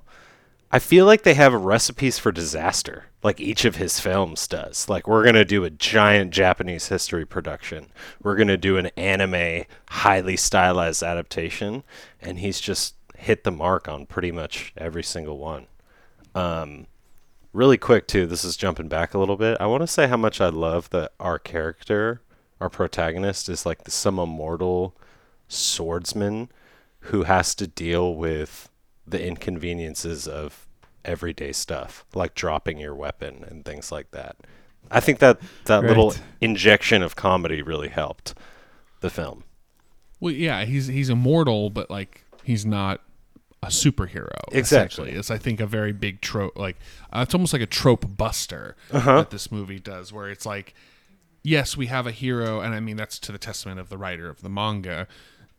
I 0.71 0.79
feel 0.81 1.07
like 1.07 1.23
they 1.23 1.35
have 1.35 1.55
recipes 1.55 2.19
for 2.19 2.33
disaster, 2.33 3.05
like 3.23 3.41
each 3.41 3.65
of 3.65 3.77
his 3.77 4.01
films 4.01 4.47
does. 4.49 4.89
Like 4.89 5.07
we're 5.07 5.25
gonna 5.25 5.45
do 5.45 5.65
a 5.65 5.71
giant 5.71 6.33
Japanese 6.33 6.89
history 6.89 7.25
production. 7.25 7.87
We're 8.23 8.37
gonna 8.37 8.57
do 8.57 8.77
an 8.77 8.87
anime 8.97 9.65
highly 9.91 10.37
stylized 10.37 11.03
adaptation, 11.03 11.85
and 12.21 12.41
he's 12.41 12.61
just 12.61 12.95
hit 13.17 13.45
the 13.45 13.51
mark 13.51 13.89
on 13.89 14.07
pretty 14.07 14.33
much 14.33 14.73
every 14.77 15.05
single 15.05 15.39
one. 15.39 15.67
Um, 16.35 16.87
really 17.53 17.79
quick 17.79 18.07
too. 18.07 18.27
This 18.27 18.45
is 18.45 18.57
jumping 18.57 18.89
back 18.89 19.15
a 19.15 19.19
little 19.19 19.37
bit. 19.37 19.57
I 19.61 19.67
want 19.67 19.83
to 19.83 19.87
say 19.87 20.09
how 20.09 20.17
much 20.17 20.41
I 20.41 20.49
love 20.49 20.91
that 20.91 21.13
our 21.19 21.39
character, 21.39 22.21
our 22.61 22.69
protagonist, 22.69 23.49
is 23.49 23.65
like 23.65 23.89
some 23.89 24.19
immortal 24.19 24.95
swordsman 25.49 26.51
who 27.01 27.25
has 27.25 27.55
to 27.57 27.67
deal 27.67 28.15
with 28.15 28.69
the 29.07 29.25
inconveniences 29.25 30.27
of 30.27 30.67
everyday 31.05 31.53
stuff, 31.53 32.05
like 32.15 32.35
dropping 32.35 32.79
your 32.79 32.95
weapon 32.95 33.45
and 33.49 33.65
things 33.65 33.93
like 33.93 34.11
that. 34.11 34.37
I 34.91 35.01
think 35.01 35.19
that 35.21 35.39
that 35.65 35.83
little 35.83 36.15
injection 36.41 37.03
of 37.03 37.17
comedy 37.17 37.63
really 37.63 37.89
helped 37.89 38.35
the 39.01 39.11
film. 39.11 39.45
Well, 40.21 40.33
yeah, 40.33 40.65
he's 40.65 40.87
he's 40.87 41.11
immortal, 41.11 41.71
but 41.71 41.91
like 41.91 42.25
he's 42.45 42.65
not 42.65 43.01
a 43.63 43.67
superhero. 43.69 44.31
Exactly. 44.53 45.11
It's 45.13 45.31
I 45.31 45.39
think 45.39 45.61
a 45.61 45.67
very 45.67 45.93
big 45.93 46.21
trope. 46.21 46.57
Like 46.57 46.77
uh, 47.13 47.21
it's 47.21 47.35
almost 47.35 47.53
like 47.53 47.63
a 47.63 47.67
trope 47.67 48.17
buster 48.17 48.77
Uh-huh. 48.93 49.19
that 49.19 49.31
this 49.31 49.51
movie 49.53 49.81
does, 49.81 50.13
where 50.13 50.29
it's 50.29 50.47
like, 50.47 50.75
yes, 51.43 51.77
we 51.77 51.87
have 51.87 52.07
a 52.07 52.13
hero, 52.13 52.61
and 52.61 52.75
I 52.75 52.81
mean 52.81 52.97
that's 52.97 53.19
to 53.21 53.33
the 53.33 53.39
testament 53.39 53.81
of 53.81 53.89
the 53.89 53.99
writer 53.99 54.29
of 54.29 54.41
the 54.43 54.49
manga, 54.49 55.07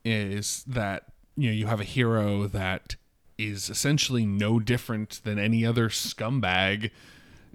is 0.07 0.63
that 0.67 1.03
you 1.35 1.49
know 1.49 1.53
you 1.53 1.67
have 1.67 1.79
a 1.79 1.85
hero 1.85 2.47
that 2.47 2.95
is 3.37 3.69
essentially 3.69 4.25
no 4.25 4.59
different 4.59 5.21
than 5.23 5.37
any 5.37 5.65
other 5.65 5.89
scumbag 5.89 6.91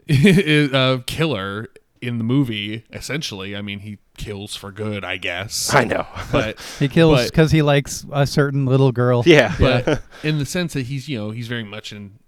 uh, 0.74 0.98
killer 1.06 1.68
in 2.00 2.18
the 2.18 2.24
movie. 2.24 2.84
Essentially, 2.92 3.56
I 3.56 3.62
mean 3.62 3.80
he 3.80 3.98
kills 4.16 4.54
for 4.54 4.70
good, 4.70 5.04
I 5.04 5.16
guess. 5.16 5.72
I 5.74 5.84
know. 5.84 6.06
But 6.30 6.60
he 6.78 6.88
kills 6.88 7.30
because 7.30 7.50
he 7.50 7.62
likes 7.62 8.04
a 8.12 8.26
certain 8.26 8.66
little 8.66 8.92
girl. 8.92 9.22
yeah. 9.26 9.54
but 9.58 10.02
in 10.22 10.38
the 10.38 10.46
sense 10.46 10.74
that 10.74 10.86
he's 10.86 11.08
you 11.08 11.18
know 11.18 11.30
he's 11.30 11.48
very 11.48 11.64
much 11.64 11.92
an 11.92 12.18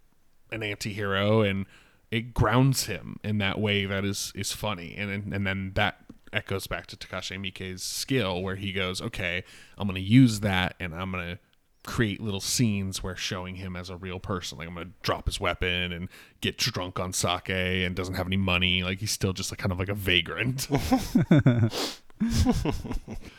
an 0.50 0.62
anti-hero 0.62 1.42
and 1.42 1.66
it 2.10 2.32
grounds 2.32 2.86
him 2.86 3.18
in 3.24 3.38
that 3.38 3.58
way 3.58 3.86
that 3.86 4.04
is 4.04 4.32
is 4.36 4.52
funny 4.52 4.94
and 4.96 5.10
and 5.10 5.34
and 5.34 5.46
then 5.46 5.72
that 5.74 6.03
echoes 6.34 6.66
back 6.66 6.86
to 6.88 6.96
Takashi 6.96 7.38
Miike's 7.38 7.82
skill 7.82 8.42
where 8.42 8.56
he 8.56 8.72
goes 8.72 9.00
okay 9.00 9.44
I'm 9.78 9.86
going 9.88 9.94
to 10.02 10.06
use 10.06 10.40
that 10.40 10.74
and 10.80 10.94
I'm 10.94 11.12
going 11.12 11.36
to 11.36 11.38
create 11.84 12.20
little 12.20 12.40
scenes 12.40 13.02
where 13.02 13.14
showing 13.14 13.56
him 13.56 13.76
as 13.76 13.90
a 13.90 13.96
real 13.96 14.18
person 14.18 14.58
like 14.58 14.66
I'm 14.68 14.74
going 14.74 14.86
to 14.88 14.92
drop 15.02 15.26
his 15.26 15.38
weapon 15.38 15.92
and 15.92 16.08
get 16.40 16.56
drunk 16.56 16.98
on 16.98 17.12
sake 17.12 17.50
and 17.50 17.94
doesn't 17.94 18.14
have 18.14 18.26
any 18.26 18.38
money 18.38 18.82
like 18.82 19.00
he's 19.00 19.10
still 19.10 19.32
just 19.32 19.52
like 19.52 19.58
kind 19.58 19.72
of 19.72 19.78
like 19.78 19.88
a 19.88 19.94
vagrant. 19.94 20.68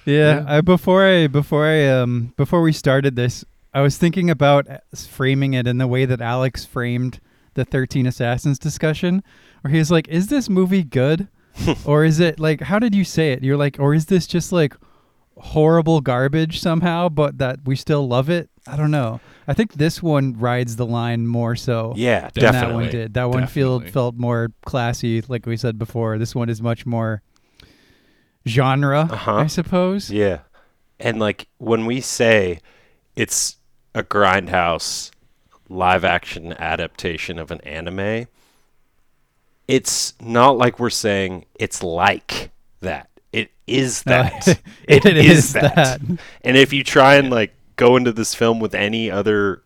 Yeah, 0.05 0.45
I, 0.47 0.61
before 0.61 1.05
I 1.05 1.27
before 1.27 1.65
I 1.65 1.87
um 1.87 2.33
before 2.37 2.61
we 2.61 2.71
started 2.71 3.15
this, 3.15 3.43
I 3.73 3.81
was 3.81 3.97
thinking 3.97 4.29
about 4.29 4.67
framing 4.95 5.53
it 5.53 5.65
in 5.65 5.77
the 5.77 5.87
way 5.87 6.05
that 6.05 6.21
Alex 6.21 6.65
framed 6.65 7.19
the 7.55 7.65
Thirteen 7.65 8.05
Assassins 8.05 8.59
discussion, 8.59 9.23
where 9.61 9.73
he's 9.73 9.89
like, 9.89 10.07
"Is 10.07 10.27
this 10.27 10.49
movie 10.49 10.83
good, 10.83 11.27
or 11.85 12.03
is 12.03 12.19
it 12.19 12.39
like 12.39 12.61
how 12.61 12.79
did 12.79 12.93
you 12.95 13.03
say 13.03 13.33
it? 13.33 13.43
You're 13.43 13.57
like, 13.57 13.77
or 13.79 13.93
is 13.93 14.07
this 14.07 14.27
just 14.27 14.51
like 14.51 14.75
horrible 15.37 16.01
garbage 16.01 16.59
somehow, 16.59 17.09
but 17.09 17.37
that 17.37 17.59
we 17.65 17.75
still 17.75 18.07
love 18.07 18.29
it? 18.29 18.49
I 18.67 18.75
don't 18.75 18.91
know. 18.91 19.19
I 19.47 19.53
think 19.53 19.73
this 19.73 20.01
one 20.01 20.33
rides 20.39 20.75
the 20.75 20.85
line 20.87 21.27
more 21.27 21.55
so 21.55 21.93
yeah, 21.95 22.29
than 22.33 22.53
that 22.53 22.73
one 22.73 22.89
did. 22.89 23.13
That 23.13 23.29
one 23.29 23.45
felt 23.47 23.89
felt 23.89 24.15
more 24.15 24.51
classy, 24.65 25.21
like 25.21 25.45
we 25.45 25.55
said 25.55 25.77
before. 25.77 26.17
This 26.17 26.33
one 26.33 26.49
is 26.49 26.61
much 26.61 26.85
more 26.85 27.21
genre, 28.47 29.07
Uh-huh. 29.11 29.35
I 29.35 29.47
suppose. 29.47 30.09
Yeah. 30.09 30.39
And 30.99 31.19
like 31.19 31.47
when 31.57 31.85
we 31.85 32.01
say 32.01 32.59
it's 33.15 33.57
a 33.93 34.03
grindhouse 34.03 35.11
live 35.69 36.03
action 36.03 36.53
adaptation 36.53 37.37
of 37.39 37.51
an 37.51 37.61
anime, 37.61 38.27
it's 39.67 40.13
not 40.21 40.57
like 40.57 40.79
we're 40.79 40.89
saying 40.89 41.45
it's 41.55 41.81
like 41.83 42.51
that. 42.81 43.09
It 43.33 43.51
is 43.67 44.03
that. 44.03 44.47
it 44.87 45.05
it 45.05 45.17
is 45.17 45.37
is 45.37 45.53
that. 45.53 45.75
that. 45.75 46.01
And 46.43 46.57
if 46.57 46.71
you 46.73 46.83
try 46.83 47.15
and 47.15 47.29
like 47.29 47.53
go 47.75 47.95
into 47.97 48.11
this 48.11 48.33
film 48.35 48.59
with 48.59 48.73
any 48.75 49.09
other 49.11 49.63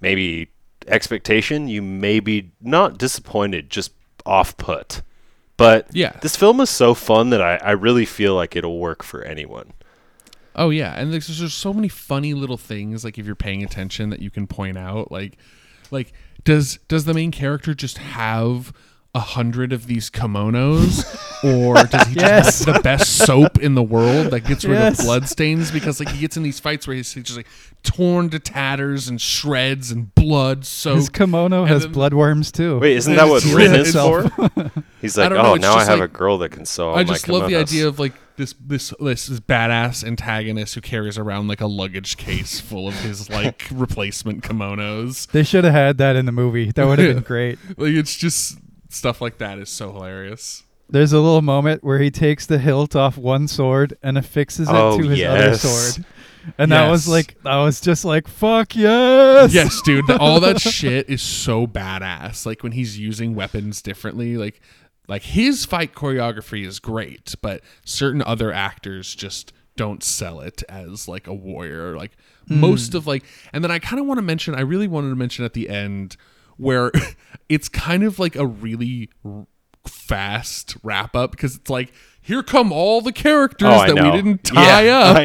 maybe 0.00 0.48
expectation, 0.86 1.68
you 1.68 1.82
may 1.82 2.20
be 2.20 2.52
not 2.60 2.98
disappointed, 2.98 3.70
just 3.70 3.92
off 4.24 4.56
put. 4.56 5.02
But 5.56 5.86
Yeah. 5.92 6.16
this 6.20 6.36
film 6.36 6.60
is 6.60 6.70
so 6.70 6.94
fun 6.94 7.30
that 7.30 7.40
I, 7.42 7.56
I 7.56 7.70
really 7.72 8.04
feel 8.04 8.34
like 8.34 8.56
it'll 8.56 8.78
work 8.78 9.02
for 9.02 9.22
anyone. 9.22 9.72
Oh 10.56 10.70
yeah, 10.70 10.94
and 10.96 11.12
there's 11.12 11.26
there's 11.38 11.52
so 11.52 11.72
many 11.72 11.88
funny 11.88 12.32
little 12.32 12.56
things 12.56 13.04
like 13.04 13.18
if 13.18 13.26
you're 13.26 13.34
paying 13.34 13.64
attention 13.64 14.10
that 14.10 14.20
you 14.20 14.30
can 14.30 14.46
point 14.46 14.78
out. 14.78 15.10
Like, 15.10 15.36
like 15.90 16.12
does 16.44 16.78
does 16.86 17.04
the 17.06 17.14
main 17.14 17.32
character 17.32 17.74
just 17.74 17.98
have 17.98 18.72
a 19.14 19.20
hundred 19.20 19.72
of 19.72 19.86
these 19.86 20.10
kimonos, 20.10 21.04
or 21.44 21.74
does 21.84 22.08
he 22.08 22.14
Yes. 22.16 22.46
just 22.46 22.64
have 22.64 22.74
the 22.76 22.80
best 22.82 23.16
soap 23.18 23.58
in 23.60 23.74
the 23.74 23.82
world 23.82 24.32
that 24.32 24.40
gets 24.40 24.64
rid 24.64 24.74
Yes. 24.78 24.98
of 24.98 25.04
blood 25.04 25.28
stains? 25.28 25.70
Because 25.70 26.00
like 26.00 26.08
he 26.10 26.20
gets 26.20 26.36
in 26.36 26.42
these 26.42 26.58
fights 26.58 26.86
where 26.86 26.96
he's 26.96 27.14
just 27.14 27.36
like 27.36 27.46
torn 27.84 28.30
to 28.30 28.38
tatters 28.38 29.08
and 29.08 29.20
shreds 29.20 29.90
and 29.90 30.12
blood 30.14 30.64
So 30.64 30.96
His 30.96 31.08
kimono 31.08 31.62
and 31.62 31.68
has 31.70 31.82
then- 31.84 31.92
bloodworms 31.94 32.50
too. 32.50 32.78
Wait, 32.80 32.96
isn't 32.96 33.14
that 33.14 33.28
what 33.28 33.44
It's 33.44 33.52
Rin 33.52 33.74
is 33.74 33.92
for? 33.94 34.22
He's 35.00 35.16
like, 35.18 35.26
I 35.26 35.28
don't 35.28 35.38
oh, 35.38 35.42
know, 35.42 35.52
oh, 35.52 35.54
now 35.56 35.74
I 35.74 35.84
have 35.84 36.00
like- 36.00 36.10
a 36.10 36.12
girl 36.12 36.38
that 36.38 36.50
can 36.50 36.64
sew 36.66 36.88
all 36.88 36.94
I 36.94 37.04
my 37.04 37.12
just 37.12 37.28
love 37.28 37.48
the 37.48 37.56
idea 37.56 37.86
of 37.86 37.98
like 37.98 38.14
this 38.36 38.52
this 38.66 38.92
this 38.98 39.26
this 39.26 39.38
badass 39.38 40.02
antagonist 40.02 40.74
who 40.74 40.80
carries 40.80 41.16
around 41.18 41.46
like 41.46 41.60
a 41.60 41.68
luggage 41.68 42.16
case 42.16 42.58
full 42.58 42.88
of 42.88 42.94
his 43.02 43.30
like 43.30 43.68
replacement 43.72 44.42
kimonos. 44.42 45.28
They 45.30 45.44
should 45.44 45.62
have 45.62 45.72
had 45.74 45.98
that 45.98 46.16
in 46.16 46.26
the 46.26 46.32
movie. 46.32 46.72
That 46.72 46.86
would 46.88 46.98
have 46.98 47.14
been 47.14 47.22
great. 47.22 47.58
Like 47.76 47.92
it's 47.92 48.16
just 48.16 48.58
stuff 48.94 49.20
like 49.20 49.38
that 49.38 49.58
is 49.58 49.68
so 49.68 49.92
hilarious. 49.92 50.62
there's 50.88 51.12
a 51.12 51.18
little 51.20 51.42
moment 51.42 51.82
where 51.82 51.98
he 51.98 52.10
takes 52.10 52.46
the 52.46 52.58
hilt 52.58 52.94
off 52.94 53.16
one 53.16 53.48
sword 53.48 53.96
and 54.02 54.16
affixes 54.18 54.68
it 54.68 54.74
Oh, 54.74 54.98
to 54.98 55.08
his 55.08 55.22
other 55.22 55.54
sword. 55.56 56.04
And 56.58 56.70
that 56.72 56.90
was 56.90 57.08
like 57.08 57.36
I 57.44 57.62
was 57.64 57.80
just 57.80 58.04
like 58.04 58.28
fuck 58.28 58.76
yes. 58.76 59.54
yes, 59.54 59.80
dude. 59.82 60.06
th- 60.06 60.18
all 60.18 60.40
that 60.40 60.60
shit 60.78 61.08
is 61.08 61.22
so 61.22 61.66
badass. 61.66 62.44
Like 62.44 62.62
when 62.62 62.72
he's 62.72 62.98
using 62.98 63.34
weapons 63.34 63.80
differently, 63.80 64.36
like 64.36 64.60
like 65.08 65.22
his 65.22 65.64
fight 65.64 65.94
choreography 65.94 66.66
is 66.66 66.80
great, 66.80 67.34
but 67.40 67.62
certain 67.84 68.22
other 68.22 68.52
actors 68.52 69.14
just 69.14 69.52
don't 69.76 70.02
sell 70.02 70.40
it 70.40 70.62
as 70.68 71.08
like 71.08 71.26
a 71.26 71.34
warrior. 71.34 71.96
Like 71.96 72.12
hmm. 72.46 72.60
most 72.60 72.94
of 72.94 73.06
like, 73.06 73.24
and 73.54 73.64
then 73.64 73.70
I 73.70 73.78
kind 73.78 73.98
of 73.98 74.06
want 74.06 74.18
to 74.18 74.22
mention. 74.22 74.54
I 74.54 74.60
really 74.60 74.86
wanted 74.86 75.08
to 75.10 75.16
mention 75.16 75.46
at 75.46 75.54
the 75.54 75.70
end 75.70 76.16
where 76.56 76.90
it's 77.48 77.68
kind 77.68 78.02
of 78.04 78.18
like 78.18 78.36
a 78.36 78.46
really 78.46 79.10
r- 79.24 79.46
fast 79.86 80.76
wrap 80.82 81.14
up 81.14 81.30
because 81.32 81.56
it's 81.56 81.70
like 81.70 81.92
here 82.20 82.42
come 82.42 82.72
all 82.72 83.00
the 83.02 83.12
characters 83.12 83.68
Oh, 83.70 83.94
that 83.94 84.02
we 84.02 84.10
didn't 84.12 84.44
tie 84.44 84.82
Yeah, 84.86 84.98
up. 84.98 85.16
I 85.16 85.24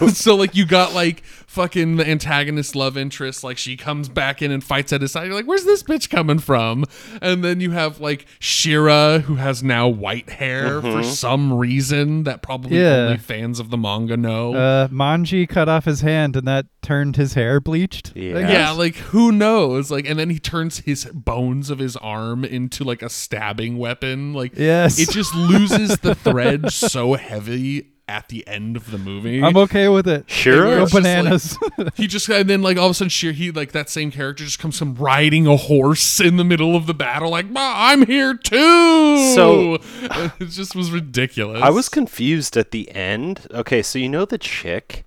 know. 0.00 0.08
so 0.12 0.36
like 0.36 0.54
you 0.54 0.66
got 0.66 0.94
like 0.94 1.22
fucking 1.48 1.96
the 1.96 2.06
antagonist 2.08 2.76
love 2.76 2.96
interest, 2.96 3.42
like 3.42 3.56
she 3.58 3.74
comes 3.76 4.08
back 4.08 4.42
in 4.42 4.52
and 4.52 4.62
fights 4.62 4.92
at 4.92 5.00
his 5.00 5.10
side. 5.12 5.24
You're 5.26 5.34
like, 5.34 5.46
where's 5.46 5.64
this 5.64 5.82
bitch 5.82 6.08
coming 6.10 6.38
from? 6.38 6.84
And 7.22 7.42
then 7.42 7.60
you 7.60 7.70
have 7.72 8.00
like 8.00 8.26
Shira, 8.38 9.20
who 9.20 9.36
has 9.36 9.62
now 9.62 9.88
white 9.88 10.28
hair 10.28 10.80
for 10.82 11.02
some 11.02 11.52
reason 11.52 12.24
that 12.24 12.42
probably 12.42 12.78
Yeah. 12.78 13.06
only 13.06 13.16
fans 13.16 13.58
of 13.58 13.70
the 13.70 13.78
manga 13.78 14.16
know. 14.16 14.54
Uh, 14.54 14.88
Manji 14.88 15.48
cut 15.48 15.68
off 15.68 15.86
his 15.86 16.02
hand 16.02 16.36
and 16.36 16.46
that 16.46 16.66
turned 16.82 17.16
his 17.16 17.32
hair 17.34 17.60
bleached. 17.60 18.12
Yeah. 18.14 18.38
yeah, 18.48 18.70
like 18.70 18.96
who 18.96 19.32
knows? 19.32 19.90
Like, 19.90 20.06
and 20.08 20.18
then 20.18 20.28
he 20.30 20.38
turns 20.38 20.80
his 20.80 21.06
bones 21.06 21.70
of 21.70 21.78
his 21.78 21.96
arm 21.96 22.44
into 22.44 22.84
like 22.84 23.02
a 23.02 23.08
stabbing 23.08 23.78
weapon. 23.78 24.34
Like, 24.34 24.52
Yes. 24.56 24.98
it 24.98 25.10
just 25.10 25.34
loses 25.34 25.98
the 25.98 26.14
thread 26.14 26.70
so 26.72 27.14
heavy 27.14 27.88
at 28.08 28.28
the 28.28 28.46
end 28.48 28.76
of 28.76 28.90
the 28.90 28.98
movie. 28.98 29.42
I'm 29.42 29.56
okay 29.58 29.88
with 29.88 30.08
it. 30.08 30.28
Sure. 30.30 30.64
Go 30.64 30.82
It's 30.82 30.92
just 30.92 30.94
like- 30.94 31.02
bananas. 31.02 31.58
He 31.94 32.06
just 32.06 32.28
and 32.28 32.48
then 32.48 32.62
like 32.62 32.76
all 32.78 32.86
of 32.86 32.90
a 32.92 32.94
sudden, 32.94 33.10
Sheer 33.10 33.32
he 33.32 33.50
like 33.50 33.72
that 33.72 33.88
same 33.90 34.10
character 34.10 34.44
just 34.44 34.58
comes 34.58 34.78
from 34.78 34.94
riding 34.94 35.46
a 35.46 35.56
horse 35.56 36.18
in 36.20 36.36
the 36.36 36.44
middle 36.44 36.74
of 36.74 36.86
the 36.86 36.94
battle, 36.94 37.30
like 37.30 37.48
"Ma, 37.50 37.72
I'm 37.76 38.06
here 38.06 38.34
too. 38.34 39.32
So- 39.34 39.74
it 40.40 40.46
just 40.48 40.74
was 40.74 40.90
ridiculous. 40.90 41.62
I 41.62 41.70
was 41.70 41.88
confused 41.88 42.56
at 42.56 42.70
the 42.70 42.90
end. 42.92 43.46
Okay, 43.52 43.82
so 43.82 43.98
you 43.98 44.08
know 44.08 44.24
the 44.24 44.38
chick 44.38 45.04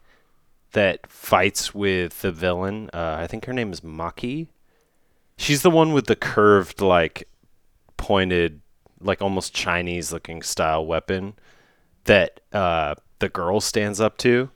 that 0.74 1.06
fights 1.12 1.74
with 1.74 2.22
the 2.22 2.32
villain? 2.32 2.90
Uh, 2.94 3.18
I 3.20 3.28
think 3.28 3.46
her 3.46 3.54
name 3.54 3.72
is 3.74 3.84
Makie. 3.84 4.48
She's 5.38 5.64
the 5.64 5.72
one 5.72 5.92
with 5.92 6.06
the 6.06 6.16
curved, 6.16 6.82
like, 6.82 7.28
pointed, 7.98 8.62
like 9.00 9.22
almost 9.22 9.54
Chinese 9.54 10.12
looking 10.14 10.42
style 10.44 10.86
weapon 10.86 11.34
that 12.06 12.40
uh, 12.52 12.96
the 13.20 13.30
girl 13.30 13.62
stands 13.62 14.00
up 14.02 14.18
to 14.20 14.50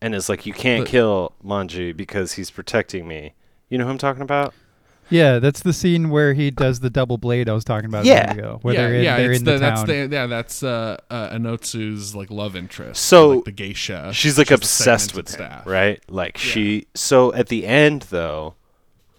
and 0.00 0.14
is 0.14 0.28
like, 0.28 0.46
You 0.46 0.52
can't 0.52 0.84
The- 0.84 0.90
kill 0.90 1.32
Manji 1.44 1.96
because 1.96 2.32
he's 2.32 2.50
protecting 2.50 3.06
me. 3.06 3.34
You 3.68 3.78
know 3.78 3.84
who 3.84 3.90
I'm 3.90 3.98
talking 3.98 4.22
about? 4.22 4.52
yeah, 5.10 5.38
that's 5.40 5.60
the 5.60 5.72
scene 5.74 6.08
where 6.08 6.32
he 6.32 6.50
does 6.50 6.80
the 6.80 6.88
double 6.88 7.18
blade 7.18 7.46
I 7.48 7.52
was 7.52 7.64
talking 7.64 7.84
about 7.86 8.04
a 8.04 8.08
Yeah. 8.08 8.20
minute 8.28 8.38
ago. 8.38 8.58
Where 8.62 8.74
yeah, 8.74 8.80
they're 8.80 8.94
in, 8.94 9.04
yeah, 9.04 9.16
they're 9.18 9.30
it's 9.32 9.38
in 9.40 9.44
the, 9.44 9.52
the, 9.52 9.58
that's 9.58 9.80
town. 9.82 9.86
the 9.88 10.08
yeah, 10.10 10.26
that's 10.26 10.62
uh, 10.62 10.96
uh 11.10 11.30
Anotsu's 11.36 12.14
like 12.16 12.30
love 12.30 12.56
interest. 12.56 13.02
So, 13.04 13.28
like, 13.30 13.44
the 13.44 13.52
geisha. 13.52 14.10
She's 14.14 14.38
like 14.38 14.48
She's 14.48 14.54
obsessed 14.54 15.14
with 15.14 15.28
segmented 15.28 15.52
him, 15.56 15.58
staff. 15.64 15.66
right? 15.66 16.02
Like 16.10 16.38
she. 16.38 16.86
So 16.94 17.32
at 17.34 17.48
the 17.48 17.66
end, 17.66 18.02
though, 18.10 18.54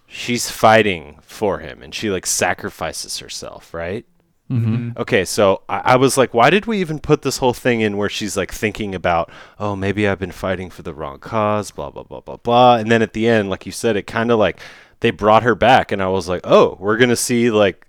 she's 0.08 0.50
fighting 0.50 1.20
for 1.22 1.60
him, 1.60 1.82
and 1.84 1.94
she 1.94 2.10
like 2.10 2.26
sacrifices 2.26 3.20
herself, 3.20 3.72
right? 3.74 4.06
Mm-hmm. 4.54 5.02
Okay, 5.02 5.26
so 5.26 5.64
I, 5.68 5.94
I 5.94 5.96
was 5.96 6.18
like, 6.18 6.34
why 6.34 6.50
did 6.50 6.66
we 6.66 6.80
even 6.80 7.00
put 7.00 7.24
this 7.24 7.38
whole 7.38 7.54
thing 7.54 7.82
in 7.82 7.98
where 7.98 8.10
she's 8.10 8.38
like 8.38 8.52
thinking 8.52 8.94
about, 8.94 9.32
oh, 9.60 9.76
maybe 9.76 10.08
I've 10.08 10.20
been 10.20 10.32
fighting 10.32 10.70
for 10.70 10.84
the 10.84 10.94
wrong 10.94 11.20
cause, 11.20 11.72
blah 11.72 11.90
blah 11.90 12.04
blah 12.04 12.22
blah 12.22 12.38
blah, 12.38 12.76
and 12.78 12.92
then 12.92 13.02
at 13.02 13.14
the 13.14 13.28
end, 13.28 13.50
like 13.50 13.66
you 13.66 13.72
said, 13.72 13.96
it 13.96 14.08
kind 14.08 14.32
of 14.32 14.40
like 14.40 14.60
they 15.00 15.12
brought 15.12 15.44
her 15.44 15.56
back, 15.56 15.92
and 15.92 16.02
I 16.02 16.08
was 16.08 16.30
like, 16.30 16.42
oh, 16.44 16.78
we're 16.80 16.98
gonna 16.98 17.16
see 17.16 17.50
like 17.50 17.88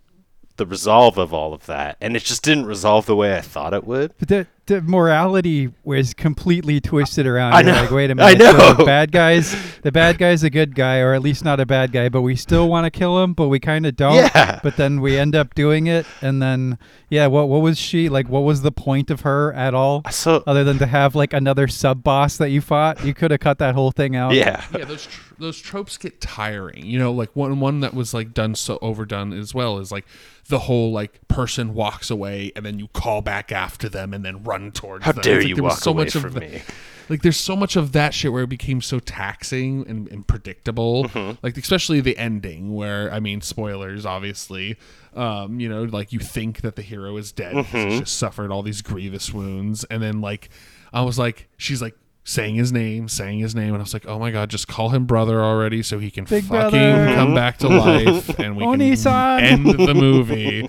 the 0.57 0.67
resolve 0.67 1.19
of 1.19 1.35
all 1.35 1.53
of 1.53 1.67
that, 1.67 1.97
and 2.01 2.17
it 2.17 2.23
just 2.23 2.43
didn't 2.43 2.67
resolve 2.67 3.07
the 3.07 3.17
way 3.17 3.37
I 3.37 3.41
thought 3.41 3.75
it 3.75 3.85
would. 3.85 4.15
But 4.19 4.29
the, 4.29 4.47
the 4.67 4.81
morality 4.81 5.71
was 5.85 6.15
completely 6.15 6.81
twisted 6.81 7.27
around. 7.27 7.53
I 7.53 7.61
You're 7.61 7.73
know. 7.75 7.81
Like, 7.83 7.91
wait 7.91 8.11
a 8.11 8.15
minute. 8.15 8.41
I 8.41 8.53
so 8.53 8.53
the 8.57 8.79
know. 8.79 8.85
bad 8.87 9.13
guys, 9.13 9.55
the 9.83 9.93
bad 9.93 10.17
guy's 10.19 10.43
a 10.43 10.51
good 10.51 10.75
guy, 10.75 11.01
or 11.01 11.13
at 11.13 11.23
least 11.23 11.45
not 11.45 11.61
a 11.61 11.67
bad 11.67 11.93
guy, 11.93 12.09
but 12.09 12.23
we 12.23 12.35
still 12.37 12.69
want 12.69 12.85
to 12.87 12.91
kill 12.91 13.23
him, 13.23 13.35
but 13.35 13.49
we 13.49 13.61
kind 13.61 13.85
of 13.85 13.95
don't. 13.97 14.15
Yeah. 14.17 14.61
But 14.63 14.77
then 14.77 15.01
we 15.01 15.19
end 15.19 15.35
up 15.35 15.55
doing 15.55 15.87
it, 15.87 16.07
and 16.23 16.41
then 16.41 16.79
yeah, 17.11 17.27
what 17.27 17.49
what 17.49 17.61
was 17.61 17.79
she 17.79 18.09
like? 18.09 18.29
What 18.29 18.41
was 18.41 18.63
the 18.63 18.73
point 18.73 19.11
of 19.11 19.21
her 19.23 19.53
at 19.53 19.75
all? 19.75 20.03
So 20.11 20.43
Other 20.47 20.65
than 20.65 20.79
to 20.79 20.87
have 20.87 21.15
like 21.15 21.33
another 21.33 21.69
sub 21.69 22.03
boss 22.03 22.39
that 22.39 22.49
you 22.51 22.61
fought, 22.61 23.05
you 23.05 23.13
could 23.13 23.31
have 23.31 23.41
cut 23.41 23.59
that 23.59 23.75
whole 23.75 23.91
thing 23.91 24.17
out. 24.17 24.33
yeah, 24.33 24.65
yeah, 24.77 24.85
those 24.85 25.07
tr- 25.07 25.35
those 25.39 25.61
tropes 25.61 25.99
get 25.99 26.21
tiring. 26.21 26.87
You 26.87 26.99
know, 26.99 27.13
like 27.13 27.35
one 27.35 27.61
one 27.61 27.81
that 27.81 27.93
was 27.93 28.15
like 28.15 28.33
done 28.33 28.55
so 28.55 28.79
overdone 28.81 29.33
as 29.33 29.55
well 29.55 29.79
is 29.79 29.93
like 29.93 30.07
the 30.49 30.61
whole 30.61 30.93
like 30.93 31.27
person 31.27 31.73
walks 31.75 32.11
away 32.11 32.53
and 32.55 32.65
then 32.67 32.79
you 32.79 32.87
call 32.89 33.23
back 33.23 33.51
after 33.51 33.89
them 33.89 34.13
and 34.13 34.25
then 34.25 34.43
run 34.45 34.54
towards 34.73 35.05
how 35.05 35.13
them. 35.13 35.23
dare 35.23 35.39
like 35.39 35.49
you 35.49 35.55
there 35.55 35.65
was 35.65 35.73
walk 35.75 35.81
so 35.83 35.91
away 35.93 36.05
much 36.05 36.15
of 36.15 36.23
from 36.23 36.33
the- 36.35 36.41
me? 36.41 36.63
like 37.11 37.21
there's 37.21 37.37
so 37.37 37.55
much 37.55 37.77
of 37.77 37.93
that 37.93 38.15
shit 38.15 38.33
where 38.33 38.45
it 38.45 38.49
became 38.49 38.81
so 38.81 38.99
taxing 38.99 39.85
and, 39.89 40.09
and 40.09 40.27
predictable 40.27 41.05
Mm-hmm. 41.05 41.39
like 41.43 41.57
especially 41.59 42.01
the 42.01 42.17
ending 42.17 42.75
where 42.75 43.13
i 43.13 43.21
mean 43.21 43.41
spoilers 43.43 44.07
obviously 44.07 44.77
um 45.15 45.61
you 45.61 45.69
know 45.69 45.83
like 45.85 46.13
you 46.13 46.19
think 46.19 46.63
that 46.63 46.77
the 46.77 46.83
hero 46.83 47.17
is 47.19 47.31
dead 47.33 47.55
Mm-hmm. 47.55 47.89
he's 47.91 48.01
just 48.01 48.17
suffered 48.17 48.51
all 48.51 48.63
these 48.63 48.81
grievous 48.81 49.33
wounds 49.35 49.85
and 49.85 50.03
then 50.03 50.21
like 50.23 50.49
i 50.95 51.03
was 51.03 51.19
like 51.19 51.49
she's 51.59 51.83
like 51.83 51.95
saying 52.27 52.55
his 52.55 52.73
name 52.73 53.07
saying 53.07 53.39
his 53.39 53.55
name 53.55 53.75
and 53.75 53.77
i 53.77 53.81
was 53.81 53.93
like 53.93 54.07
oh 54.07 54.19
my 54.19 54.31
god 54.31 54.49
just 54.49 54.67
call 54.67 54.89
him 54.89 55.05
brother 55.05 55.43
already 55.43 55.83
so 55.83 55.99
he 55.99 56.11
can 56.11 56.25
Big 56.25 56.45
fucking 56.45 56.71
brother. 56.71 57.15
come 57.15 57.35
back 57.35 57.59
to 57.59 57.69
life 57.69 58.31
and 58.39 58.57
we 58.57 58.63
can 58.63 58.71
Oni-san. 58.73 59.41
end 59.45 59.67
the 59.67 59.93
movie 59.93 60.67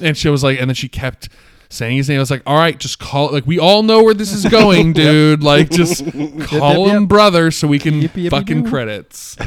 and 0.00 0.16
she 0.16 0.28
was 0.28 0.42
like 0.42 0.58
and 0.60 0.68
then 0.68 0.74
she 0.74 0.88
kept 0.88 1.28
saying 1.68 1.96
his 1.96 2.08
name. 2.08 2.18
I 2.18 2.20
was 2.20 2.30
like, 2.30 2.42
all 2.46 2.56
right, 2.56 2.78
just 2.78 2.98
call 2.98 3.28
it. 3.28 3.32
Like, 3.32 3.46
we 3.46 3.58
all 3.58 3.82
know 3.82 4.02
where 4.02 4.14
this 4.14 4.32
is 4.32 4.44
going, 4.46 4.92
dude. 4.94 5.42
Like, 5.42 5.70
just 5.82 6.04
call 6.04 6.86
yep, 6.86 6.94
him 6.96 7.02
yep. 7.02 7.08
brother 7.08 7.50
so 7.50 7.66
we 7.68 7.78
can 7.78 7.94
Yippee, 8.00 8.24
yippee, 8.26 8.30
fucking 8.30 8.64
doo. 8.64 8.70
credits. 8.70 9.36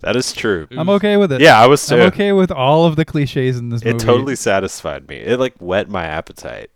That 0.00 0.14
is 0.16 0.32
true. 0.32 0.68
I'm 0.70 0.90
okay 0.90 1.16
with 1.16 1.32
it. 1.32 1.40
Yeah, 1.40 1.58
I 1.58 1.66
was 1.66 1.84
too. 1.84 1.94
I'm 1.96 2.00
okay 2.08 2.32
with 2.32 2.52
all 2.52 2.84
of 2.84 2.94
the 2.96 3.04
cliches 3.04 3.58
in 3.58 3.70
this 3.70 3.82
movie. 3.84 3.96
It 3.96 4.00
totally 4.00 4.36
satisfied 4.36 5.08
me. 5.08 5.16
It 5.16 5.40
like 5.40 5.54
whet 5.58 5.88
my 5.88 6.04
appetite 6.04 6.70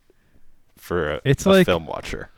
for 0.77 1.11
a, 1.17 1.21
It's 1.25 1.45
a 1.45 1.51
like- 1.51 1.67
film 1.67 1.87
watcher. 1.87 2.31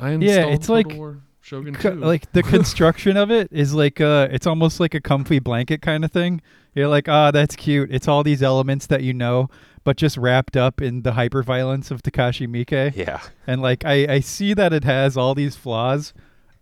I 0.00 0.12
Yeah, 0.14 0.46
it's 0.46 0.66
Total 0.66 0.74
like- 0.90 0.98
War 0.98 1.18
Shogun 1.42 1.74
Co- 1.74 1.90
like 1.90 2.32
the 2.32 2.42
construction 2.42 3.16
of 3.16 3.30
it 3.30 3.48
is 3.52 3.72
like 3.72 4.00
uh 4.00 4.26
it's 4.32 4.48
almost 4.48 4.80
like 4.80 4.94
a 4.94 5.00
comfy 5.00 5.38
blanket 5.38 5.80
kind 5.80 6.04
of 6.04 6.10
thing 6.10 6.40
you're 6.74 6.88
like 6.88 7.08
ah 7.08 7.30
that's 7.30 7.54
cute 7.54 7.88
it's 7.92 8.08
all 8.08 8.24
these 8.24 8.42
elements 8.42 8.86
that 8.88 9.04
you 9.04 9.14
know 9.14 9.48
but 9.86 9.96
just 9.96 10.16
wrapped 10.18 10.56
up 10.56 10.82
in 10.82 11.02
the 11.02 11.12
hyper 11.12 11.42
violence 11.42 11.90
of 11.92 12.02
takashi 12.02 12.46
miike 12.48 12.94
Yeah. 12.96 13.20
and 13.46 13.62
like 13.62 13.84
I, 13.84 14.06
I 14.16 14.20
see 14.20 14.52
that 14.54 14.72
it 14.72 14.82
has 14.84 15.16
all 15.16 15.34
these 15.34 15.54
flaws 15.54 16.12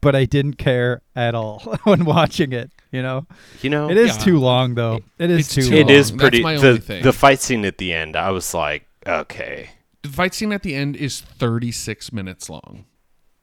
but 0.03 0.15
i 0.15 0.25
didn't 0.27 0.55
care 0.59 1.01
at 1.17 1.35
all 1.35 1.61
when 1.85 2.05
watching 2.05 2.53
it 2.53 2.71
you 2.93 3.01
know 3.03 3.27
You 3.63 3.71
know, 3.71 3.89
it 3.91 3.97
is 3.97 4.13
Yeah. 4.19 4.25
too 4.25 4.39
long 4.39 4.75
though 4.75 5.01
it 5.19 5.31
is 5.31 5.41
it's 5.47 5.55
too 5.55 5.63
too 5.63 5.71
long 5.71 5.81
it 5.81 5.91
is 5.91 6.11
pretty. 6.13 6.43
That's 6.43 6.45
my 6.45 6.57
the 6.61 6.69
only 6.69 6.81
thing. 6.81 7.03
the 7.03 7.13
fight 7.13 7.41
scene 7.41 7.65
at 7.65 7.79
the 7.79 7.93
end, 7.95 8.15
I 8.15 8.31
was 8.31 8.53
like, 8.55 8.87
okay, 9.07 9.71
the 10.03 10.11
fight 10.11 10.35
scene 10.35 10.53
at 10.53 10.63
the 10.63 10.75
end 10.75 10.95
is 10.97 11.21
36 11.23 12.13
minutes 12.13 12.51
long. 12.51 12.85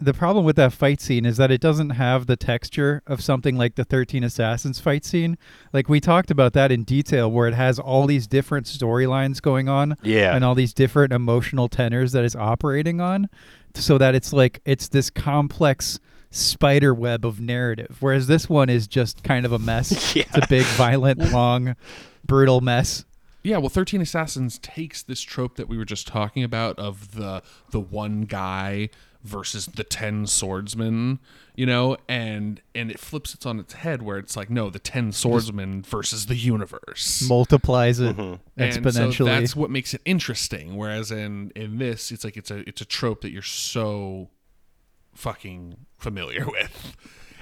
The 0.02 0.14
problem 0.14 0.44
with 0.44 0.56
that 0.56 0.74
fight 0.74 1.00
scene 1.00 1.26
is 1.26 1.38
that 1.38 1.52
it 1.52 1.62
doesn't 1.62 1.92
have 1.92 2.26
the 2.26 2.36
texture 2.36 3.04
of 3.06 3.22
something 3.22 3.56
like 3.56 3.76
the 3.76 3.84
13 3.84 4.24
Assassins 4.24 4.80
fight 4.80 5.06
scene. 5.06 5.38
Like 5.74 5.88
we 5.88 6.00
talked 6.00 6.32
about 6.32 6.54
that 6.54 6.72
in 6.72 6.84
detail 6.84 7.32
where 7.32 7.48
it 7.48 7.54
has 7.54 7.78
all 7.78 8.08
these 8.08 8.26
different 8.26 8.66
storylines 8.66 9.42
going 9.42 9.70
on 9.70 9.96
yeah, 10.02 10.36
and 10.36 10.44
all 10.44 10.56
these 10.56 10.74
different 10.74 11.14
emotional 11.14 11.70
tenors 11.70 12.14
that 12.14 12.26
it's 12.26 12.36
operating 12.36 13.00
on 13.00 13.30
so 13.76 13.98
that 14.00 14.16
it's 14.16 14.34
like 14.34 14.60
it's 14.66 14.88
this 14.90 15.10
complex 15.10 16.00
spider 16.32 16.94
web 16.94 17.26
of 17.26 17.42
narrative 17.42 17.98
whereas 18.00 18.28
this 18.28 18.50
one 18.50 18.70
is 18.70 18.88
just 18.88 19.24
kind 19.24 19.46
of 19.46 19.52
a 19.52 19.60
mess. 19.60 20.16
Yeah. 20.16 20.24
It's 20.34 20.46
a 20.46 20.48
big 20.50 20.66
violent 20.66 21.20
long 21.32 21.76
brutal 22.26 22.60
mess. 22.60 23.06
Yeah, 23.44 23.58
well, 23.58 23.70
Thirteen 23.70 24.02
Assassins 24.02 24.60
takes 24.60 25.02
this 25.02 25.22
trope 25.22 25.56
that 25.56 25.68
we 25.68 25.78
were 25.78 25.86
just 25.86 26.08
talking 26.08 26.44
about 26.44 26.78
of 26.78 27.16
the 27.16 27.42
the 27.72 27.80
one 27.80 28.22
guy 28.24 28.90
versus 29.24 29.66
the 29.68 29.84
ten 29.84 30.26
swordsmen, 30.28 31.20
you 31.56 31.66
know, 31.66 31.98
and 32.10 32.62
and 32.74 32.90
it 32.90 33.00
flips 33.00 33.34
it 33.36 33.46
on 33.46 33.60
its 33.60 33.74
head 33.74 34.02
where 34.02 34.18
it's 34.18 34.36
like, 34.36 34.50
no, 34.50 34.70
the 34.70 34.80
ten 34.80 35.12
swordsmen 35.12 35.84
versus 35.84 36.26
the 36.26 36.36
universe. 36.36 37.28
Multiplies 37.28 38.00
it 38.00 38.18
Mhm. 38.18 38.40
And 38.58 38.74
so 38.74 38.80
exponentially. 38.82 39.26
that's 39.26 39.56
what 39.56 39.70
makes 39.70 39.94
it 39.94 40.02
interesting. 40.06 40.76
Whereas 40.76 41.12
in 41.12 41.52
in 41.56 41.78
this, 41.78 42.12
it's 42.12 42.24
like 42.24 42.38
it's 42.38 42.52
a 42.52 42.68
it's 42.68 42.82
a 42.82 42.86
trope 42.86 43.22
that 43.22 43.32
you're 43.32 43.42
so 43.42 44.30
fucking 45.14 45.78
familiar 45.98 46.46
with, 46.50 46.96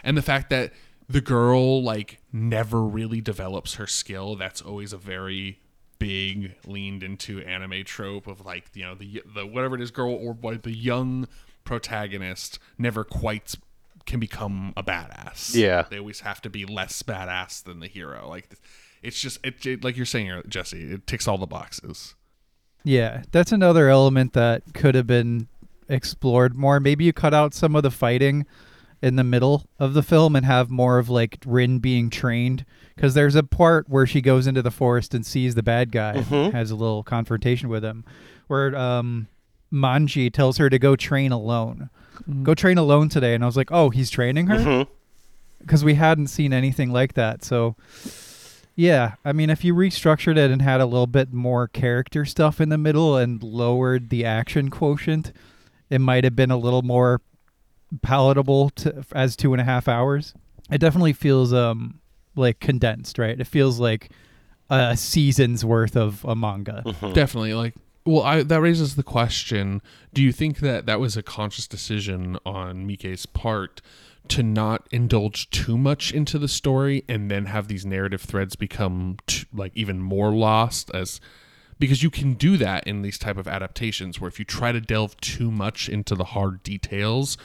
and 0.04 0.18
the 0.18 0.22
fact 0.22 0.50
that 0.50 0.74
the 1.08 1.22
girl 1.22 1.82
like 1.82 2.20
never 2.32 2.84
really 2.84 3.22
develops 3.22 3.76
her 3.76 3.88
skill. 3.88 4.36
That's 4.36 4.62
always 4.62 4.94
a 4.94 4.98
very 4.98 5.60
big 5.98 6.56
leaned 6.66 7.04
into 7.04 7.42
anime 7.42 7.84
trope 7.84 8.26
of 8.26 8.46
like 8.46 8.70
you 8.74 8.84
know 8.84 8.96
the 8.96 9.22
the 9.36 9.46
whatever 9.46 9.76
it 9.76 9.82
is 9.82 9.92
girl 9.92 10.14
or 10.14 10.34
boy 10.34 10.56
the 10.56 10.72
young 10.74 11.28
protagonist 11.70 12.58
never 12.78 13.04
quite 13.04 13.56
can 14.06 14.20
become 14.20 14.74
a 14.76 14.84
badass. 14.84 15.54
Yeah. 15.56 15.86
they 15.90 16.00
always 16.00 16.22
have 16.22 16.42
to 16.42 16.50
be 16.50 16.66
less 16.66 17.04
badass 17.04 17.64
than 17.64 17.80
the 17.80 17.88
hero. 17.88 18.28
Like 18.28 18.50
it's 19.04 19.22
just 19.22 19.40
it, 19.44 19.64
it 19.66 19.84
like 19.84 19.96
you're 19.96 20.06
saying 20.08 20.32
uh, 20.32 20.42
Jesse, 20.48 20.92
it 20.94 21.06
ticks 21.08 21.28
all 21.28 21.38
the 21.38 21.46
boxes. 21.48 22.16
Yeah, 22.84 23.24
that's 23.32 23.52
another 23.52 23.88
element 23.90 24.34
that 24.34 24.64
could 24.74 24.96
have 24.96 25.06
been 25.06 25.48
explored 25.88 26.56
more. 26.56 26.80
Maybe 26.80 27.04
you 27.06 27.14
cut 27.14 27.34
out 27.34 27.54
some 27.54 27.76
of 27.76 27.84
the 27.84 27.92
fighting 27.92 28.46
in 29.02 29.16
the 29.16 29.24
middle 29.24 29.66
of 29.78 29.94
the 29.94 30.04
film 30.04 30.36
and 30.36 30.46
have 30.46 30.70
more 30.72 30.98
of 30.98 31.08
like 31.10 31.38
Rin 31.46 31.80
being 31.80 32.10
trained 32.10 32.66
because 32.96 33.14
there's 33.14 33.36
a 33.36 33.44
part 33.44 33.88
where 33.90 34.08
she 34.08 34.22
goes 34.22 34.48
into 34.48 34.62
the 34.62 34.72
forest 34.72 35.14
and 35.14 35.26
sees 35.26 35.56
the 35.56 35.64
bad 35.64 35.92
guy 35.92 36.16
Mhm. 36.18 36.52
has 36.52 36.72
a 36.72 36.76
little 36.76 37.04
confrontation 37.04 37.70
with 37.70 37.84
him 37.84 38.04
where 38.48 38.76
um 38.76 39.28
Manji 39.72 40.32
tells 40.32 40.58
her 40.58 40.70
to 40.70 40.80
go 40.80 40.96
train 40.96 41.32
alone. 41.32 41.90
Go 42.44 42.54
train 42.54 42.78
alone 42.78 43.10
today 43.10 43.34
and 43.34 43.44
I 43.44 43.48
was 43.48 43.56
like, 43.58 43.72
"Oh, 43.72 43.90
he's 43.90 44.10
training 44.10 44.48
her?" 44.48 44.58
Mhm. 44.58 44.88
because 45.60 45.84
we 45.84 45.96
hadn't 45.96 46.28
seen 46.28 46.54
anything 46.54 46.92
like 46.92 47.14
that. 47.16 47.44
So, 47.44 47.76
yeah, 48.76 49.16
I 49.26 49.34
mean, 49.34 49.50
if 49.50 49.64
you 49.66 49.74
restructured 49.76 50.38
it 50.38 50.52
and 50.52 50.62
had 50.62 50.80
a 50.82 50.86
little 50.86 51.08
bit 51.08 51.34
more 51.34 51.68
character 51.68 52.24
stuff 52.26 52.62
in 52.62 52.70
the 52.70 52.78
middle 52.78 53.18
and 53.18 53.42
lowered 53.44 54.10
the 54.10 54.24
action 54.26 54.70
quotient, 54.70 55.34
it 55.90 56.00
might 56.00 56.24
have 56.24 56.36
been 56.36 56.52
a 56.52 56.58
little 56.58 56.82
more 56.82 57.22
palatable 58.02 58.70
to, 58.72 59.04
as 59.14 59.36
two 59.36 59.54
and 59.54 59.62
a 59.62 59.66
half 59.66 59.88
hours. 59.88 60.34
It 60.72 60.78
definitely 60.80 61.14
feels 61.14 61.52
um 61.54 62.00
like 62.36 62.60
condensed, 62.60 63.18
right? 63.18 63.40
It 63.40 63.48
feels 63.48 63.80
like 63.80 64.12
a 64.70 64.96
season's 64.96 65.66
worth 65.66 65.98
of 65.98 66.24
a 66.26 66.36
manga. 66.36 66.84
Mhm. 66.86 67.14
Definitely. 67.14 67.54
Like, 67.56 67.74
well, 68.10 68.24
I, 68.24 68.43
that 68.43 68.62
raises 68.62 68.95
the 68.95 69.03
question: 69.03 69.82
Do 70.14 70.22
you 70.22 70.32
think 70.32 70.60
that 70.60 70.86
that 70.86 70.99
was 70.99 71.16
a 71.16 71.24
conscious 71.24 71.68
decision 71.68 72.38
on 72.45 72.88
Miike's 72.88 73.26
part 73.26 73.82
to 74.30 74.43
not 74.43 74.88
indulge 74.91 75.49
too 75.49 75.78
much 75.78 76.12
into 76.12 76.38
the 76.38 76.47
story 76.47 77.03
and 77.07 77.32
then 77.32 77.45
have 77.45 77.68
these 77.68 77.86
narrative 77.86 78.22
threads 78.22 78.55
become 78.55 79.18
like 79.53 79.72
even 79.76 79.99
more 80.01 80.32
lost 80.32 80.89
as? 80.93 81.22
Because 81.78 82.03
you 82.03 82.10
can 82.10 82.34
do 82.34 82.57
that 82.57 82.86
in 82.86 83.03
these 83.03 83.18
type 83.18 83.38
of 83.38 83.47
adaptations, 83.47 84.20
where 84.20 84.28
if 84.28 84.38
you 84.38 84.43
try 84.43 84.74
to 84.74 84.82
delve 84.82 85.16
too 85.22 85.49
much 85.49 85.88
into 85.88 86.14
the 86.14 86.26
hard 86.26 86.62
details, 86.62 87.38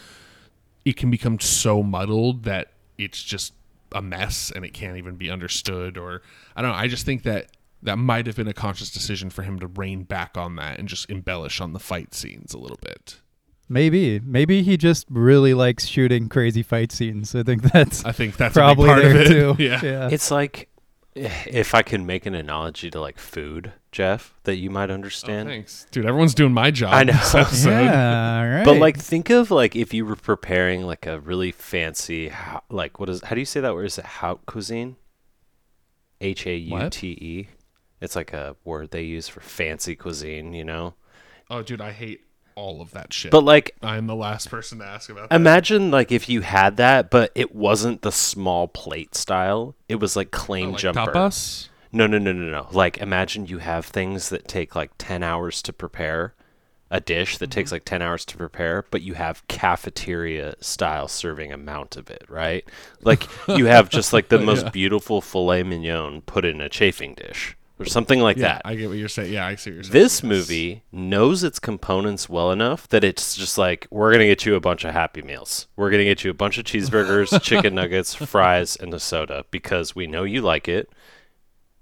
it 0.84 0.96
can 0.96 1.08
become 1.08 1.38
so 1.38 1.84
muddled 1.84 2.42
that 2.42 2.72
it's 2.98 3.22
just 3.22 3.52
a 3.92 4.02
mess 4.02 4.50
and 4.50 4.64
it 4.64 4.72
can't 4.72 4.96
even 4.96 5.14
be 5.14 5.30
understood 5.30 5.96
or 5.96 6.20
I 6.56 6.62
don't 6.62 6.72
know 6.72 6.76
I 6.76 6.88
just 6.88 7.06
think 7.06 7.22
that 7.22 7.50
that 7.84 7.96
might 7.96 8.26
have 8.26 8.34
been 8.36 8.48
a 8.48 8.52
conscious 8.54 8.90
decision 8.90 9.30
for 9.30 9.42
him 9.42 9.58
to 9.60 9.66
rein 9.68 10.02
back 10.02 10.36
on 10.36 10.56
that 10.56 10.78
and 10.78 10.88
just 10.88 11.08
embellish 11.08 11.60
on 11.60 11.72
the 11.72 11.78
fight 11.78 12.12
scenes 12.14 12.52
a 12.52 12.58
little 12.58 12.78
bit. 12.82 13.20
Maybe, 13.68 14.20
maybe 14.20 14.62
he 14.62 14.76
just 14.76 15.06
really 15.08 15.54
likes 15.54 15.86
shooting 15.86 16.28
crazy 16.28 16.62
fight 16.62 16.92
scenes. 16.92 17.34
I 17.34 17.42
think 17.42 17.62
that's 17.62 18.04
I 18.04 18.12
think 18.12 18.36
that's 18.36 18.54
probably 18.54 18.90
a 18.90 18.94
big 18.96 19.02
part 19.02 19.12
there 19.14 19.22
of 19.22 19.30
it. 19.30 19.56
too. 19.56 19.56
Yeah. 19.62 19.80
yeah. 19.82 20.08
It's 20.12 20.30
like 20.30 20.68
if 21.14 21.74
I 21.74 21.82
can 21.82 22.04
make 22.06 22.26
an 22.26 22.34
analogy 22.34 22.90
to 22.90 23.00
like 23.00 23.18
food, 23.18 23.72
Jeff, 23.92 24.34
that 24.42 24.56
you 24.56 24.68
might 24.68 24.90
Oh, 24.90 24.94
understand. 24.94 25.48
thanks. 25.48 25.86
Dude, 25.92 26.04
everyone's 26.06 26.34
doing 26.34 26.52
my 26.52 26.70
job. 26.72 26.92
I 26.92 27.04
know. 27.04 27.12
this 27.12 27.34
episode. 27.34 27.70
yeah, 27.70 28.38
all 28.40 28.48
right. 28.56 28.64
But 28.64 28.78
like, 28.78 28.98
think 28.98 29.30
of 29.30 29.50
like 29.50 29.76
if 29.76 29.94
you 29.94 30.04
were 30.04 30.16
preparing 30.16 30.82
like 30.82 31.06
a 31.06 31.20
really 31.20 31.52
fancy, 31.52 32.30
ho- 32.30 32.60
like 32.68 32.98
what 32.98 33.08
is? 33.08 33.22
How 33.22 33.34
do 33.34 33.40
you 33.40 33.46
say 33.46 33.60
that 33.60 33.72
word? 33.74 33.84
Is 33.86 33.96
it 33.98 34.04
haute 34.04 34.44
cuisine? 34.46 34.96
H 36.20 36.46
a 36.46 36.56
U 36.56 36.90
T 36.90 37.08
E. 37.08 37.48
It's 38.04 38.14
like 38.16 38.32
a 38.32 38.54
word 38.64 38.90
they 38.90 39.02
use 39.02 39.26
for 39.28 39.40
fancy 39.40 39.96
cuisine, 39.96 40.52
you 40.54 40.64
know. 40.64 40.94
Oh, 41.50 41.62
dude, 41.62 41.80
I 41.80 41.92
hate 41.92 42.20
all 42.54 42.80
of 42.80 42.92
that 42.92 43.12
shit. 43.12 43.30
But 43.32 43.42
like, 43.44 43.74
I'm 43.82 44.06
the 44.06 44.14
last 44.14 44.48
person 44.50 44.78
to 44.78 44.84
ask 44.86 45.10
about 45.10 45.28
that. 45.30 45.34
imagine 45.36 45.90
like 45.90 46.12
if 46.12 46.28
you 46.28 46.42
had 46.42 46.76
that, 46.76 47.10
but 47.10 47.32
it 47.34 47.54
wasn't 47.54 48.02
the 48.02 48.12
small 48.12 48.68
plate 48.68 49.14
style. 49.16 49.74
It 49.88 49.96
was 49.96 50.14
like 50.16 50.28
Oh, 50.32 50.38
claim 50.38 50.70
like 50.72 50.80
jumper. 50.80 51.12
tapas? 51.12 51.68
No, 51.90 52.06
no, 52.06 52.18
no, 52.18 52.32
no, 52.32 52.50
no. 52.50 52.68
Like 52.70 52.98
imagine 52.98 53.46
you 53.46 53.58
have 53.58 53.86
things 53.86 54.28
that 54.28 54.46
take 54.48 54.74
like 54.76 54.92
10 54.98 55.22
hours 55.22 55.62
to 55.62 55.72
prepare, 55.72 56.34
a 56.90 57.00
dish 57.00 57.38
that 57.38 57.50
takes 57.50 57.68
mm-hmm. 57.68 57.74
like 57.76 57.84
10 57.84 58.02
hours 58.02 58.24
to 58.26 58.36
prepare, 58.36 58.84
but 58.90 59.02
you 59.02 59.14
have 59.14 59.46
cafeteria 59.48 60.54
style 60.60 61.08
serving 61.08 61.52
amount 61.52 61.96
of 61.96 62.08
it, 62.10 62.24
right? 62.28 62.64
Like 63.02 63.26
you 63.48 63.66
have 63.66 63.88
just 63.90 64.12
like 64.12 64.28
the 64.28 64.38
most 64.50 64.64
Yeah. 64.66 64.70
beautiful 64.70 65.20
filet 65.20 65.62
mignon 65.64 66.22
put 66.22 66.44
in 66.44 66.60
a 66.60 66.68
chafing 66.68 67.14
dish 67.14 67.56
or 67.78 67.84
something 67.86 68.20
like 68.20 68.36
Yeah, 68.36 68.42
that. 68.54 68.62
I 68.64 68.74
get 68.76 68.88
what 68.88 68.98
you're 68.98 69.08
saying. 69.08 69.32
Yeah, 69.32 69.46
I 69.46 69.56
see 69.56 69.70
what 69.70 69.74
you're 69.74 69.82
saying. 69.84 69.92
This 69.92 70.16
Yes. 70.18 70.22
movie 70.22 70.82
knows 70.92 71.42
its 71.42 71.58
components 71.58 72.28
well 72.28 72.52
enough 72.52 72.88
that 72.90 73.02
it's 73.04 73.34
just 73.36 73.58
like 73.58 73.86
we're 73.90 74.12
gonna 74.12 74.26
get 74.26 74.46
you 74.46 74.54
a 74.54 74.60
bunch 74.60 74.84
of 74.84 74.92
Happy 74.92 75.22
Meals. 75.22 75.66
We're 75.76 75.90
gonna 75.90 76.04
get 76.04 76.22
you 76.24 76.30
a 76.30 76.34
bunch 76.34 76.56
of 76.58 76.64
cheeseburgers, 76.64 77.40
chicken 77.42 77.74
nuggets, 77.74 78.14
fries, 78.14 78.76
and 78.76 78.94
a 78.94 79.00
soda 79.00 79.44
because 79.50 79.94
we 79.96 80.06
know 80.06 80.22
you 80.24 80.40
like 80.40 80.68
it. 80.68 80.88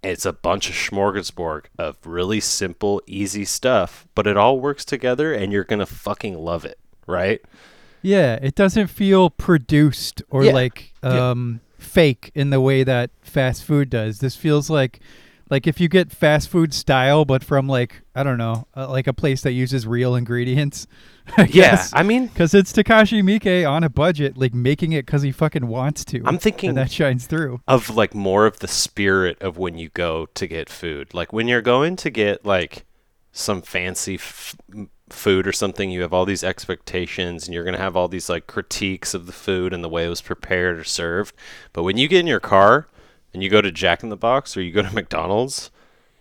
It's 0.03 0.27
a 0.27 0.33
bunch 0.33 0.69
of 0.69 0.75
smorgasbord 0.75 1.67
of 1.79 1.97
really 2.05 2.41
simple, 2.41 3.01
easy 3.07 3.45
stuff, 3.45 4.07
but 4.17 4.27
it 4.27 4.37
all 4.37 4.59
works 4.59 4.85
together, 4.85 5.33
and 5.33 5.53
you're 5.53 5.63
gonna 5.65 5.87
fucking 5.87 6.37
love 6.39 6.65
it, 6.65 6.79
right? 7.07 7.41
Yeah, 8.01 8.35
it 8.43 8.57
doesn't 8.57 8.89
feel 8.89 9.31
produced 9.31 10.23
or 10.29 10.43
Yeah. 10.45 10.53
like 10.53 10.93
Yeah. 11.05 11.31
um 11.31 11.61
fake 11.79 12.31
in 12.35 12.51
the 12.51 12.61
way 12.61 12.83
that 12.83 13.11
fast 13.23 13.63
food 13.65 13.91
does. 13.91 14.19
This 14.21 14.35
feels 14.37 14.69
like 14.71 14.99
like 15.53 15.67
if 15.67 15.79
you 15.79 15.87
get 15.87 16.11
fast 16.11 16.49
food 16.49 16.73
style 16.73 17.27
but 17.27 17.45
from 17.45 17.69
like 17.69 18.01
I 18.15 18.23
don't 18.23 18.39
know, 18.39 18.67
uh, 18.75 18.89
like 18.89 19.07
a 19.07 19.13
place 19.13 19.43
that 19.43 19.53
uses 19.53 19.87
real 19.87 20.15
ingredients. 20.15 20.87
I 21.37 21.45
Yeah, 21.45 21.87
I 21.93 22.03
mean, 22.03 22.31
Cuz 22.31 22.55
it's 22.55 22.73
Takashi 22.73 23.23
Miike 23.23 23.69
on 23.69 23.85
a 23.85 23.91
budget 23.91 24.39
like 24.39 24.55
making 24.55 24.93
it 24.93 25.07
cuz 25.07 25.21
he 25.21 25.31
fucking 25.31 25.67
wants 25.67 26.07
to. 26.07 26.23
I'm 26.25 26.39
thinking 26.39 26.71
and 26.71 26.79
that 26.79 26.91
shines 26.91 27.27
through. 27.27 27.61
of 27.69 27.91
like 27.91 28.15
more 28.15 28.47
of 28.47 28.61
the 28.61 28.67
spirit 28.67 29.41
of 29.43 29.59
when 29.59 29.77
you 29.77 29.91
go 29.91 30.27
to 30.35 30.47
get 30.47 30.71
food. 30.71 31.13
Like 31.13 31.35
when 31.35 31.49
you're 31.49 31.61
going 31.61 31.97
to 31.97 32.09
get 32.09 32.47
like 32.47 32.87
some 33.31 33.61
fancy 33.61 34.15
f- 34.15 34.57
food 35.11 35.47
or 35.47 35.53
something, 35.53 35.91
you 35.91 36.01
have 36.01 36.15
all 36.15 36.25
these 36.25 36.43
expectations 36.43 37.47
and 37.47 37.53
you're 37.53 37.65
going 37.65 37.77
to 37.77 37.83
have 37.83 37.95
all 37.95 38.09
these 38.09 38.31
like 38.31 38.47
critiques 38.47 39.13
of 39.13 39.27
the 39.27 39.33
food 39.33 39.75
and 39.75 39.85
the 39.85 39.89
way 39.91 40.07
it 40.07 40.09
was 40.09 40.23
prepared 40.23 40.79
or 40.79 40.85
served. 40.85 41.35
But 41.75 41.83
when 41.83 41.99
you 41.99 42.09
get 42.09 42.21
in 42.21 42.27
your 42.27 42.41
car 42.41 42.89
and 43.33 43.43
you 43.43 43.49
go 43.49 43.61
to 43.61 43.73
Jack 43.73 44.03
in 44.03 44.09
the 44.09 44.17
Box 44.17 44.57
or 44.57 44.63
you 44.63 44.73
go 44.73 44.83
to 44.83 44.95
McDonald's, 44.95 45.71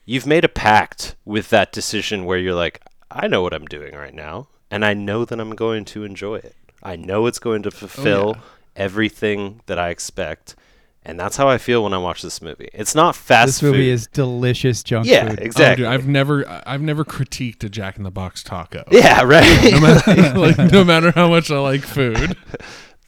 you've 0.06 0.28
made 0.28 0.44
a 0.44 0.50
pact 0.50 1.16
with 1.26 1.50
that 1.50 1.72
decision 1.72 2.26
where 2.26 2.38
you're 2.38 2.56
like, 2.56 2.82
I 3.10 3.28
know 3.28 3.42
what 3.42 3.54
I'm 3.54 3.66
doing 3.66 3.96
right 3.96 4.14
now 4.14 4.48
and 4.72 4.86
I 4.86 4.94
know 4.94 5.26
that 5.26 5.40
I'm 5.40 5.54
going 5.54 5.86
to 5.86 6.04
enjoy 6.04 6.36
it. 6.36 6.56
I 6.82 6.96
know 6.96 7.28
it's 7.28 7.40
going 7.40 7.62
to 7.64 7.70
oh, 7.70 7.72
fulfill 7.72 8.34
yeah. 8.36 8.42
everything 8.78 9.62
that 9.68 9.78
I 9.78 9.90
expect. 9.90 10.56
And 11.04 11.20
that's 11.20 11.36
how 11.36 11.50
I 11.50 11.58
feel 11.58 11.84
when 11.84 11.94
I 11.94 11.98
watch 11.98 12.22
this 12.22 12.42
movie. 12.44 12.70
It's 12.74 12.94
not 12.94 13.16
fast 13.16 13.60
food. 13.60 13.68
this 13.68 13.72
movie 13.72 13.88
food. 13.88 13.94
is 13.94 14.08
delicious 14.08 14.84
junk 14.84 15.08
yeah, 15.08 15.30
food. 15.30 15.40
Oh, 15.40 15.44
exactly. 15.44 15.84
dude, 15.84 15.92
I've 15.92 16.08
never, 16.08 16.48
I- 16.48 16.64
I've 16.68 16.82
never 16.82 17.04
critiqued 17.04 17.64
a 17.64 17.70
Jack 17.70 17.98
in 17.98 18.04
the 18.04 18.12
Box 18.12 18.44
taco. 18.44 18.84
yeah, 18.92 19.24
right. 19.24 19.72
no 19.72 19.80
matter, 19.80 20.34
like, 20.40 20.58
no 20.72 20.84
matter 20.84 21.12
how 21.12 21.28
much 21.28 21.50
I 21.52 21.60
like 21.60 21.82
food. 21.82 22.38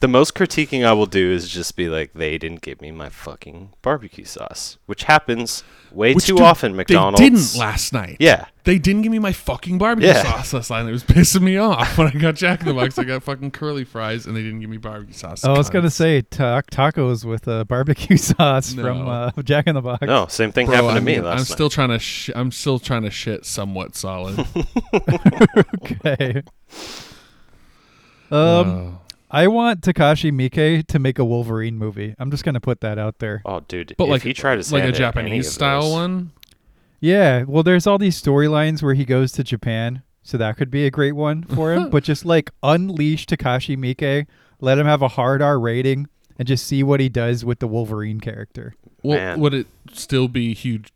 The 0.00 0.08
most 0.08 0.34
critiquing 0.34 0.84
I 0.84 0.92
will 0.92 1.06
do 1.06 1.30
is 1.32 1.48
just 1.48 1.76
be 1.76 1.88
like, 1.88 2.12
they 2.12 2.36
didn't 2.36 2.60
give 2.60 2.80
me 2.82 2.90
my 2.90 3.08
fucking 3.08 3.70
barbecue 3.80 4.24
sauce, 4.26 4.76
which 4.86 5.04
happens 5.04 5.64
way 5.92 6.12
Which, 6.12 6.26
too 6.26 6.34
dude, 6.34 6.42
often. 6.42 6.76
McDonald's 6.76 7.20
They 7.20 7.30
didn't 7.30 7.54
last 7.56 7.92
night. 7.92 8.16
Yeah, 8.18 8.46
They 8.64 8.78
didn't 8.78 9.02
give 9.02 9.12
me 9.12 9.18
my 9.20 9.32
fucking 9.32 9.78
barbecue 9.78 10.08
Yeah. 10.10 10.22
sauce 10.22 10.52
last 10.52 10.70
night. 10.70 10.86
It 10.86 10.92
was 10.92 11.04
pissing 11.04 11.42
me 11.42 11.56
off 11.56 11.96
when 11.96 12.08
I 12.08 12.10
got 12.10 12.34
Jack 12.34 12.60
in 12.60 12.66
the 12.66 12.74
Box. 12.74 12.98
I 12.98 13.04
got 13.04 13.22
fucking 13.22 13.52
curly 13.52 13.84
fries 13.84 14.26
and 14.26 14.36
they 14.36 14.42
didn't 14.42 14.60
give 14.60 14.68
me 14.68 14.76
barbecue 14.76 15.14
sauce. 15.14 15.44
Oh, 15.44 15.54
I 15.54 15.58
was 15.58 15.70
going 15.70 15.84
to 15.84 15.90
say 15.90 16.20
ta- 16.22 16.62
tacos 16.62 17.24
with 17.24 17.46
uh, 17.48 17.64
barbecue 17.64 18.16
sauce 18.18 18.74
from 18.74 19.08
uh, 19.08 19.30
Jack 19.44 19.68
in 19.68 19.74
the 19.74 19.80
Box. 19.82 20.02
no, 20.02 20.26
same 20.26 20.50
thing 20.52 20.66
Bro, 20.66 20.74
happened 20.74 20.92
to 20.92 20.96
I'm, 20.98 21.04
me 21.04 21.16
I'm 21.16 21.24
last 21.24 21.50
still 21.52 21.70
trying 21.70 21.90
to. 21.90 21.98
Sh- 22.00 22.30
I'm 22.34 22.50
still 22.50 22.78
trying 22.78 23.02
to 23.04 23.10
shit 23.10 23.46
somewhat 23.46 23.94
solid. 23.96 24.38
okay. 25.82 26.42
Um 28.30 28.34
Oh. 28.36 29.00
I 29.34 29.48
want 29.48 29.80
Takashi 29.80 30.30
Miike 30.30 30.86
to 30.86 30.98
make 31.00 31.18
a 31.18 31.24
Wolverine 31.24 31.76
movie. 31.76 32.14
I'm 32.20 32.30
just 32.30 32.44
gonna 32.44 32.60
put 32.60 32.80
that 32.82 33.00
out 33.00 33.18
there. 33.18 33.42
Oh, 33.44 33.60
dude, 33.66 33.92
but 33.98 34.04
if 34.04 34.10
like 34.10 34.22
he 34.22 34.32
tried 34.32 34.62
to 34.62 34.72
like 34.72 34.84
a 34.84 34.92
Japanese 34.92 35.50
style 35.50 35.90
one. 35.90 36.30
Yeah, 37.00 37.42
well, 37.42 37.64
there's 37.64 37.84
all 37.84 37.98
these 37.98 38.20
storylines 38.22 38.80
where 38.80 38.94
he 38.94 39.04
goes 39.04 39.32
to 39.32 39.42
Japan, 39.42 40.04
so 40.22 40.38
that 40.38 40.56
could 40.56 40.70
be 40.70 40.86
a 40.86 40.90
great 40.90 41.16
one 41.16 41.42
for 41.42 41.74
him. 41.74 41.90
but 41.90 42.04
just 42.04 42.24
like 42.24 42.52
unleash 42.62 43.26
Takashi 43.26 43.76
Miike, 43.76 44.28
let 44.60 44.78
him 44.78 44.86
have 44.86 45.02
a 45.02 45.08
hard 45.08 45.42
R 45.42 45.58
rating, 45.58 46.06
and 46.38 46.46
just 46.46 46.64
see 46.64 46.84
what 46.84 47.00
he 47.00 47.08
does 47.08 47.44
with 47.44 47.58
the 47.58 47.66
Wolverine 47.66 48.20
character. 48.20 48.76
Well, 49.02 49.18
Man. 49.18 49.40
would 49.40 49.52
it 49.52 49.66
still 49.92 50.28
be 50.28 50.54
huge? 50.54 50.92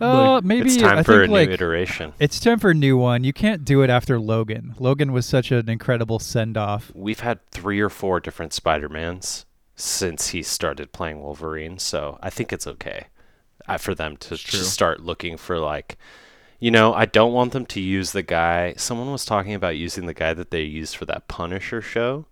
Uh, 0.00 0.34
Like, 0.34 0.44
maybe 0.44 0.66
it's 0.70 0.76
time 0.76 0.98
I 0.98 1.02
for 1.02 1.22
a 1.22 1.26
think 1.28 1.48
new 1.48 1.54
iteration. 1.54 2.12
it's 2.18 2.40
time 2.40 2.58
for 2.58 2.70
a 2.70 2.74
new 2.74 2.96
one. 2.96 3.24
You 3.24 3.32
can't 3.32 3.64
do 3.64 3.82
it 3.82 3.90
after 3.90 4.18
Logan. 4.18 4.74
Logan 4.78 5.12
was 5.12 5.26
such 5.26 5.52
an 5.52 5.68
incredible 5.68 6.18
send 6.18 6.56
off. 6.56 6.90
We've 6.94 7.20
had 7.20 7.38
three 7.50 7.80
or 7.80 7.88
four 7.90 8.20
different 8.20 8.52
Spider 8.52 8.88
Mans 8.88 9.46
since 9.76 10.28
he 10.28 10.42
started 10.42 10.92
playing 10.92 11.20
Wolverine, 11.22 11.78
so 11.78 12.18
I 12.22 12.30
think 12.30 12.52
it's 12.52 12.66
okay. 12.66 13.06
uh, 13.68 13.78
for 13.78 13.94
them 13.94 14.16
to 14.18 14.36
just 14.36 14.72
start 14.72 15.00
looking 15.00 15.36
for 15.36 15.58
like 15.58 15.96
you 16.60 16.70
know, 16.70 16.94
I 16.94 17.04
don't 17.04 17.32
want 17.34 17.52
them 17.52 17.66
to 17.66 17.80
use 17.80 18.12
the 18.12 18.22
guy. 18.22 18.72
Someone 18.76 19.10
was 19.12 19.24
talking 19.26 19.52
about 19.54 19.76
using 19.76 20.06
the 20.06 20.14
guy 20.14 20.32
that 20.32 20.50
they 20.50 20.62
used 20.62 20.96
for 20.96 21.04
that 21.06 21.28
Punisher 21.28 21.82
show. 21.82 22.26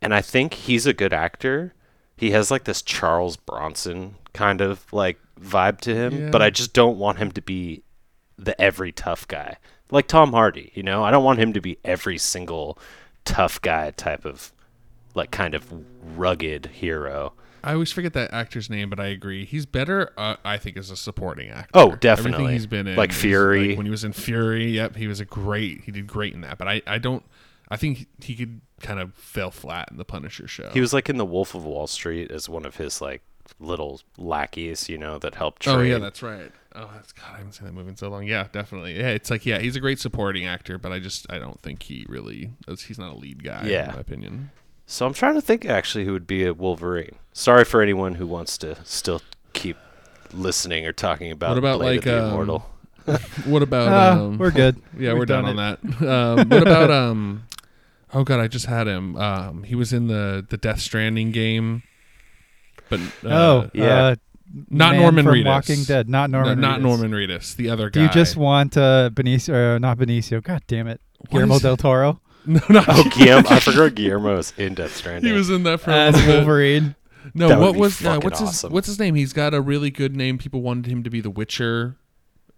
And 0.00 0.14
I 0.14 0.22
think 0.22 0.54
he's 0.54 0.86
a 0.86 0.94
good 0.94 1.12
actor. 1.12 1.74
He 2.16 2.30
has 2.30 2.50
like 2.50 2.64
this 2.64 2.80
Charles 2.80 3.36
Bronson 3.36 4.14
kind 4.34 4.60
of 4.60 4.92
like 4.92 5.18
vibe 5.40 5.80
to 5.82 5.94
him, 5.94 6.30
but 6.30 6.42
I 6.42 6.50
just 6.50 6.72
don't 6.74 6.98
want 6.98 7.18
him 7.18 7.32
to 7.32 7.40
be 7.42 7.82
the 8.36 8.60
every 8.60 8.92
tough 8.92 9.26
guy. 9.26 9.56
Like 9.90 10.06
Tom 10.08 10.32
Hardy, 10.32 10.70
you 10.74 10.82
know? 10.82 11.02
I 11.04 11.10
don't 11.10 11.24
want 11.24 11.38
him 11.38 11.52
to 11.54 11.60
be 11.60 11.78
every 11.84 12.18
single 12.18 12.78
tough 13.24 13.60
guy 13.62 13.90
type 13.92 14.24
of 14.24 14.52
like 15.14 15.30
kind 15.30 15.54
of 15.54 15.72
rugged 16.16 16.66
hero. 16.66 17.32
I 17.62 17.72
always 17.72 17.92
forget 17.92 18.12
that 18.12 18.32
actor's 18.34 18.68
name, 18.68 18.90
but 18.90 19.00
I 19.00 19.06
agree. 19.06 19.46
He's 19.46 19.64
better, 19.64 20.12
uh, 20.18 20.36
I 20.44 20.58
think, 20.58 20.76
as 20.76 20.90
a 20.90 20.96
supporting 20.96 21.48
actor. 21.48 21.70
Oh, 21.72 21.94
definitely. 21.96 22.32
Everything 22.34 22.52
he's 22.52 22.66
been 22.66 22.86
in, 22.88 22.96
Like 22.96 23.12
Fury. 23.12 23.74
when 23.74 23.86
he 23.86 23.90
was 23.90 24.04
in 24.04 24.12
Fury, 24.12 24.72
yep, 24.72 24.96
he 24.96 25.06
was 25.06 25.18
a 25.20 25.24
great. 25.24 25.80
He 25.84 25.90
did 25.90 26.06
great 26.06 26.34
in 26.34 26.42
that. 26.42 26.58
But 26.58 26.68
I, 26.68 26.82
I 26.86 26.98
don't. 26.98 27.24
I 27.70 27.78
think 27.78 28.06
he 28.22 28.34
could 28.36 28.60
kind 28.82 29.00
of 29.00 29.14
fell 29.14 29.50
flat 29.50 29.88
in 29.90 29.96
the 29.96 30.04
Punisher 30.04 30.46
show. 30.46 30.68
He 30.74 30.80
was 30.82 30.92
like 30.92 31.08
in 31.08 31.16
The 31.16 31.24
Wolf 31.24 31.54
of 31.54 31.64
Wall 31.64 31.86
Street 31.86 32.30
as 32.30 32.48
one 32.50 32.66
of 32.66 32.76
his 32.76 33.00
like 33.00 33.22
little 33.58 34.00
lackeys, 34.16 34.88
you 34.88 34.98
know, 34.98 35.18
that 35.18 35.34
help 35.34 35.58
train. 35.58 35.76
Oh 35.76 35.82
yeah, 35.82 35.98
that's 35.98 36.22
right. 36.22 36.50
Oh, 36.76 36.90
that's 36.94 37.12
God. 37.12 37.26
I 37.34 37.36
haven't 37.38 37.52
seen 37.52 37.66
that 37.66 37.72
movie 37.72 37.90
in 37.90 37.96
so 37.96 38.08
long. 38.08 38.26
Yeah, 38.26 38.48
definitely. 38.50 38.98
Yeah, 38.98 39.08
it's 39.10 39.30
like 39.30 39.46
yeah, 39.46 39.58
he's 39.58 39.76
a 39.76 39.80
great 39.80 39.98
supporting 40.00 40.44
actor, 40.46 40.78
but 40.78 40.92
I 40.92 40.98
just 40.98 41.26
I 41.30 41.38
don't 41.38 41.60
think 41.62 41.84
he 41.84 42.04
really. 42.08 42.50
He's 42.66 42.98
not 42.98 43.12
a 43.12 43.16
lead 43.16 43.44
guy. 43.44 43.66
Yeah. 43.66 43.88
in 43.90 43.94
my 43.94 44.00
opinion. 44.00 44.50
So 44.86 45.06
I'm 45.06 45.14
trying 45.14 45.34
to 45.34 45.40
think 45.40 45.64
actually 45.64 46.04
who 46.04 46.12
would 46.12 46.26
be 46.26 46.44
a 46.44 46.52
Wolverine. 46.52 47.16
Sorry 47.32 47.64
for 47.64 47.80
anyone 47.80 48.16
who 48.16 48.26
wants 48.26 48.58
to 48.58 48.76
still 48.84 49.22
keep 49.52 49.76
listening 50.32 50.86
or 50.86 50.92
talking 50.92 51.30
about 51.30 51.50
What 51.50 51.58
about, 51.58 51.78
Blade 51.78 51.96
like, 51.98 52.06
of 52.06 52.12
the 52.12 52.22
um, 52.24 52.30
Immortal. 52.30 52.70
What 53.44 53.62
about? 53.62 53.88
Ah, 53.88 54.22
um, 54.24 54.38
we're 54.38 54.50
good. 54.50 54.80
Yeah, 54.98 55.10
We've 55.10 55.20
we're 55.20 55.26
done, 55.26 55.44
done 55.44 55.58
on 55.58 55.78
that. 56.00 56.08
Um, 56.08 56.48
what 56.48 56.62
about 56.66 56.90
um? 56.90 57.44
Oh 58.14 58.24
god, 58.24 58.40
I 58.40 58.48
just 58.48 58.66
had 58.66 58.86
him. 58.86 59.16
Um, 59.16 59.62
he 59.64 59.74
was 59.74 59.92
in 59.92 60.06
the 60.06 60.44
the 60.48 60.56
Death 60.56 60.80
Stranding 60.80 61.30
game, 61.30 61.82
but 63.22 63.32
uh, 63.32 63.34
oh, 63.34 63.70
yeah. 63.74 63.84
uh, 63.84 64.14
not 64.70 64.92
man 64.92 65.00
Norman 65.02 65.24
from 65.24 65.34
Reedus. 65.34 65.44
Walking 65.46 65.82
Dead, 65.84 66.08
not 66.08 66.30
No, 66.30 66.42
Norman. 66.42 66.60
not 66.60 66.78
Reedus. 66.78 66.82
Norman 66.82 67.10
Reedus. 67.12 67.56
The 67.56 67.70
other 67.70 67.90
guy. 67.90 68.00
Do 68.00 68.02
you 68.02 68.08
just 68.10 68.36
want 68.36 68.76
uh, 68.76 69.10
Benicio? 69.12 69.76
Uh, 69.76 69.78
not 69.78 69.98
Benicio. 69.98 70.42
God 70.42 70.62
damn 70.66 70.86
it, 70.86 71.00
What 71.18 71.30
Guillermo 71.30 71.56
is- 71.56 71.62
del 71.62 71.76
Toro 71.76 72.20
no, 72.46 72.60
not 72.68 72.84
Oh, 72.88 73.04
Guillermo! 73.16 73.48
I 73.48 73.58
forgot 73.60 73.94
Guillermo's 73.94 74.52
in 74.58 74.74
Death 74.74 74.94
Stranding. 74.94 75.30
He 75.30 75.36
was 75.36 75.48
in 75.48 75.62
that 75.62 75.80
for 75.80 75.90
as. 75.92 76.14
Wolverine. 76.26 76.94
No, 77.32 77.48
That 77.48 77.58
would 77.58 77.64
what 77.68 77.72
be 77.72 77.78
was 77.80 78.00
uh, 78.04 78.14
fucking 78.16 78.24
what's 78.24 78.40
his 78.40 78.62
what's 78.70 78.86
his 78.86 78.98
name? 78.98 79.14
He's 79.14 79.32
got 79.32 79.54
a 79.54 79.60
really 79.62 79.90
good 79.90 80.14
name. 80.14 80.36
People 80.36 80.60
wanted 80.60 80.86
him 80.92 81.02
to 81.04 81.10
be 81.10 81.22
the 81.22 81.30
Witcher 81.30 81.96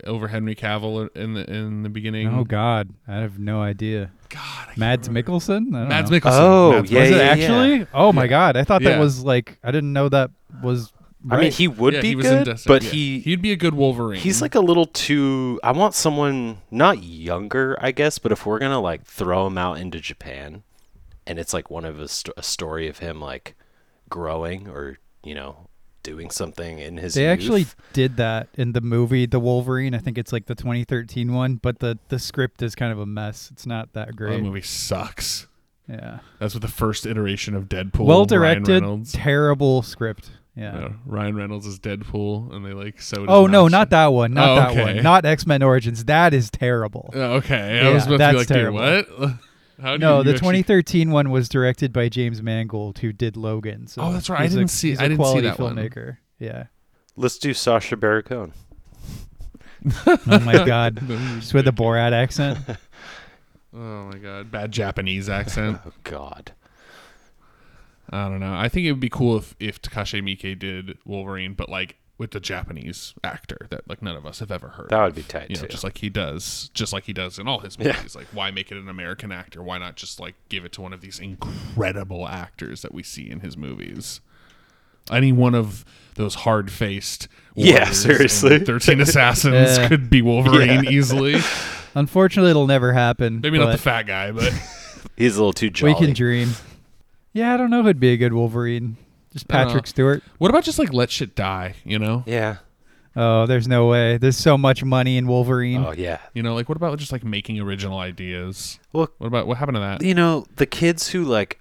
over 0.05 0.29
Henry 0.29 0.55
Cavill 0.55 1.09
in 1.17 1.35
the 1.35 1.51
in 1.53 1.83
the 1.83 1.89
beginning. 1.89 2.29
Oh 2.29 2.45
God, 2.45 2.91
I 3.09 3.17
have 3.17 3.39
no 3.39 3.61
idea. 3.63 4.11
God, 4.29 4.41
I 4.69 4.73
Mads. 4.77 5.09
Mikkelsen. 5.09 5.75
I 5.75 5.81
don't 5.81 5.89
Mads. 5.89 6.11
Mikkelsen. 6.11 6.31
Oh, 6.41 6.73
Mads 6.73 6.91
yeah, 6.91 7.01
was 7.01 7.11
Mikkelsen. 7.11 7.13
it 7.13 7.21
actually? 7.23 7.87
Oh 7.95 8.13
my 8.13 8.25
Yeah. 8.25 8.29
God, 8.29 8.57
I 8.57 8.65
thought 8.65 8.83
Yeah. 8.83 8.91
that 8.91 9.01
was 9.01 9.25
like 9.25 9.59
I 9.65 9.71
didn't 9.71 9.93
know 9.93 10.09
that 10.09 10.31
was. 10.63 10.93
I 11.29 11.41
mean, 11.41 11.51
he 11.51 11.67
would 11.67 11.95
Yeah, 11.95 12.03
be 12.03 12.09
he 12.11 12.17
was 12.17 12.27
good, 12.27 12.45
Death 12.45 12.65
but 12.69 12.83
Stranding. 12.83 12.91
he 12.91 13.19
he'd 13.21 13.43
be 13.43 13.51
a 13.51 13.57
good 13.57 13.75
Wolverine. 13.75 14.21
he's 14.21 14.41
like 14.41 14.55
a 14.55 14.61
little 14.61 14.87
too. 14.87 15.59
I 15.65 15.73
want 15.73 15.95
someone 15.95 16.59
not 16.71 17.03
younger, 17.03 17.77
I 17.81 17.91
guess, 17.91 18.19
but 18.21 18.31
if 18.31 18.47
we're 18.47 18.61
gonna 18.61 18.81
like 18.81 19.05
throw 19.05 19.47
him 19.49 19.59
out 19.59 19.79
into 19.79 19.99
Japan, 19.99 20.63
and 21.27 21.41
it's 21.41 21.53
like 21.53 21.69
one 21.69 21.85
of 21.85 21.99
a, 21.99 22.07
st- 22.07 22.33
a 22.37 22.43
story 22.45 22.87
of 22.87 22.99
him 22.99 23.21
like 23.21 23.57
growing 24.09 24.69
or 24.69 24.99
you 25.25 25.35
know 25.35 25.69
doing 26.07 26.31
something 26.31 26.79
in 26.79 26.97
his. 26.97 27.15
They 27.15 27.23
youth. 27.25 27.33
actually 27.33 27.67
did 27.93 28.17
that 28.19 28.49
in 28.55 28.73
the 28.73 28.81
movie 28.81 29.27
The 29.27 29.41
Wolverine. 29.41 29.93
I 29.95 29.99
think 29.99 30.17
it's 30.19 30.33
like 30.33 30.47
the 30.47 30.55
2013 30.55 31.33
one, 31.35 31.57
but 31.57 31.81
the 31.81 31.99
the 32.09 32.19
script 32.19 32.63
is 32.63 32.75
kind 32.77 32.93
of 32.93 32.99
a 33.01 33.07
mess. 33.07 33.51
It's 33.53 33.67
not 33.67 33.93
that 33.95 34.09
Oh, 34.11 34.17
great. 34.17 34.37
that 34.37 34.43
movie 34.43 34.63
sucks. 34.63 35.49
Yeah. 35.89 36.19
That's 36.39 36.55
what 36.55 36.63
the 36.63 36.69
first 36.69 37.07
iteration 37.07 37.55
of 37.55 37.65
Deadpool. 37.69 38.07
Well 38.07 38.25
directed, 38.25 38.83
terrible 39.13 39.83
script. 39.83 40.31
Yeah. 40.57 40.79
Yeah, 40.79 40.89
Ryan 41.05 41.37
Reynolds 41.37 41.67
is 41.67 41.79
Deadpool, 41.79 42.55
and 42.55 42.65
they 42.65 42.73
like 42.73 43.01
so. 43.01 43.27
Oh 43.29 43.47
no, 43.47 43.65
mouth 43.65 43.73
not 43.73 43.91
that 43.91 44.07
one. 44.07 44.33
Not 44.33 44.49
Oh, 44.49 44.55
that 44.57 44.71
okay. 44.71 44.95
one. 44.95 45.03
Not 45.03 45.25
X 45.27 45.45
Men 45.47 45.63
Origins. 45.63 46.05
That 46.07 46.33
is 46.33 46.51
terrible. 46.51 47.11
Oh, 47.15 47.35
okay, 47.35 47.81
I 47.81 47.83
Yeah, 47.89 47.93
was 47.95 48.05
about 48.07 48.13
to 48.15 48.19
that's 48.19 48.33
be 48.35 48.39
like, 48.39 48.47
terrible. 48.49 48.79
dude, 48.79 49.19
what? 49.19 49.31
How 49.81 49.97
no, 49.97 50.23
the 50.23 50.31
actually- 50.31 50.63
2013 50.63 51.11
one 51.11 51.31
was 51.31 51.49
directed 51.49 51.93
by 51.93 52.09
James 52.09 52.43
Mangold, 52.43 52.99
who 52.99 53.13
did 53.13 53.37
Logan. 53.37 53.87
So 53.87 54.03
Oh, 54.03 54.13
that's 54.13 54.31
right. 54.31 54.41
I 54.41 54.47
didn't 54.49 54.69
see- 54.69 54.91
he's 54.91 54.99
I 55.01 55.05
a 55.05 55.09
didn't 55.09 55.19
see 55.19 55.23
quality 55.23 55.49
that 55.49 55.59
one. 55.59 55.77
filmmaker. 55.77 56.17
Yeah. 56.39 56.65
Let's 57.17 57.39
do 57.39 57.53
Sacha 57.55 57.97
Baron 57.97 58.23
Cohen. 58.23 58.53
Oh 60.07 60.41
my 60.41 60.65
God. 60.65 61.01
No, 61.09 61.17
he 61.17 61.35
was 61.37 61.45
Just 61.45 61.55
with 61.55 61.69
a. 61.69 61.73
Borat 61.73 62.13
accent. 62.13 62.59
Oh 63.79 64.05
my 64.11 64.17
god, 64.17 64.51
bad 64.51 64.73
Japanese 64.73 65.29
accent. 65.29 65.79
Oh 65.87 65.93
God. 66.03 66.53
I 68.09 68.27
don't 68.29 68.41
know. 68.41 68.55
I 68.55 68.69
think 68.71 68.87
it 68.87 68.93
would 68.93 69.01
be 69.01 69.11
cool 69.11 69.37
if 69.37 69.55
if 69.61 69.83
Takashi 69.83 70.23
Miike 70.23 70.59
did 70.59 70.97
Wolverine, 71.05 71.53
but 71.53 71.69
like 71.69 71.97
with 72.19 72.31
the 72.31 72.41
Japanese 72.41 73.13
actor 73.23 73.67
that 73.71 73.87
like 73.89 74.01
none 74.01 74.17
of 74.17 74.25
us 74.25 74.39
have 74.39 74.51
ever 74.51 74.69
heard. 74.69 74.89
That 74.89 75.05
would 75.05 75.15
be 75.15 75.23
tight 75.23 75.51
you 75.51 75.57
know, 75.57 75.67
just 75.67 75.85
like 75.85 75.99
he 75.99 76.09
does, 76.09 76.71
just 76.73 76.93
like 76.93 77.05
he 77.05 77.13
does 77.13 77.39
in 77.39 77.47
all 77.47 77.59
his 77.61 77.77
Yeah. 77.79 77.93
movies. 77.97 78.17
Like, 78.17 78.27
why 78.33 78.51
make 78.51 78.73
it 78.73 78.79
an 78.79 78.89
American 78.89 79.31
actor? 79.33 79.63
Why 79.63 79.77
not 79.79 79.97
just 79.97 80.19
like 80.19 80.35
give 80.49 80.65
it 80.65 80.73
to 80.73 80.81
one 80.83 80.93
of 80.95 81.01
these 81.03 81.19
incredible 81.19 82.27
actors 82.27 82.81
that 82.83 82.95
we 82.95 83.03
see 83.03 83.29
in 83.31 83.41
his 83.41 83.57
movies? 83.57 84.21
Any 85.11 85.31
one 85.31 85.55
of 85.55 85.85
those 86.15 86.35
hard-faced, 86.37 87.29
Yeah, 87.55 87.91
seriously. 87.91 88.59
Thirteen 88.65 89.01
Assassins 89.01 89.77
Yeah. 89.79 89.87
could 89.89 90.09
be 90.11 90.23
Wolverine 90.23 90.85
Yeah. 90.85 90.91
easily. 90.91 91.37
Unfortunately, 91.95 92.51
it'll 92.51 92.67
never 92.67 92.93
happen. 92.93 93.41
Maybe 93.43 93.59
not 93.59 93.71
the 93.73 93.79
fat 93.79 94.05
guy, 94.07 94.33
but 94.33 94.53
He's 95.17 95.37
a 95.37 95.39
little 95.39 95.53
too 95.53 95.71
jolly. 95.71 95.95
We 95.95 95.99
can 96.07 96.13
dream. 96.15 96.53
Yeah, 97.33 97.55
I 97.55 97.57
don't 97.57 97.71
know 97.71 97.83
who'd 97.83 98.01
be 98.01 98.09
a 98.13 98.17
good 98.17 98.33
Wolverine. 98.33 98.97
Just 99.37 99.47
I 99.53 99.59
don't 99.59 99.63
know. 99.63 99.69
Patrick 99.69 99.87
Stewart. 99.87 100.23
what 100.39 100.49
about 100.51 100.65
just 100.65 100.79
like 100.79 100.93
let 100.93 101.11
shit 101.11 101.35
die? 101.35 101.75
You 101.85 101.99
know, 101.99 102.25
yeah. 102.27 102.57
Oh, 103.19 103.47
there's 103.47 103.67
no 103.69 103.87
way. 103.87 104.19
There's 104.19 104.37
so 104.37 104.59
much 104.59 104.83
money 104.85 105.17
in 105.17 105.27
Wolverine. 105.27 105.85
Oh 105.85 105.93
yeah. 105.93 106.19
you 106.35 106.43
know, 106.43 106.55
like 106.55 106.69
what 106.69 106.77
about 106.77 106.99
just 106.99 107.13
like 107.13 107.25
making 107.25 107.59
original 107.61 107.99
ideas? 107.99 108.79
Well, 108.93 109.09
What 109.19 109.27
about 109.29 109.47
what 109.47 109.57
happened 109.59 109.77
to 109.77 109.81
that? 109.81 110.03
you 110.03 110.15
know 110.15 110.45
the 110.57 110.67
kids 110.67 111.09
who 111.09 111.25
like, 111.25 111.59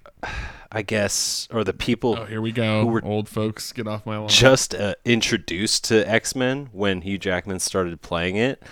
I 0.70 0.82
guess, 0.82 1.48
or 1.50 1.64
the 1.64 1.72
people 1.72 2.16
Oh, 2.18 2.24
here 2.26 2.42
we 2.42 2.52
go. 2.52 2.82
who 2.82 2.88
were 2.88 3.02
Old 3.04 3.28
folks, 3.28 3.72
get 3.72 3.86
off 3.88 4.04
my 4.04 4.18
lawn. 4.18 4.28
just 4.28 4.74
uh, 4.74 4.96
introduced 5.06 5.84
to 5.84 6.06
X 6.06 6.34
Men 6.36 6.68
when 6.72 7.00
Hugh 7.00 7.16
Jackman 7.18 7.58
started 7.60 8.02
playing 8.02 8.36
it. 8.36 8.62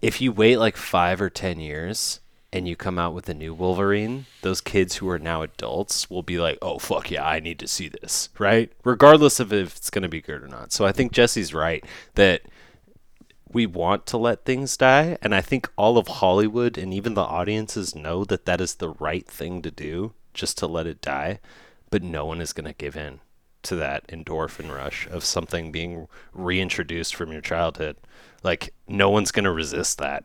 If 0.00 0.20
you 0.20 0.30
wait 0.32 0.58
like 0.58 0.76
five 0.76 1.20
or 1.20 1.28
ten 1.28 1.58
years 1.58 2.20
and 2.52 2.66
you 2.66 2.76
come 2.76 2.98
out 2.98 3.14
with 3.14 3.28
a 3.28 3.34
new 3.34 3.54
Wolverine, 3.54 4.26
those 4.42 4.60
kids 4.60 4.96
who 4.96 5.08
are 5.08 5.18
now 5.18 5.42
adults 5.42 6.10
will 6.10 6.22
be 6.22 6.38
like, 6.38 6.58
"Oh 6.60 6.78
fuck 6.78 7.10
yeah, 7.10 7.26
I 7.26 7.40
need 7.40 7.58
to 7.60 7.68
see 7.68 7.88
this," 7.88 8.28
right? 8.38 8.72
Regardless 8.84 9.40
of 9.40 9.52
if 9.52 9.76
it's 9.76 9.90
going 9.90 10.02
to 10.02 10.08
be 10.08 10.20
good 10.20 10.42
or 10.42 10.48
not. 10.48 10.72
So 10.72 10.84
I 10.84 10.92
think 10.92 11.12
Jesse's 11.12 11.54
right 11.54 11.84
that 12.14 12.42
we 13.52 13.66
want 13.66 14.06
to 14.06 14.16
let 14.16 14.44
things 14.44 14.76
die, 14.76 15.18
and 15.22 15.34
I 15.34 15.40
think 15.40 15.68
all 15.76 15.98
of 15.98 16.08
Hollywood 16.08 16.78
and 16.78 16.94
even 16.94 17.14
the 17.14 17.22
audiences 17.22 17.94
know 17.94 18.24
that 18.24 18.46
that 18.46 18.60
is 18.60 18.76
the 18.76 18.90
right 18.90 19.26
thing 19.26 19.62
to 19.62 19.70
do, 19.70 20.12
just 20.34 20.58
to 20.58 20.66
let 20.66 20.86
it 20.86 21.00
die. 21.00 21.40
But 21.90 22.02
no 22.02 22.24
one 22.24 22.40
is 22.40 22.52
going 22.52 22.66
to 22.66 22.72
give 22.72 22.96
in 22.96 23.20
to 23.62 23.76
that 23.76 24.06
endorphin 24.08 24.74
rush 24.74 25.06
of 25.08 25.24
something 25.24 25.70
being 25.72 26.08
reintroduced 26.32 27.14
from 27.14 27.32
your 27.32 27.40
childhood. 27.40 27.96
Like 28.42 28.72
no 28.88 29.10
one's 29.10 29.32
going 29.32 29.44
to 29.44 29.50
resist 29.50 29.98
that. 29.98 30.24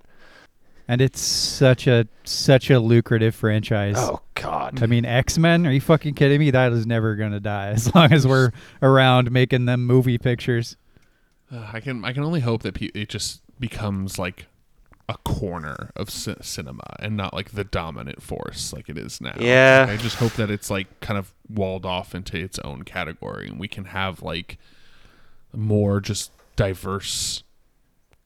And 0.88 1.02
it's 1.02 1.20
such 1.20 1.88
a 1.88 2.08
such 2.24 2.70
a 2.70 2.80
lucrative 2.80 3.34
franchise. 3.34 3.96
Oh 3.98 4.22
God. 4.36 4.84
I 4.84 4.86
mean, 4.86 5.06
X 5.06 5.38
Men? 5.38 5.66
Are 5.66 5.72
you 5.72 5.82
fucking 5.82 6.14
kidding 6.14 6.40
me? 6.40 6.52
That 6.52 6.72
is 6.74 6.86
never 6.86 7.16
gonna 7.16 7.40
die 7.40 7.70
as 7.70 7.94
long 7.96 8.14
as 8.14 8.28
we're 8.28 8.52
around 8.82 9.32
making 9.32 9.66
them 9.66 9.86
movie 9.86 10.18
pictures. 10.18 10.78
Uh, 11.52 11.68
I 11.74 11.80
can 11.80 12.06
I 12.06 12.14
can 12.14 12.24
only 12.24 12.42
hope 12.42 12.62
that 12.64 12.76
pe- 12.76 12.92
it 12.94 13.10
just 13.10 13.42
becomes 13.60 14.20
like 14.20 14.46
a 15.08 15.18
corner 15.20 15.92
of 15.96 16.10
ci- 16.10 16.36
cinema 16.42 16.96
and 17.00 17.16
not 17.16 17.34
like 17.34 17.52
the 17.52 17.64
dominant 17.64 18.22
force 18.22 18.74
like 18.74 18.90
it 18.90 18.98
is 18.98 19.22
now. 19.22 19.36
Yeah. 19.40 19.86
I 19.88 19.98
just 19.98 20.18
hope 20.18 20.34
that 20.34 20.50
it's 20.50 20.70
like 20.70 21.00
kind 21.00 21.18
of 21.18 21.32
walled 21.48 21.86
off 21.86 22.16
into 22.16 22.38
its 22.38 22.58
own 22.60 22.84
category 22.84 23.48
and 23.48 23.60
we 23.60 23.68
can 23.68 23.86
have 23.86 24.24
like 24.24 24.58
more 25.54 26.02
just 26.02 26.32
diverse 26.56 27.44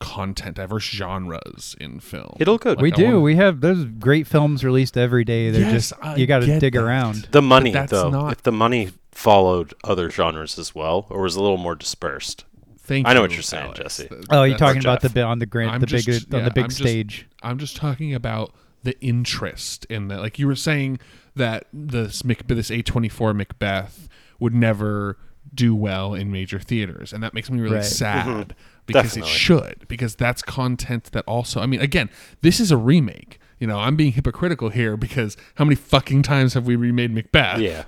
content, 0.00 0.56
diverse 0.56 0.84
genres 0.84 1.76
in 1.80 2.00
film. 2.00 2.36
It'll 2.40 2.58
go. 2.58 2.70
Like, 2.70 2.80
we 2.80 2.92
I 2.92 2.96
do. 2.96 3.04
wanna- 3.04 3.20
we 3.20 3.36
have 3.36 3.60
there's 3.60 3.84
great 3.84 4.26
films 4.26 4.64
released 4.64 4.96
every 4.96 5.24
day. 5.24 5.50
They're 5.50 5.60
Yes, 5.62 5.72
just 5.90 5.92
I 6.02 6.16
you 6.16 6.26
got 6.26 6.40
to 6.40 6.58
dig 6.58 6.72
that. 6.74 6.82
around. 6.82 7.28
The 7.30 7.42
money 7.42 7.70
that's 7.70 7.92
though. 7.92 8.10
not- 8.10 8.32
If 8.32 8.42
the 8.42 8.52
money 8.52 8.90
followed 9.12 9.74
other 9.84 10.10
genres 10.10 10.58
as 10.58 10.74
well, 10.74 11.06
or 11.10 11.22
was 11.22 11.36
a 11.36 11.42
little 11.42 11.58
more 11.58 11.74
dispersed. 11.74 12.44
Thank 12.78 13.06
I 13.06 13.12
know 13.12 13.20
you, 13.20 13.24
what 13.24 13.32
you're 13.34 13.42
saying, 13.42 13.64
Alex. 13.66 13.78
Jesse. 13.80 14.08
Th- 14.08 14.24
Oh, 14.30 14.42
you're 14.42 14.58
talking 14.58 14.80
about 14.80 15.00
the 15.00 15.08
Jeff. 15.08 15.14
bit 15.14 15.22
on 15.24 15.38
the 15.38 15.46
grand, 15.46 15.70
I'm 15.70 15.80
the 15.80 15.86
big 15.86 16.04
just- 16.04 16.32
on 16.34 16.44
the 16.44 16.50
big 16.50 16.64
I'm 16.64 16.70
just- 16.70 16.80
stage. 16.80 17.26
I'm 17.42 17.58
just 17.58 17.76
talking 17.76 18.14
about 18.14 18.52
the 18.82 18.98
interest 19.00 19.84
in 19.90 20.08
that. 20.08 20.20
Like 20.20 20.38
you 20.38 20.46
were 20.46 20.56
saying 20.56 20.98
that 21.36 21.66
this 21.72 22.24
Mac- 22.24 22.48
this 22.48 22.70
A24 22.70 23.34
Macbeth 23.34 24.08
would 24.40 24.54
never 24.54 25.18
do 25.54 25.74
well 25.74 26.14
in 26.14 26.32
major 26.32 26.58
theaters, 26.58 27.12
and 27.12 27.22
that 27.22 27.34
makes 27.34 27.50
me 27.50 27.60
really 27.60 27.76
Right. 27.76 27.84
sad 27.84 28.26
Mhm. 28.26 28.50
Because 28.86 29.14
Definitely. 29.14 29.30
it 29.30 29.34
should. 29.34 29.88
Because 29.88 30.14
that's 30.14 30.42
content 30.42 31.04
that 31.12 31.24
also. 31.26 31.60
I 31.60 31.66
mean, 31.66 31.80
again, 31.80 32.10
this 32.42 32.60
is 32.60 32.70
a 32.70 32.76
remake. 32.76 33.38
You 33.58 33.66
know, 33.66 33.78
I'm 33.78 33.94
being 33.94 34.12
hypocritical 34.12 34.70
here 34.70 34.96
because 34.96 35.36
how 35.56 35.64
many 35.64 35.76
fucking 35.76 36.22
times 36.22 36.54
have 36.54 36.66
we 36.66 36.76
remade 36.76 37.12
Macbeth? 37.12 37.60
Yeah. 37.60 37.84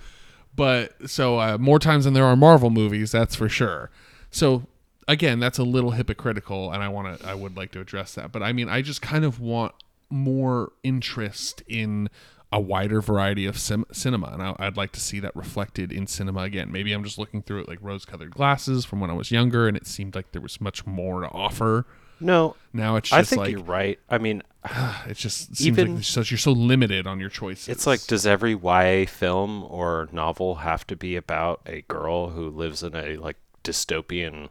But 0.54 1.08
so 1.08 1.38
uh, 1.38 1.58
more 1.58 1.78
times 1.78 2.04
than 2.04 2.12
there 2.12 2.26
are 2.26 2.36
Marvel 2.36 2.70
movies, 2.70 3.12
that's 3.12 3.34
for 3.34 3.48
sure. 3.48 3.90
So 4.30 4.66
again, 5.08 5.40
that's 5.40 5.58
a 5.58 5.64
little 5.64 5.92
hypocritical, 5.92 6.70
and 6.72 6.82
I 6.82 6.88
want 6.88 7.20
to, 7.20 7.26
I 7.26 7.34
would 7.34 7.56
like 7.56 7.72
to 7.72 7.80
address 7.80 8.14
that. 8.14 8.32
But 8.32 8.42
I 8.42 8.52
mean, 8.52 8.68
I 8.68 8.82
just 8.82 9.00
kind 9.00 9.24
of 9.24 9.40
want 9.40 9.74
more 10.10 10.72
interest 10.82 11.62
in 11.66 12.10
a 12.52 12.60
wider 12.60 13.00
variety 13.00 13.46
of 13.46 13.58
sim- 13.58 13.86
cinema, 13.92 14.28
and 14.32 14.42
I, 14.42 14.54
I'd 14.58 14.76
like 14.76 14.92
to 14.92 15.00
see 15.00 15.18
that 15.20 15.34
reflected 15.34 15.90
in 15.90 16.06
cinema 16.06 16.42
again. 16.42 16.70
Maybe 16.70 16.92
I'm 16.92 17.02
just 17.04 17.18
looking 17.18 17.42
through 17.42 17.62
it 17.62 17.68
like 17.68 17.78
rose-colored 17.80 18.30
glasses 18.32 18.84
from 18.84 19.00
when 19.00 19.10
I 19.10 19.14
was 19.14 19.30
younger, 19.30 19.66
and 19.68 19.76
it 19.76 19.86
seemed 19.86 20.14
like 20.14 20.32
there 20.32 20.42
was 20.42 20.60
much 20.60 20.86
more 20.86 21.22
to 21.22 21.28
offer. 21.28 21.86
No, 22.20 22.54
Now 22.72 22.94
it's 22.96 23.08
Just 23.10 23.18
I 23.18 23.24
think 23.24 23.40
like 23.40 23.50
you're 23.50 23.62
right. 23.64 23.98
I 24.08 24.18
mean, 24.18 24.42
it 25.08 25.16
just 25.16 25.56
seems 25.56 25.60
like 25.60 25.66
Even- 25.86 25.94
you're 25.94 26.02
so, 26.02 26.20
you're 26.20 26.38
so 26.38 26.52
limited 26.52 27.06
on 27.06 27.18
your 27.18 27.30
choices. 27.30 27.68
it's 27.68 27.86
like, 27.86 28.06
does 28.06 28.26
every 28.26 28.52
YA 28.54 29.06
film 29.08 29.64
or 29.64 30.08
novel 30.12 30.56
have 30.56 30.86
to 30.88 30.94
be 30.96 31.16
about 31.16 31.62
a 31.66 31.82
girl 31.88 32.28
who 32.30 32.48
lives 32.50 32.82
in 32.84 32.94
a 32.94 33.16
like 33.16 33.38
dystopian 33.64 34.50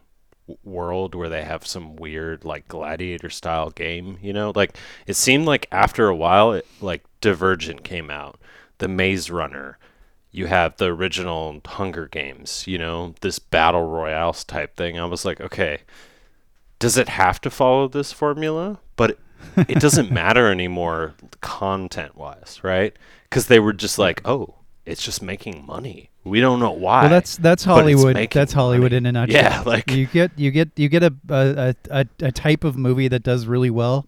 world 0.64 1.14
where 1.14 1.28
they 1.28 1.44
have 1.44 1.66
some 1.66 1.96
weird 1.96 2.44
like 2.44 2.68
gladiator 2.68 3.30
style 3.30 3.70
game? 3.70 4.18
You 4.22 4.32
know, 4.32 4.52
like 4.54 4.76
it 5.06 5.14
seemed 5.14 5.46
like 5.46 5.66
after 5.72 6.08
a 6.08 6.16
while, 6.16 6.52
it, 6.52 6.66
like 6.80 7.04
Divergent 7.20 7.84
came 7.84 8.10
out, 8.10 8.38
The 8.78 8.88
Maze 8.88 9.30
Runner. 9.30 9.78
You 10.30 10.46
have 10.46 10.76
the 10.78 10.86
original 10.86 11.60
Hunger 11.66 12.08
Games, 12.08 12.64
you 12.66 12.78
know, 12.78 13.14
this 13.20 13.38
battle 13.38 13.86
royales 13.86 14.44
type 14.44 14.76
thing. 14.76 14.98
I 14.98 15.04
was 15.04 15.26
like, 15.26 15.42
okay, 15.42 15.80
does 16.78 16.96
it 16.96 17.10
have 17.10 17.40
to 17.42 17.50
follow 17.50 17.86
this 17.86 18.12
formula? 18.12 18.80
But 18.96 19.10
it, 19.10 19.18
it 19.68 19.80
doesn't 19.80 20.10
matter 20.12 20.50
anymore 20.50 21.14
content 21.42 22.16
wise, 22.16 22.60
right? 22.62 22.96
Because 23.24 23.46
they 23.46 23.60
were 23.60 23.72
just 23.74 23.98
like, 23.98 24.20
oh, 24.24 24.54
it's 24.86 25.02
just 25.02 25.22
making 25.22 25.66
money. 25.66 26.10
We 26.24 26.40
don't 26.40 26.60
know 26.60 26.70
why. 26.72 27.02
Well, 27.02 27.10
that's 27.10 27.36
that's 27.36 27.64
Hollywood. 27.64 28.16
That's 28.30 28.52
Hollywood 28.52 28.92
money. 28.92 28.96
in 28.98 29.06
a 29.06 29.12
nutshell. 29.12 29.42
Yeah, 29.42 29.62
like- 29.66 29.90
you 29.90 30.06
get 30.06 30.30
you 30.36 30.50
get 30.52 30.70
you 30.76 30.88
get 30.88 31.02
a 31.02 31.12
a, 31.28 31.74
a 31.90 32.06
a 32.20 32.30
type 32.32 32.62
of 32.64 32.76
movie 32.76 33.08
that 33.08 33.22
does 33.24 33.46
really 33.46 33.70
well, 33.70 34.06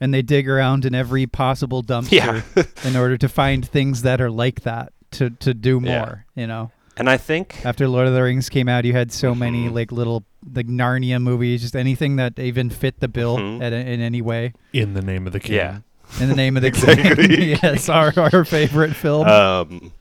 and 0.00 0.14
they 0.14 0.22
dig 0.22 0.48
around 0.48 0.84
in 0.84 0.94
every 0.94 1.26
possible 1.26 1.82
dumpster 1.82 2.12
Yeah. 2.12 2.62
in 2.88 2.96
order 2.96 3.16
to 3.18 3.28
find 3.28 3.66
things 3.66 4.02
that 4.02 4.20
are 4.20 4.30
like 4.30 4.62
that 4.62 4.92
to 5.12 5.30
to 5.30 5.52
do 5.52 5.80
Yeah. 5.82 5.98
more. 5.98 6.26
You 6.36 6.46
know, 6.46 6.70
and 6.96 7.10
I 7.10 7.16
think 7.16 7.64
after 7.66 7.88
Lord 7.88 8.06
of 8.06 8.14
the 8.14 8.22
Rings 8.22 8.48
came 8.48 8.68
out, 8.68 8.84
you 8.84 8.92
had 8.92 9.10
so 9.10 9.34
many 9.34 9.68
Mhm. 9.68 9.74
like 9.74 9.90
little 9.90 10.24
like 10.54 10.68
Narnia 10.68 11.20
movies, 11.20 11.62
just 11.62 11.74
anything 11.74 12.14
that 12.16 12.38
even 12.38 12.70
fit 12.70 13.00
the 13.00 13.08
bill 13.08 13.36
Mhm. 13.36 13.60
at, 13.62 13.72
in 13.72 14.00
any 14.00 14.22
way. 14.22 14.52
in 14.72 14.94
the 14.94 15.02
name 15.02 15.26
of 15.26 15.32
the 15.32 15.40
king. 15.40 15.56
Yeah. 15.56 15.78
In 16.20 16.28
the 16.28 16.36
name 16.36 16.56
of 16.56 16.62
the 16.62 16.68
Exactly. 16.74 17.26
king. 17.28 17.58
yes, 17.62 17.88
our 17.88 18.12
our 18.16 18.44
favorite 18.44 18.94
film. 18.94 19.26
Um, 19.26 19.92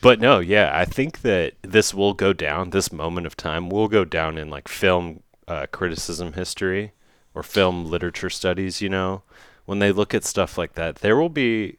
but 0.00 0.20
no, 0.20 0.40
yeah, 0.40 0.70
I 0.74 0.84
think 0.84 1.22
that 1.22 1.54
this 1.62 1.94
will 1.94 2.12
go 2.14 2.32
down. 2.32 2.70
This 2.70 2.92
moment 2.92 3.26
of 3.26 3.36
time 3.36 3.70
will 3.70 3.88
go 3.88 4.04
down 4.04 4.36
in 4.36 4.50
like 4.50 4.68
film 4.68 5.22
uh, 5.48 5.66
criticism 5.70 6.34
history 6.34 6.92
or 7.34 7.42
film 7.42 7.86
literature 7.86 8.30
studies. 8.30 8.80
You 8.82 8.90
know, 8.90 9.22
when 9.64 9.78
they 9.78 9.92
look 9.92 10.14
at 10.14 10.24
stuff 10.24 10.58
like 10.58 10.74
that, 10.74 10.96
there 10.96 11.16
will 11.16 11.30
be, 11.30 11.78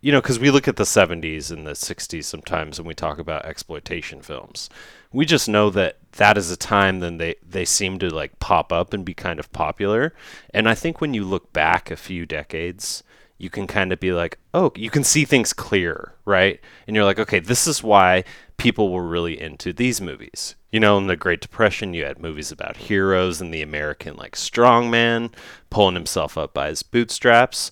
you 0.00 0.12
know, 0.12 0.20
because 0.20 0.38
we 0.38 0.50
look 0.50 0.68
at 0.68 0.76
the 0.76 0.84
'70s 0.84 1.50
and 1.50 1.66
the 1.66 1.72
'60s 1.72 2.24
sometimes, 2.24 2.78
and 2.78 2.86
we 2.86 2.94
talk 2.94 3.18
about 3.18 3.46
exploitation 3.46 4.20
films. 4.20 4.68
We 5.10 5.24
just 5.24 5.48
know 5.48 5.70
that 5.70 5.98
that 6.12 6.36
is 6.36 6.50
a 6.50 6.56
time 6.56 7.00
then 7.00 7.16
they 7.16 7.36
they 7.48 7.64
seem 7.64 7.98
to 8.00 8.10
like 8.10 8.38
pop 8.38 8.70
up 8.70 8.92
and 8.92 9.04
be 9.04 9.14
kind 9.14 9.40
of 9.40 9.50
popular. 9.52 10.12
And 10.50 10.68
I 10.68 10.74
think 10.74 11.00
when 11.00 11.14
you 11.14 11.24
look 11.24 11.54
back 11.54 11.90
a 11.90 11.96
few 11.96 12.26
decades 12.26 13.02
you 13.38 13.50
can 13.50 13.66
kind 13.66 13.92
of 13.92 14.00
be 14.00 14.12
like, 14.12 14.38
oh, 14.52 14.72
you 14.76 14.90
can 14.90 15.04
see 15.04 15.24
things 15.24 15.52
clear, 15.52 16.14
right? 16.24 16.60
And 16.86 16.94
you're 16.94 17.04
like, 17.04 17.18
okay, 17.18 17.40
this 17.40 17.66
is 17.66 17.82
why 17.82 18.24
people 18.56 18.92
were 18.92 19.06
really 19.06 19.40
into 19.40 19.72
these 19.72 20.00
movies. 20.00 20.54
You 20.70 20.80
know, 20.80 20.98
in 20.98 21.08
the 21.08 21.16
Great 21.16 21.40
Depression, 21.40 21.94
you 21.94 22.04
had 22.04 22.18
movies 22.18 22.52
about 22.52 22.76
heroes 22.76 23.40
and 23.40 23.52
the 23.52 23.62
American, 23.62 24.16
like, 24.16 24.36
strongman 24.36 25.32
pulling 25.70 25.94
himself 25.94 26.38
up 26.38 26.54
by 26.54 26.68
his 26.68 26.82
bootstraps. 26.82 27.70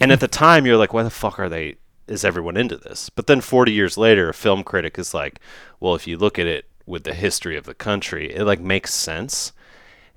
And 0.00 0.10
at 0.10 0.20
the 0.20 0.28
time, 0.28 0.64
you're 0.64 0.76
like, 0.76 0.92
why 0.92 1.02
the 1.02 1.10
fuck 1.10 1.38
are 1.38 1.48
they, 1.48 1.76
is 2.08 2.24
everyone 2.24 2.56
into 2.56 2.76
this? 2.76 3.10
But 3.10 3.26
then 3.26 3.40
40 3.40 3.72
years 3.72 3.98
later, 3.98 4.30
a 4.30 4.34
film 4.34 4.64
critic 4.64 4.98
is 4.98 5.12
like, 5.12 5.40
well, 5.78 5.94
if 5.94 6.06
you 6.06 6.16
look 6.16 6.38
at 6.38 6.46
it 6.46 6.66
with 6.86 7.04
the 7.04 7.14
history 7.14 7.56
of 7.56 7.64
the 7.64 7.74
country, 7.74 8.34
it, 8.34 8.44
like, 8.44 8.60
makes 8.60 8.94
sense. 8.94 9.52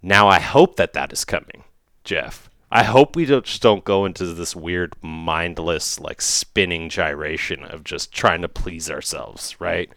Now, 0.01 0.27
I 0.27 0.39
hope 0.39 0.77
that 0.77 0.93
that 0.93 1.11
is 1.11 1.25
coming, 1.25 1.65
Jeff. 2.03 2.49
I 2.79 2.83
hope 2.83 3.15
we 3.15 3.25
don't 3.25 3.45
just 3.45 3.61
don't 3.61 3.83
go 3.85 4.05
into 4.05 4.25
this 4.33 4.55
weird, 4.55 4.93
mindless, 5.01 5.99
like 5.99 6.21
spinning 6.21 6.89
gyration 6.89 7.63
of 7.63 7.83
just 7.83 8.11
trying 8.11 8.41
to 8.41 8.49
please 8.49 8.89
ourselves, 8.89 9.59
right? 9.59 9.89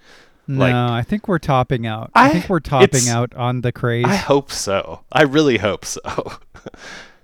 no, 0.46 0.60
like- 0.60 0.74
I 0.74 1.02
think 1.02 1.28
we're 1.28 1.38
topping 1.40 1.86
out. 1.86 2.10
I, 2.14 2.26
I- 2.28 2.32
think 2.32 2.48
we're 2.48 2.60
topping 2.60 3.08
out 3.08 3.34
on 3.34 3.60
the 3.62 3.72
craze. 3.72 4.06
I 4.06 4.16
hope 4.16 4.50
so. 4.50 5.00
I 5.12 5.22
really 5.22 5.58
hope 5.58 5.84
so. 5.84 6.00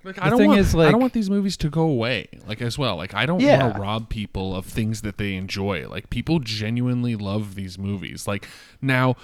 Like, 0.06 0.16
The 0.16 0.24
I 0.26 0.28
don't 0.28 0.38
thing 0.38 0.48
want, 0.48 0.60
is, 0.60 0.74
I 0.74 0.90
don't 0.90 1.00
want 1.00 1.14
these 1.14 1.30
movies 1.30 1.56
to 1.56 1.70
go 1.70 1.82
away. 1.82 2.28
Like 2.46 2.60
as 2.60 2.76
well, 2.76 2.96
like 2.96 3.14
I 3.14 3.24
don't 3.24 3.40
Yeah. 3.40 3.62
want 3.62 3.74
to 3.76 3.80
rob 3.80 4.08
people 4.10 4.54
of 4.54 4.66
things 4.66 5.00
that 5.00 5.16
they 5.16 5.34
enjoy. 5.34 5.88
Like 5.88 6.10
people 6.10 6.40
genuinely 6.40 7.16
love 7.16 7.54
these 7.54 7.78
movies. 7.78 8.28
Like 8.28 8.46
now, 8.82 9.16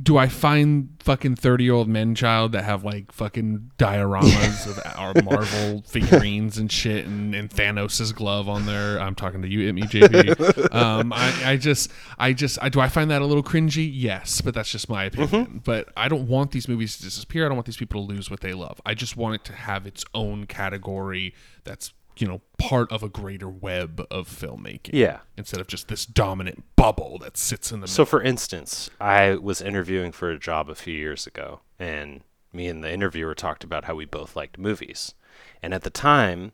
do 0.00 0.16
I 0.16 0.28
find 0.28 0.90
fucking 1.00 1.36
thirty 1.36 1.64
year 1.64 1.74
old 1.74 1.88
men 1.88 2.14
child 2.14 2.52
that 2.52 2.64
have 2.64 2.84
like 2.84 3.10
fucking 3.10 3.72
dioramas 3.78 4.66
of 4.66 4.80
our 4.96 5.12
Marvel 5.22 5.82
figurines 5.86 6.56
and 6.58 6.70
shit 6.70 7.06
and, 7.06 7.34
and 7.34 7.50
Thanos' 7.50 8.14
glove 8.14 8.48
on 8.48 8.66
there? 8.66 9.00
I'm 9.00 9.14
talking 9.14 9.42
to 9.42 9.48
you, 9.48 9.68
at 9.68 9.74
me, 9.74 9.82
JP. 9.82 10.74
um, 10.74 11.12
I, 11.12 11.52
I 11.52 11.56
just, 11.56 11.90
I 12.18 12.32
just, 12.32 12.58
I, 12.62 12.68
do 12.68 12.80
I 12.80 12.88
find 12.88 13.10
that 13.10 13.22
a 13.22 13.26
little 13.26 13.42
cringy? 13.42 13.90
Yes, 13.92 14.40
but 14.40 14.54
that's 14.54 14.70
just 14.70 14.88
my 14.88 15.04
opinion. 15.04 15.62
But 15.64 15.88
I 15.96 16.08
don't 16.08 16.28
want 16.28 16.52
these 16.52 16.68
movies 16.68 16.96
to 16.98 17.02
disappear. 17.02 17.44
I 17.44 17.48
don't 17.48 17.56
want 17.56 17.66
these 17.66 17.76
people 17.76 18.06
to 18.06 18.12
lose 18.12 18.30
what 18.30 18.40
they 18.40 18.52
love. 18.52 18.80
I 18.86 18.94
just 18.94 19.16
want 19.16 19.34
it 19.34 19.44
to 19.44 19.52
have 19.52 19.86
its 19.86 20.04
own 20.14 20.46
category 20.46 21.34
that's 21.64 21.92
you 22.20 22.26
know 22.28 22.40
part 22.58 22.90
of 22.92 23.02
a 23.02 23.08
greater 23.08 23.48
web 23.48 24.04
of 24.10 24.28
filmmaking. 24.28 24.90
Yeah. 24.92 25.18
Instead 25.36 25.60
of 25.60 25.66
just 25.66 25.88
this 25.88 26.04
dominant 26.06 26.64
bubble 26.76 27.18
that 27.18 27.36
sits 27.36 27.70
in 27.72 27.80
the 27.80 27.86
So, 27.88 28.02
middle. 28.02 28.10
for 28.10 28.22
instance, 28.22 28.90
I 29.00 29.34
was 29.36 29.60
interviewing 29.62 30.12
for 30.12 30.30
a 30.30 30.38
job 30.38 30.68
a 30.68 30.74
few 30.74 30.94
years 30.94 31.26
ago, 31.26 31.60
and 31.78 32.22
me 32.52 32.66
and 32.68 32.82
the 32.82 32.92
interviewer 32.92 33.34
talked 33.34 33.62
about 33.64 33.84
how 33.84 33.94
we 33.94 34.04
both 34.04 34.34
liked 34.36 34.58
movies. 34.58 35.14
And 35.62 35.72
at 35.74 35.82
the 35.82 35.90
time, 35.90 36.52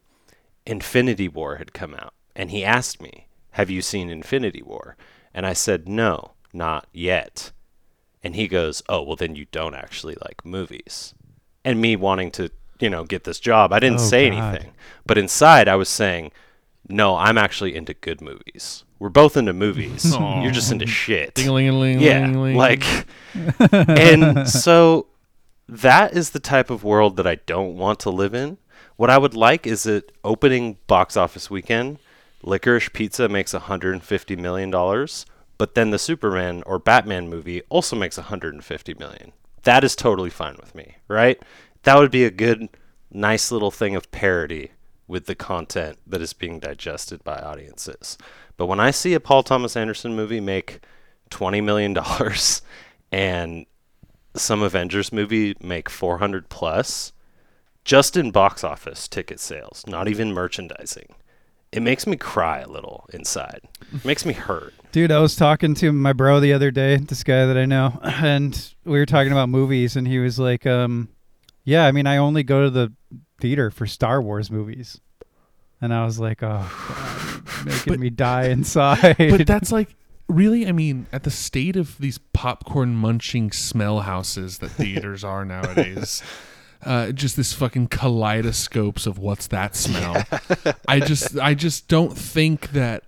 Infinity 0.66 1.28
War 1.28 1.56
had 1.56 1.72
come 1.72 1.94
out, 1.94 2.14
and 2.34 2.50
he 2.50 2.64
asked 2.64 3.00
me, 3.00 3.26
Have 3.52 3.70
you 3.70 3.82
seen 3.82 4.08
Infinity 4.10 4.62
War? 4.62 4.96
And 5.32 5.46
I 5.46 5.52
said, 5.52 5.88
No, 5.88 6.32
not 6.52 6.86
yet. 6.92 7.52
And 8.22 8.34
he 8.36 8.48
goes, 8.48 8.82
Oh, 8.88 9.02
well, 9.02 9.16
then 9.16 9.34
you 9.36 9.46
don't 9.52 9.74
actually 9.74 10.16
like 10.22 10.44
movies. 10.44 11.14
And 11.64 11.80
me 11.80 11.96
wanting 11.96 12.30
to, 12.32 12.50
you 12.85 12.91
know, 12.91 13.03
get 13.05 13.24
this 13.24 13.41
job, 13.41 13.72
I 13.72 13.80
didn't 13.80 14.01
Oh, 14.01 14.05
say 14.14 14.30
God. 14.30 14.37
anything. 14.55 14.72
But 15.07 15.18
inside, 15.18 15.66
I 15.68 15.76
was 15.76 15.89
saying, 15.89 16.30
No, 16.89 17.16
I'm 17.16 17.39
actually 17.39 17.74
into 17.74 17.95
good 17.95 18.20
movies. 18.20 18.85
We're 18.99 19.09
both 19.09 19.37
into 19.37 19.53
movies. 19.55 20.05
You're 20.43 20.53
just 20.53 20.70
into 20.70 20.87
shit. 20.87 21.35
Ding-a-ling-a-ling, 21.35 22.01
Yeah, 22.01 22.20
ling-a-ling. 22.26 22.57
like, 22.57 22.85
and 23.70 24.49
so 24.66 25.07
that 25.68 26.12
is 26.14 26.30
the 26.30 26.41
type 26.41 26.70
of 26.70 26.85
world 26.85 27.16
that 27.16 27.26
I 27.26 27.37
don't 27.47 27.76
want 27.76 27.99
to 28.01 28.11
live 28.11 28.35
in. 28.35 28.59
What 28.97 29.11
I 29.11 29.18
would 29.18 29.35
like 29.35 29.66
is 29.66 29.87
it 29.87 30.12
opening 30.22 30.76
box 30.87 31.16
office 31.16 31.51
weekend, 31.51 31.99
Licorice 32.43 32.93
Pizza 32.93 33.28
makes 33.28 33.53
150 33.55 34.37
million 34.37 34.70
dollars, 34.70 35.24
but 35.59 35.74
then 35.74 35.91
the 35.91 35.99
Superman 35.99 36.62
or 36.66 36.78
Batman 36.78 37.28
movie 37.28 37.62
also 37.70 37.97
makes 37.97 38.18
150 38.18 38.95
million. 38.95 39.32
That 39.62 39.82
is 39.85 39.97
totally 39.97 40.30
fine 40.30 40.57
with 40.61 40.74
me, 40.74 40.97
right? 41.09 41.41
That 41.85 41.99
would 41.99 42.11
be 42.11 42.24
a 42.24 42.30
good, 42.30 42.68
nice 43.11 43.51
little 43.51 43.70
thing 43.70 43.95
of 43.95 44.11
parody 44.11 44.72
with 45.07 45.26
the 45.26 45.35
content 45.35 45.99
that 46.07 46.22
is 46.22 46.32
being 46.32 46.59
digested 46.59 47.22
by 47.24 47.37
audiences. 47.37 48.16
But 48.57 48.66
when 48.66 48.80
I 48.80 48.91
see 48.91 49.14
a 49.14 49.20
Paul 49.20 49.43
Thomas 49.43 49.76
Anderson 49.76 50.16
movie 50.16 50.41
make 50.41 50.80
twenty 51.30 51.61
million 51.61 51.93
dollars 51.93 52.62
and 53.12 53.66
some 54.35 54.62
Avengers 54.62 55.12
movie 55.12 55.55
make 55.61 55.89
four 55.89 56.18
hundred 56.18 56.49
plus, 56.49 57.12
just 57.85 58.16
in 58.16 58.30
box 58.30 58.64
office 58.64 59.07
ticket 59.07 59.41
sales, 59.41 59.85
not 59.87 60.09
even 60.09 60.32
merchandising, 60.32 61.14
it 61.70 61.82
makes 61.82 62.07
me 62.07 62.16
cry 62.16 62.61
a 62.61 62.68
little 62.68 63.05
inside. 63.12 63.61
It 63.93 64.05
makes 64.05 64.24
me 64.24 64.32
hurt. 64.32 64.72
Dude, 64.93 65.11
I 65.11 65.18
was 65.18 65.37
talking 65.37 65.74
to 65.74 65.93
my 65.93 66.12
bro 66.12 66.41
the 66.41 66.53
other 66.53 66.70
day, 66.70 66.97
this 66.97 67.24
guy 67.24 67.47
that 67.47 67.59
I 67.59 67.66
know, 67.66 67.99
and 68.03 68.74
we 68.85 68.99
were 68.99 69.07
talking 69.07 69.32
about 69.32 69.49
movies, 69.49 69.97
and 69.97 70.07
he 70.07 70.20
was 70.20 70.39
like, 70.39 70.66
um, 70.66 71.09
"Yeah, 71.64 71.86
I 71.86 71.92
mean, 71.92 72.06
I 72.06 72.16
only 72.18 72.42
go 72.42 72.64
to 72.64 72.70
the 72.70 72.92
theater 73.40 73.70
for 73.70 73.86
Star 73.86 74.20
Wars 74.22 74.50
movies," 74.50 75.00
and 75.80 75.92
I 75.92 76.04
was 76.04 76.18
like, 76.18 76.42
"Oh, 76.42 76.70
God, 76.88 77.42
making 77.66 77.92
But- 77.92 78.00
me 78.00 78.10
die 78.10 78.48
inside." 78.48 79.16
but 79.18 79.46
that's 79.46 79.72
like 79.72 79.94
really, 80.28 80.66
I 80.66 80.72
mean, 80.72 81.06
at 81.12 81.24
the 81.24 81.30
state 81.30 81.76
of 81.76 81.98
these 81.98 82.18
popcorn 82.32 82.94
munching 82.94 83.52
smell 83.52 84.00
houses 84.00 84.58
that 84.58 84.70
theaters 84.70 85.22
are 85.22 85.44
nowadays, 85.44 86.22
uh, 86.82 87.12
just 87.12 87.36
this 87.36 87.52
fucking 87.52 87.88
kaleidoscopes 87.88 89.06
of 89.06 89.18
what's 89.18 89.46
that 89.48 89.76
smell. 89.84 90.22
I 90.88 91.00
just, 91.00 91.38
I 91.38 91.54
just 91.54 91.88
don't 91.88 92.16
think 92.16 92.70
that 92.72 93.04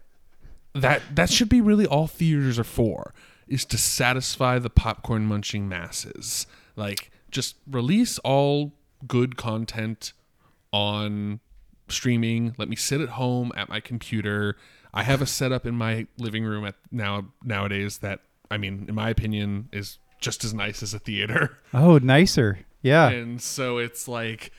that 0.74 1.00
that 1.14 1.30
should 1.30 1.48
be 1.48 1.62
really 1.62 1.86
all 1.86 2.06
theaters 2.06 2.58
are 2.58 2.64
for 2.64 3.14
is 3.48 3.64
to 3.64 3.78
satisfy 3.78 4.58
the 4.58 4.68
popcorn 4.68 5.24
munching 5.24 5.68
masses. 5.68 6.46
Like, 6.74 7.10
just 7.30 7.56
release 7.66 8.18
all 8.20 8.72
good 9.06 9.36
content 9.36 10.12
on 10.72 11.40
streaming. 11.88 12.54
Let 12.58 12.68
me 12.68 12.76
sit 12.76 13.00
at 13.00 13.10
home 13.10 13.52
at 13.56 13.68
my 13.68 13.80
computer. 13.80 14.56
I 14.92 15.02
have 15.02 15.20
a 15.20 15.26
setup 15.26 15.66
in 15.66 15.74
my 15.74 16.06
living 16.18 16.44
room 16.44 16.64
at 16.64 16.74
now 16.90 17.26
nowadays 17.42 17.98
that 17.98 18.20
I 18.50 18.56
mean, 18.58 18.86
in 18.88 18.94
my 18.94 19.10
opinion, 19.10 19.68
is 19.72 19.98
just 20.20 20.44
as 20.44 20.54
nice 20.54 20.82
as 20.82 20.94
a 20.94 20.98
theater. 20.98 21.58
Oh, 21.74 21.98
nicer. 21.98 22.60
Yeah. 22.82 23.08
And 23.08 23.42
so 23.42 23.78
it's 23.78 24.06
like, 24.08 24.52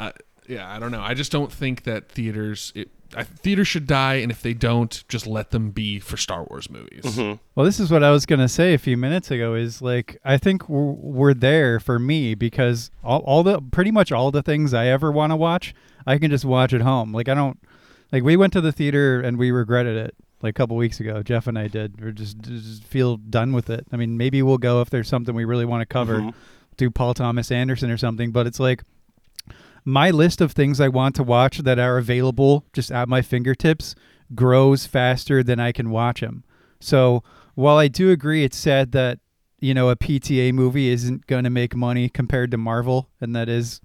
uh, 0.00 0.12
yeah, 0.48 0.70
I 0.72 0.78
don't 0.78 0.90
know. 0.90 1.00
I 1.02 1.14
just 1.14 1.30
don't 1.30 1.52
think 1.52 1.84
that 1.84 2.08
theaters 2.08 2.72
it, 2.74 2.90
I, 3.16 3.24
theaters 3.24 3.68
should 3.68 3.86
die, 3.86 4.14
and 4.16 4.30
if 4.30 4.42
they 4.42 4.52
don't, 4.52 5.02
just 5.08 5.26
let 5.26 5.50
them 5.50 5.70
be 5.70 5.98
for 5.98 6.16
Star 6.16 6.44
Wars 6.44 6.68
movies. 6.68 7.04
Mm-hmm. 7.04 7.34
Well, 7.54 7.64
this 7.64 7.80
is 7.80 7.90
what 7.90 8.02
I 8.02 8.10
was 8.10 8.26
gonna 8.26 8.48
say 8.48 8.74
a 8.74 8.78
few 8.78 8.96
minutes 8.96 9.30
ago. 9.30 9.54
Is 9.54 9.80
like 9.80 10.18
I 10.24 10.36
think 10.36 10.68
we're, 10.68 10.92
we're 10.92 11.34
there 11.34 11.80
for 11.80 11.98
me 11.98 12.34
because 12.34 12.90
all, 13.02 13.20
all 13.20 13.42
the 13.42 13.60
pretty 13.60 13.90
much 13.90 14.12
all 14.12 14.30
the 14.30 14.42
things 14.42 14.74
I 14.74 14.86
ever 14.86 15.10
want 15.12 15.32
to 15.32 15.36
watch, 15.36 15.74
I 16.06 16.18
can 16.18 16.30
just 16.30 16.44
watch 16.44 16.74
at 16.74 16.80
home. 16.82 17.12
Like 17.12 17.28
I 17.28 17.34
don't 17.34 17.58
like 18.12 18.22
we 18.24 18.36
went 18.36 18.52
to 18.54 18.60
the 18.60 18.72
theater 18.72 19.20
and 19.20 19.38
we 19.38 19.50
regretted 19.50 19.96
it 19.96 20.14
like 20.42 20.50
a 20.50 20.54
couple 20.58 20.76
weeks 20.76 21.00
ago. 21.00 21.22
Jeff 21.22 21.46
and 21.46 21.58
I 21.58 21.68
did. 21.68 22.00
We 22.02 22.12
just 22.12 22.40
just 22.40 22.84
feel 22.84 23.16
done 23.16 23.52
with 23.52 23.70
it. 23.70 23.86
I 23.90 23.96
mean, 23.96 24.16
maybe 24.18 24.42
we'll 24.42 24.58
go 24.58 24.80
if 24.82 24.90
there's 24.90 25.08
something 25.08 25.34
we 25.34 25.44
really 25.44 25.64
want 25.64 25.80
to 25.82 25.86
cover. 25.86 26.18
Mhm. 26.20 26.34
Do 26.76 26.90
Paul 26.90 27.14
Thomas 27.14 27.50
Anderson 27.50 27.90
or 27.90 27.96
something, 27.96 28.30
but 28.30 28.46
it's 28.46 28.60
like 28.60 28.84
my 29.88 30.10
list 30.10 30.40
of 30.40 30.52
things 30.52 30.80
I 30.80 30.88
want 30.88 31.14
to 31.16 31.22
watch 31.22 31.58
that 31.58 31.78
are 31.78 31.96
available 31.96 32.64
just 32.72 32.90
at 32.92 33.08
my 33.08 33.22
fingertips 33.22 33.94
grows 34.34 34.86
faster 34.86 35.42
than 35.42 35.58
I 35.58 35.72
can 35.72 35.88
watch 35.90 36.20
them. 36.20 36.44
So 36.78 37.22
while 37.54 37.78
I 37.78 37.88
do 37.88 38.10
agree 38.10 38.44
it's 38.44 38.56
sad 38.58 38.92
that 38.92 39.18
you 39.60 39.72
know 39.74 39.88
a 39.88 39.96
PTA 39.96 40.52
movie 40.52 40.88
isn't 40.88 41.26
going 41.26 41.44
to 41.44 41.50
make 41.50 41.74
money 41.74 42.08
compared 42.08 42.50
to 42.50 42.58
Marvel, 42.58 43.08
and 43.20 43.34
that 43.34 43.48
is 43.48 43.80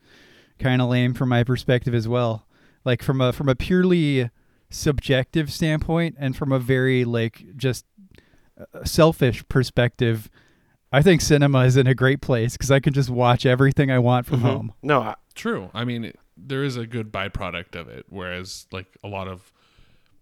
kind 0.60 0.82
of 0.82 0.90
lame 0.90 1.14
from 1.14 1.30
my 1.30 1.44
perspective 1.44 1.96
as 1.96 2.08
well. 2.08 2.46
Like 2.86 3.02
from 3.02 3.22
a 3.22 3.32
from 3.32 3.48
a 3.50 3.56
purely 3.56 4.30
subjective 4.70 5.52
standpoint, 5.52 6.16
and 6.20 6.36
from 6.36 6.52
a 6.52 6.60
very 6.60 7.06
like 7.06 7.46
just 7.56 7.86
uh, 8.60 8.84
selfish 8.84 9.48
perspective, 9.48 10.30
I 10.92 11.02
think 11.02 11.22
cinema 11.22 11.60
is 11.66 11.78
in 11.78 11.88
a 11.88 11.96
great 11.96 12.22
place 12.22 12.54
because 12.56 12.70
I 12.72 12.80
can 12.80 12.94
just 12.94 13.10
watch 13.10 13.46
everything 13.46 13.90
I 13.90 14.00
want 14.00 14.26
from 14.28 14.40
Mhm. 14.42 14.44
home. 14.44 14.74
No, 14.84 15.00
I, 15.02 15.16
True. 15.36 15.70
I 15.74 15.84
mean, 15.84 16.06
it, 16.06 16.20
there 16.38 16.64
is 16.64 16.78
a 16.78 16.86
good 16.86 17.12
byproduct 17.12 17.76
of 17.80 17.88
it, 17.90 18.06
whereas 18.10 18.68
like 18.72 18.88
a 19.04 19.08
lot 19.08 19.28
of 19.28 19.52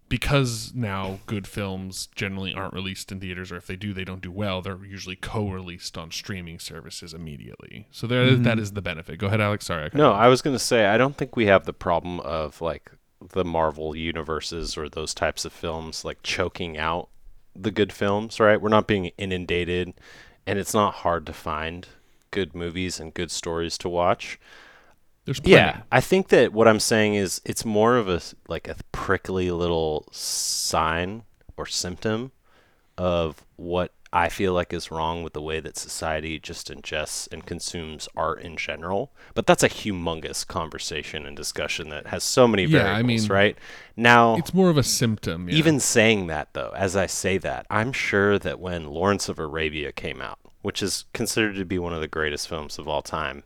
because 0.10 0.74
now 0.76 1.20
good 1.26 1.48
films 1.48 2.10
generally 2.16 2.54
aren't 2.54 2.74
released 2.74 3.14
in 3.14 3.22
theaters, 3.22 3.50
or 3.50 3.56
if 3.56 3.66
they 3.66 3.78
do, 3.78 3.94
they 3.94 4.04
don't 4.04 4.22
do 4.22 4.32
well. 4.32 4.62
They're 4.62 4.84
usually 4.84 5.16
co-released 5.16 5.98
on 5.98 6.12
streaming 6.12 6.60
services 6.60 7.14
immediately. 7.14 7.88
So 7.92 8.08
there, 8.08 8.26
Mhm. 8.32 8.44
that 8.44 8.60
is 8.60 8.74
the 8.74 8.82
benefit. 8.82 9.20
Go 9.20 9.28
ahead, 9.28 9.40
Alex. 9.40 9.68
Sorry. 9.68 9.86
I 9.86 9.90
no. 9.98 10.12
I 10.12 10.28
was 10.28 10.42
gonna 10.42 10.60
say 10.60 10.86
I 10.88 10.98
don't 10.98 11.16
think 11.16 11.36
we 11.38 11.46
have 11.46 11.66
the 11.66 11.72
problem 11.74 12.20
of 12.22 12.60
like 12.60 12.92
the 13.34 13.46
Marvel 13.46 13.96
universes 13.96 14.76
or 14.78 14.90
those 14.90 15.14
types 15.14 15.46
of 15.46 15.54
films 15.54 16.04
like 16.04 16.22
choking 16.24 16.78
out 16.78 17.08
the 17.56 17.72
good 17.72 17.94
films. 17.94 18.38
Right? 18.40 18.60
We're 18.62 18.68
not 18.70 18.88
being 18.88 19.12
inundated, 19.18 19.94
and 20.46 20.60
it's 20.60 20.74
not 20.74 20.96
hard 20.96 21.26
to 21.28 21.34
find 21.34 21.88
good 22.32 22.54
movies 22.54 23.00
and 23.00 23.14
good 23.14 23.32
stories 23.32 23.78
to 23.78 23.88
watch. 23.88 24.38
There's 25.26 25.40
plenty. 25.40 25.56
Yeah, 25.56 25.82
I 25.92 26.02
think 26.02 26.30
that 26.30 26.52
what 26.54 26.68
I'm 26.68 26.80
saying 26.80 27.16
is 27.16 27.42
it's 27.46 27.64
more 27.66 27.96
of 27.98 28.10
a 28.10 28.22
like 28.48 28.68
a 28.68 28.76
prickly 28.92 29.52
little 29.52 30.08
sign 30.12 31.24
or 31.58 31.66
symptom 31.66 32.32
of 32.98 33.46
what 33.56 33.94
I 34.14 34.28
feel 34.28 34.52
like 34.54 34.74
is 34.74 34.92
wrong 34.92 35.24
with 35.24 35.32
the 35.34 35.42
way 35.42 35.62
that 35.62 35.78
society 35.78 36.38
just 36.38 36.70
ingests 36.70 37.32
and 37.32 37.46
consumes 37.46 38.10
art 38.16 38.42
in 38.42 38.58
general. 38.58 39.14
But 39.36 39.48
that's 39.48 39.64
a 39.64 39.70
humongous 39.70 40.46
conversation 40.46 41.26
and 41.26 41.36
discussion 41.38 41.88
that 41.90 42.08
has 42.08 42.24
so 42.24 42.46
many 42.48 42.64
Yeah, 42.66 42.80
I 42.80 42.84
variables, 43.02 43.30
mean, 43.30 43.32
right? 43.32 43.58
Now, 43.96 44.36
It's 44.36 44.54
more 44.54 44.70
of 44.70 44.78
a 44.78 44.84
symptom. 44.84 45.48
yeah. 45.48 45.56
even 45.56 45.80
saying 45.80 46.28
that, 46.28 46.50
though, 46.54 46.74
as 46.76 46.96
I 46.98 47.06
say 47.06 47.38
that, 47.38 47.66
I'm 47.70 47.94
sure 47.94 48.38
that 48.40 48.60
when 48.60 48.88
Lawrence 48.90 49.30
of 49.30 49.40
Arabia 49.40 49.94
came 49.94 50.20
out, 50.20 50.40
which 50.62 50.84
is 50.84 51.06
considered 51.14 51.56
to 51.56 51.64
be 51.66 51.80
one 51.80 51.94
of 51.94 52.02
the 52.02 52.08
greatest 52.10 52.50
films 52.50 52.78
of 52.78 52.90
all 52.90 53.02
time, 53.02 53.44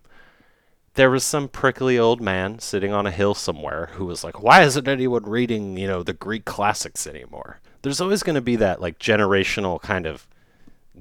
there 0.96 1.10
was 1.10 1.24
some 1.24 1.48
prickly 1.48 1.98
old 2.00 2.22
man 2.22 2.60
sitting 2.60 2.92
on 2.94 3.06
a 3.06 3.12
hill 3.12 3.34
somewhere 3.36 3.90
who 3.94 4.06
was 4.06 4.24
like, 4.24 4.42
"Why 4.42 4.64
isn't 4.64 4.88
anyone 4.88 5.24
reading, 5.24 5.78
you 5.78 5.88
know, 5.88 6.04
the 6.04 6.14
Greek 6.14 6.46
classics 6.46 7.06
anymore?" 7.08 7.60
There's 7.82 8.02
always 8.02 8.24
going 8.24 8.36
to 8.36 8.42
be 8.42 8.56
that 8.58 8.82
like 8.82 8.98
generational 9.00 9.82
kind 9.82 10.06
of 10.06 10.28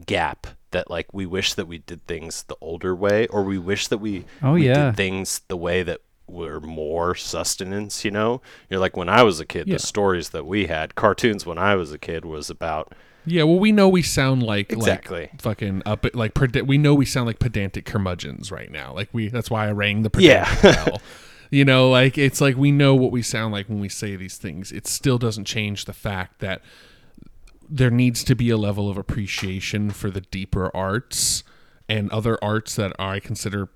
gap 0.07 0.47
that 0.73 0.91
like 0.91 1.07
we 1.13 1.25
wish 1.25 1.55
that 1.55 1.67
we 1.69 1.79
did 1.79 2.05
things 2.07 2.43
the 2.45 2.57
older 2.61 2.95
way, 2.95 3.27
or 3.29 3.43
we 3.45 3.59
wish 3.59 3.87
that 3.89 3.99
we 3.99 4.25
Oh, 4.43 4.53
we 4.55 4.67
yeah. 4.67 4.87
did 4.87 4.97
things 4.97 5.41
the 5.49 5.57
way 5.57 5.83
that 5.85 6.01
were 6.27 6.59
more 6.61 7.15
sustenance. 7.15 8.05
You 8.05 8.11
know, 8.11 8.43
you're 8.69 8.81
like 8.81 8.97
when 8.97 9.09
I 9.09 9.23
was 9.23 9.39
a 9.41 9.47
kid, 9.47 9.69
Yeah. 9.69 9.75
the 9.75 9.79
stories 9.79 10.31
that 10.31 10.47
we 10.47 10.67
had, 10.67 10.95
cartoons 10.95 11.47
when 11.47 11.59
I 11.59 11.75
was 11.77 11.93
a 11.93 11.99
kid, 11.99 12.25
was 12.25 12.51
about 12.51 12.93
Yeah, 13.27 13.45
well, 13.45 13.59
we 13.59 13.73
know 13.73 13.89
we 13.89 14.03
sound 14.03 14.43
like 14.43 14.73
Exactly. 14.73 15.23
like 15.33 15.41
fucking 15.43 15.83
up 15.87 16.05
like 16.15 16.39
we 16.67 16.79
know 16.79 16.95
we 16.95 17.05
sound 17.07 17.27
like 17.27 17.39
pedantic 17.39 17.85
curmudgeons 17.85 18.53
right 18.53 18.71
now. 18.71 18.93
Like 18.95 19.09
we 19.13 19.29
that's 19.29 19.51
why 19.51 19.67
I 19.69 19.73
rang 19.73 20.03
the 20.03 20.11
Yeah. 20.19 20.45
pedantic 20.57 20.85
bell. 20.87 21.03
You 21.51 21.65
know, 21.65 21.89
like 21.91 22.19
it's 22.19 22.41
like 22.41 22.57
we 22.57 22.73
know 22.73 22.95
what 22.95 23.13
we 23.13 23.23
sound 23.23 23.53
like 23.53 23.69
when 23.69 23.81
we 23.81 23.89
say 23.89 24.17
these 24.17 24.37
things. 24.37 24.73
It 24.73 24.87
still 24.87 25.19
doesn't 25.19 25.45
change 25.45 25.85
the 25.85 25.93
fact 25.93 26.41
that 26.41 26.61
there 27.69 27.91
needs 27.91 28.25
to 28.25 28.35
be 28.35 28.51
a 28.51 28.57
level 28.57 28.91
of 28.91 28.97
appreciation 28.99 29.91
for 29.91 30.11
the 30.11 30.21
deeper 30.21 30.71
arts 30.77 31.45
and 31.89 32.11
other 32.11 32.39
arts 32.43 32.77
that 32.77 32.93
I 32.99 33.21
consider 33.21 33.69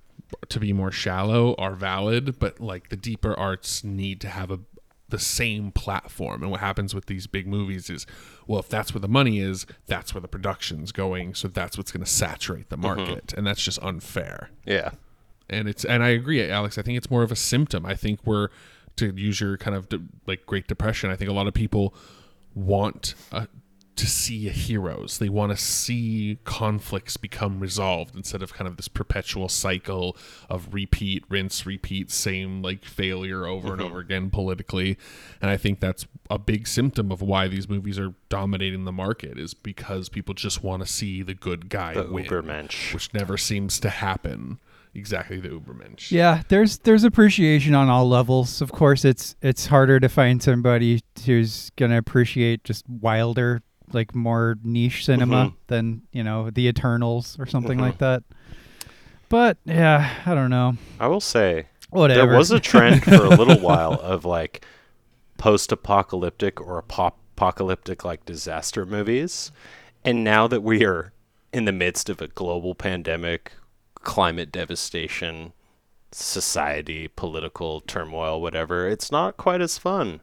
to 0.48 0.60
be 0.60 0.72
more 0.74 0.90
shallow 0.90 1.54
are 1.56 1.74
valid, 1.74 2.38
but 2.38 2.60
like 2.60 2.88
the 2.90 2.96
deeper 2.96 3.34
arts 3.38 3.82
need 3.84 4.20
to 4.22 4.28
have 4.28 4.50
a 4.50 4.60
the 5.10 5.18
same 5.18 5.70
platform. 5.72 6.42
And 6.42 6.50
what 6.50 6.60
happens 6.60 6.94
with 6.94 7.06
these 7.06 7.26
big 7.26 7.46
movies 7.46 7.88
is, 7.88 8.06
well, 8.48 8.58
if 8.58 8.68
that's 8.68 8.92
where 8.92 9.00
the 9.00 9.08
money 9.08 9.38
is, 9.38 9.66
that's 9.86 10.12
where 10.14 10.20
the 10.20 10.26
production's 10.28 10.90
going, 10.90 11.34
so 11.34 11.46
that's 11.46 11.76
what's 11.78 11.92
going 11.92 12.02
to 12.04 12.10
saturate 12.10 12.70
the 12.70 12.76
market, 12.76 13.32
and 13.36 13.46
that's 13.46 13.62
just 13.62 13.78
unfair. 13.82 14.50
yeah. 14.66 14.90
And 15.50 15.66
it's 15.66 15.82
and 15.84 16.02
I 16.02 16.08
agree, 16.08 16.46
Alex. 16.50 16.76
I 16.76 16.82
think 16.82 16.98
it's 16.98 17.10
more 17.10 17.22
of 17.22 17.32
a 17.32 17.36
symptom. 17.36 17.86
I 17.86 17.94
think 17.94 18.20
we're 18.26 18.48
to 18.96 19.14
use 19.16 19.40
your 19.40 19.56
kind 19.56 19.74
of 19.74 19.88
de- 19.88 20.02
like 20.26 20.44
Great 20.44 20.66
Depression. 20.66 21.08
I 21.08 21.16
think 21.16 21.30
a 21.30 21.32
lot 21.32 21.46
of 21.46 21.54
people 21.54 21.94
want 22.54 23.14
uh, 23.32 23.46
to 23.98 24.06
see 24.06 24.48
heroes. 24.48 25.18
They 25.18 25.28
want 25.28 25.52
to 25.52 25.56
see 25.56 26.38
conflicts 26.44 27.16
become 27.16 27.60
resolved 27.60 28.16
instead 28.16 28.42
of 28.42 28.54
kind 28.54 28.68
of 28.68 28.76
this 28.76 28.88
perpetual 28.88 29.48
cycle 29.48 30.16
of 30.48 30.72
repeat, 30.72 31.24
rinse, 31.28 31.66
repeat, 31.66 32.10
same 32.10 32.62
like 32.62 32.84
failure 32.84 33.46
over 33.46 33.68
and 33.72 33.78
mm-hmm. 33.78 33.90
over 33.90 34.00
again 34.00 34.30
politically. 34.30 34.96
And 35.40 35.50
I 35.50 35.56
think 35.56 35.80
that's 35.80 36.06
a 36.30 36.38
big 36.38 36.66
symptom 36.66 37.10
of 37.10 37.20
why 37.20 37.48
these 37.48 37.68
movies 37.68 37.98
are 37.98 38.14
dominating 38.28 38.84
the 38.84 38.92
market 38.92 39.38
is 39.38 39.52
because 39.54 40.08
people 40.08 40.34
just 40.34 40.62
want 40.62 40.82
to 40.82 40.88
see 40.88 41.22
the 41.22 41.34
good 41.34 41.68
guy 41.68 41.94
The 41.94 42.04
win, 42.04 42.26
Ubermensch. 42.26 42.94
which 42.94 43.12
never 43.12 43.36
seems 43.36 43.80
to 43.80 43.90
happen. 43.90 44.58
Exactly 44.94 45.38
the 45.38 45.48
Ubermensch. 45.48 46.10
Yeah, 46.10 46.42
there's 46.48 46.78
there's 46.78 47.04
appreciation 47.04 47.74
on 47.74 47.88
all 47.88 48.08
levels. 48.08 48.60
Of 48.60 48.72
course, 48.72 49.04
it's 49.04 49.36
it's 49.42 49.66
harder 49.66 50.00
to 50.00 50.08
find 50.08 50.42
somebody 50.42 51.02
who's 51.24 51.70
gonna 51.76 51.98
appreciate 51.98 52.64
just 52.64 52.88
wilder, 52.88 53.62
like 53.92 54.14
more 54.14 54.56
niche 54.62 55.04
cinema 55.04 55.46
Mhm. 55.46 55.54
than 55.68 56.02
you 56.12 56.22
know 56.24 56.50
the 56.50 56.66
Eternals 56.68 57.36
or 57.38 57.46
something 57.46 57.78
Mhm. 57.78 57.82
like 57.82 57.98
that. 57.98 58.22
But 59.28 59.58
yeah, 59.64 60.10
I 60.24 60.34
don't 60.34 60.50
know. 60.50 60.76
I 60.98 61.06
will 61.08 61.20
say 61.20 61.66
Whatever. 61.90 62.26
there 62.28 62.38
was 62.38 62.50
a 62.50 62.60
trend 62.60 63.04
for 63.04 63.14
a 63.14 63.28
little 63.30 63.58
while 63.60 63.92
of 64.02 64.24
like 64.24 64.64
post-apocalyptic 65.36 66.60
or 66.60 66.78
apocalyptic 66.78 68.04
like 68.04 68.24
disaster 68.26 68.84
movies 68.84 69.50
and 70.04 70.22
now 70.24 70.46
that 70.48 70.62
we 70.62 70.84
are 70.84 71.12
in 71.52 71.64
the 71.64 71.72
midst 71.72 72.08
of 72.10 72.20
a 72.20 72.28
global 72.28 72.74
pandemic 72.74 73.52
climate 73.94 74.50
devastation 74.52 75.52
society 76.12 77.08
political 77.08 77.80
turmoil 77.80 78.40
whatever 78.40 78.88
it's 78.88 79.12
not 79.12 79.36
quite 79.36 79.60
as 79.60 79.78
fun 79.78 80.20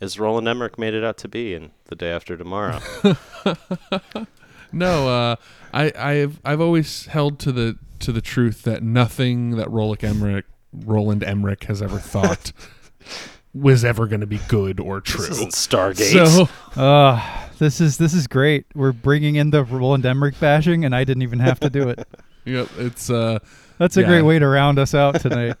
as 0.00 0.18
Roland 0.18 0.46
Emmerich 0.48 0.78
made 0.78 0.94
it 0.94 1.02
out 1.04 1.16
to 1.18 1.28
be 1.28 1.54
in 1.54 1.70
the 1.86 1.96
day 1.96 2.10
after 2.10 2.36
tomorrow 2.36 2.78
No, 4.72 5.08
uh, 5.08 5.36
I, 5.72 5.92
I've 5.98 6.40
I've 6.44 6.60
always 6.60 7.06
held 7.06 7.38
to 7.40 7.52
the 7.52 7.78
to 8.00 8.12
the 8.12 8.20
truth 8.20 8.62
that 8.64 8.82
nothing 8.82 9.52
that 9.56 9.70
Roland 9.70 10.04
Emmerich 10.04 10.44
Roland 10.72 11.24
Emmerich 11.24 11.64
has 11.64 11.80
ever 11.80 11.98
thought 11.98 12.52
was 13.54 13.82
ever 13.84 14.06
going 14.06 14.20
to 14.20 14.26
be 14.26 14.40
good 14.48 14.78
or 14.78 15.00
this 15.00 15.14
true. 15.14 15.24
isn't 15.26 15.52
Stargate 15.52 16.12
So 16.12 16.48
Uh, 16.80 17.18
This 17.58 17.80
is 17.80 17.96
this 17.96 18.12
is 18.12 18.26
great. 18.26 18.66
We're 18.74 18.92
bringing 18.92 19.36
in 19.36 19.50
the 19.50 19.64
Roland 19.64 20.04
Emmerich 20.04 20.38
bashing, 20.38 20.84
and 20.84 20.94
I 20.94 21.02
didn't 21.04 21.22
even 21.22 21.38
have 21.40 21.58
to 21.60 21.70
do 21.70 21.88
it. 21.88 22.06
Yep, 22.44 22.68
it's 22.78 23.08
uh 23.08 23.38
That's 23.78 23.96
a 23.96 24.02
Yeah. 24.02 24.06
great 24.08 24.22
way 24.22 24.38
to 24.38 24.46
round 24.46 24.78
us 24.78 24.94
out 24.94 25.18
tonight. 25.20 25.56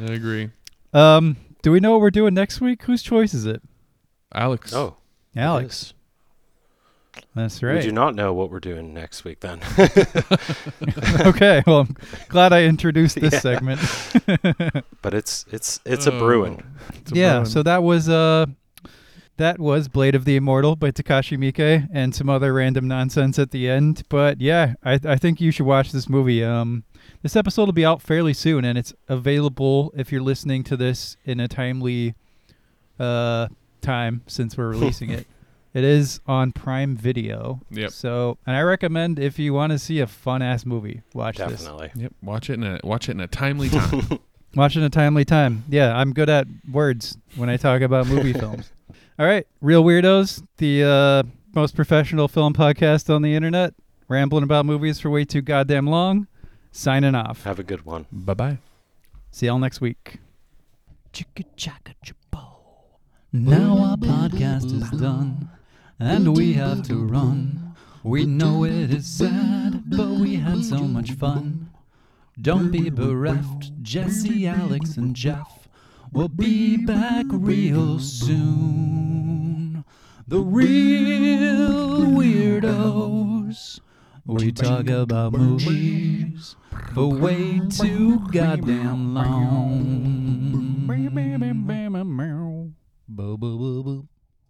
I 0.00 0.04
agree. 0.12 0.50
um, 0.92 1.36
do 1.62 1.72
we 1.72 1.80
know 1.80 1.92
what 1.92 2.00
we're 2.00 2.10
doing 2.10 2.34
next 2.34 2.60
week? 2.60 2.82
Whose 2.82 3.02
choice 3.02 3.34
is 3.34 3.46
it? 3.46 3.62
Alex. 4.32 4.72
Oh, 4.72 4.96
Alex. 5.36 5.94
That's 7.34 7.62
right. 7.62 7.76
We 7.76 7.82
do 7.82 7.92
not 7.92 8.14
know 8.14 8.32
what 8.32 8.50
we're 8.50 8.60
doing 8.60 8.94
next 8.94 9.24
week 9.24 9.40
then. 9.40 9.60
okay. 11.20 11.62
Well, 11.66 11.80
I'm 11.80 11.96
glad 12.28 12.52
I 12.52 12.64
introduced 12.64 13.20
this 13.20 13.32
Yeah. 13.34 13.40
segment. 13.40 13.80
but 15.02 15.14
it's 15.14 15.44
it's 15.50 15.80
it's 15.84 16.06
a 16.06 16.12
brewing. 16.12 16.62
Oh, 16.62 16.84
it's 16.94 17.12
a 17.12 17.14
yeah. 17.14 17.32
brewing. 17.34 17.44
So 17.46 17.62
that 17.62 17.82
was 17.82 18.08
uh, 18.08 18.46
that 19.36 19.58
was 19.58 19.88
Blade 19.88 20.14
of 20.14 20.24
the 20.24 20.36
Immortal 20.36 20.76
by 20.76 20.90
Takashi 20.92 21.36
Miike 21.36 21.88
and 21.92 22.14
some 22.14 22.28
other 22.28 22.52
random 22.52 22.86
nonsense 22.88 23.38
at 23.38 23.50
the 23.50 23.68
end. 23.68 24.02
But 24.08 24.40
yeah, 24.40 24.74
I 24.84 24.98
I 25.04 25.16
think 25.16 25.40
you 25.40 25.50
should 25.50 25.66
watch 25.66 25.92
this 25.92 26.08
movie. 26.08 26.44
Um, 26.44 26.84
this 27.22 27.36
episode 27.36 27.66
will 27.66 27.72
be 27.72 27.84
out 27.84 28.02
fairly 28.02 28.34
soon, 28.34 28.64
and 28.64 28.78
it's 28.78 28.92
available 29.08 29.92
if 29.96 30.10
you're 30.12 30.22
listening 30.22 30.64
to 30.64 30.76
this 30.76 31.16
in 31.24 31.40
a 31.40 31.48
timely 31.48 32.14
uh 32.98 33.48
time 33.80 34.22
since 34.26 34.56
we're 34.56 34.68
releasing 34.68 35.10
it. 35.10 35.26
It 35.72 35.84
is 35.84 36.20
on 36.26 36.50
Prime 36.50 36.96
Video. 36.96 37.60
Yep. 37.70 37.92
So, 37.92 38.38
and 38.44 38.56
I 38.56 38.62
recommend 38.62 39.20
if 39.20 39.38
you 39.38 39.54
want 39.54 39.70
to 39.70 39.78
see 39.78 40.00
a 40.00 40.06
fun 40.08 40.42
ass 40.42 40.66
movie, 40.66 41.02
watch 41.14 41.36
this. 41.36 41.62
Definitely. 41.62 41.92
Yep. 41.94 42.12
Watch 42.22 42.50
it 42.50 42.54
in 42.54 42.64
a 42.64 42.80
watch 42.82 43.08
it 43.08 43.12
in 43.12 43.20
a 43.20 43.28
timely 43.28 43.68
time. 43.68 44.18
Watch 44.56 44.74
it 44.74 44.80
in 44.80 44.84
a 44.86 44.90
timely 44.90 45.24
time. 45.24 45.62
Yeah, 45.68 45.96
I'm 45.96 46.12
good 46.12 46.28
at 46.28 46.48
words 46.72 47.16
when 47.36 47.48
I 47.48 47.56
talk 47.56 47.82
about 47.82 48.08
movie 48.08 48.32
films. 48.32 48.72
All 49.20 49.24
right, 49.24 49.46
Reel 49.60 49.84
Weirdos, 49.84 50.42
the 50.56 50.82
uh, 50.82 51.22
most 51.54 51.76
professional 51.76 52.26
film 52.26 52.52
podcast 52.52 53.14
on 53.14 53.22
the 53.22 53.32
internet, 53.32 53.74
rambling 54.08 54.42
about 54.42 54.66
movies 54.66 54.98
for 54.98 55.08
way 55.08 55.24
too 55.24 55.40
goddamn 55.40 55.86
long. 55.86 56.26
Signing 56.72 57.14
off. 57.14 57.42
Have 57.44 57.58
a 57.58 57.62
good 57.64 57.84
one. 57.84 58.06
bye 58.12 58.34
bye. 58.34 58.58
See 59.30 59.46
y'all 59.46 59.58
next 59.58 59.80
week. 59.80 60.18
Chicka 61.12 61.44
chacka 61.56 61.94
chapo. 62.04 62.42
Now 63.32 63.78
our 63.78 63.96
podcast 63.96 64.66
is 64.66 64.88
done, 64.90 65.50
and 65.98 66.36
we 66.36 66.52
have 66.54 66.82
to 66.84 67.04
run. 67.04 67.74
We 68.02 68.24
know 68.24 68.64
it 68.64 68.92
is 68.92 69.06
sad, 69.06 69.82
but 69.90 70.08
we 70.10 70.36
had 70.36 70.64
so 70.64 70.78
much 70.78 71.12
fun. 71.12 71.70
Don't 72.40 72.70
be 72.70 72.88
bereft, 72.88 73.82
Jesse, 73.82 74.46
Alex, 74.46 74.96
and 74.96 75.14
Jeff. 75.14 75.68
We'll 76.12 76.28
be 76.28 76.76
back 76.76 77.26
real 77.28 77.98
soon. 77.98 79.84
The 80.26 80.40
Reel 80.40 82.06
Weirdos. 82.16 83.80
We 84.24 84.52
talk 84.52 84.88
about 84.88 85.32
movies 85.32 86.56
for 86.94 87.08
way 87.08 87.60
too 87.70 88.20
goddamn 88.30 89.14
long. 89.14 90.50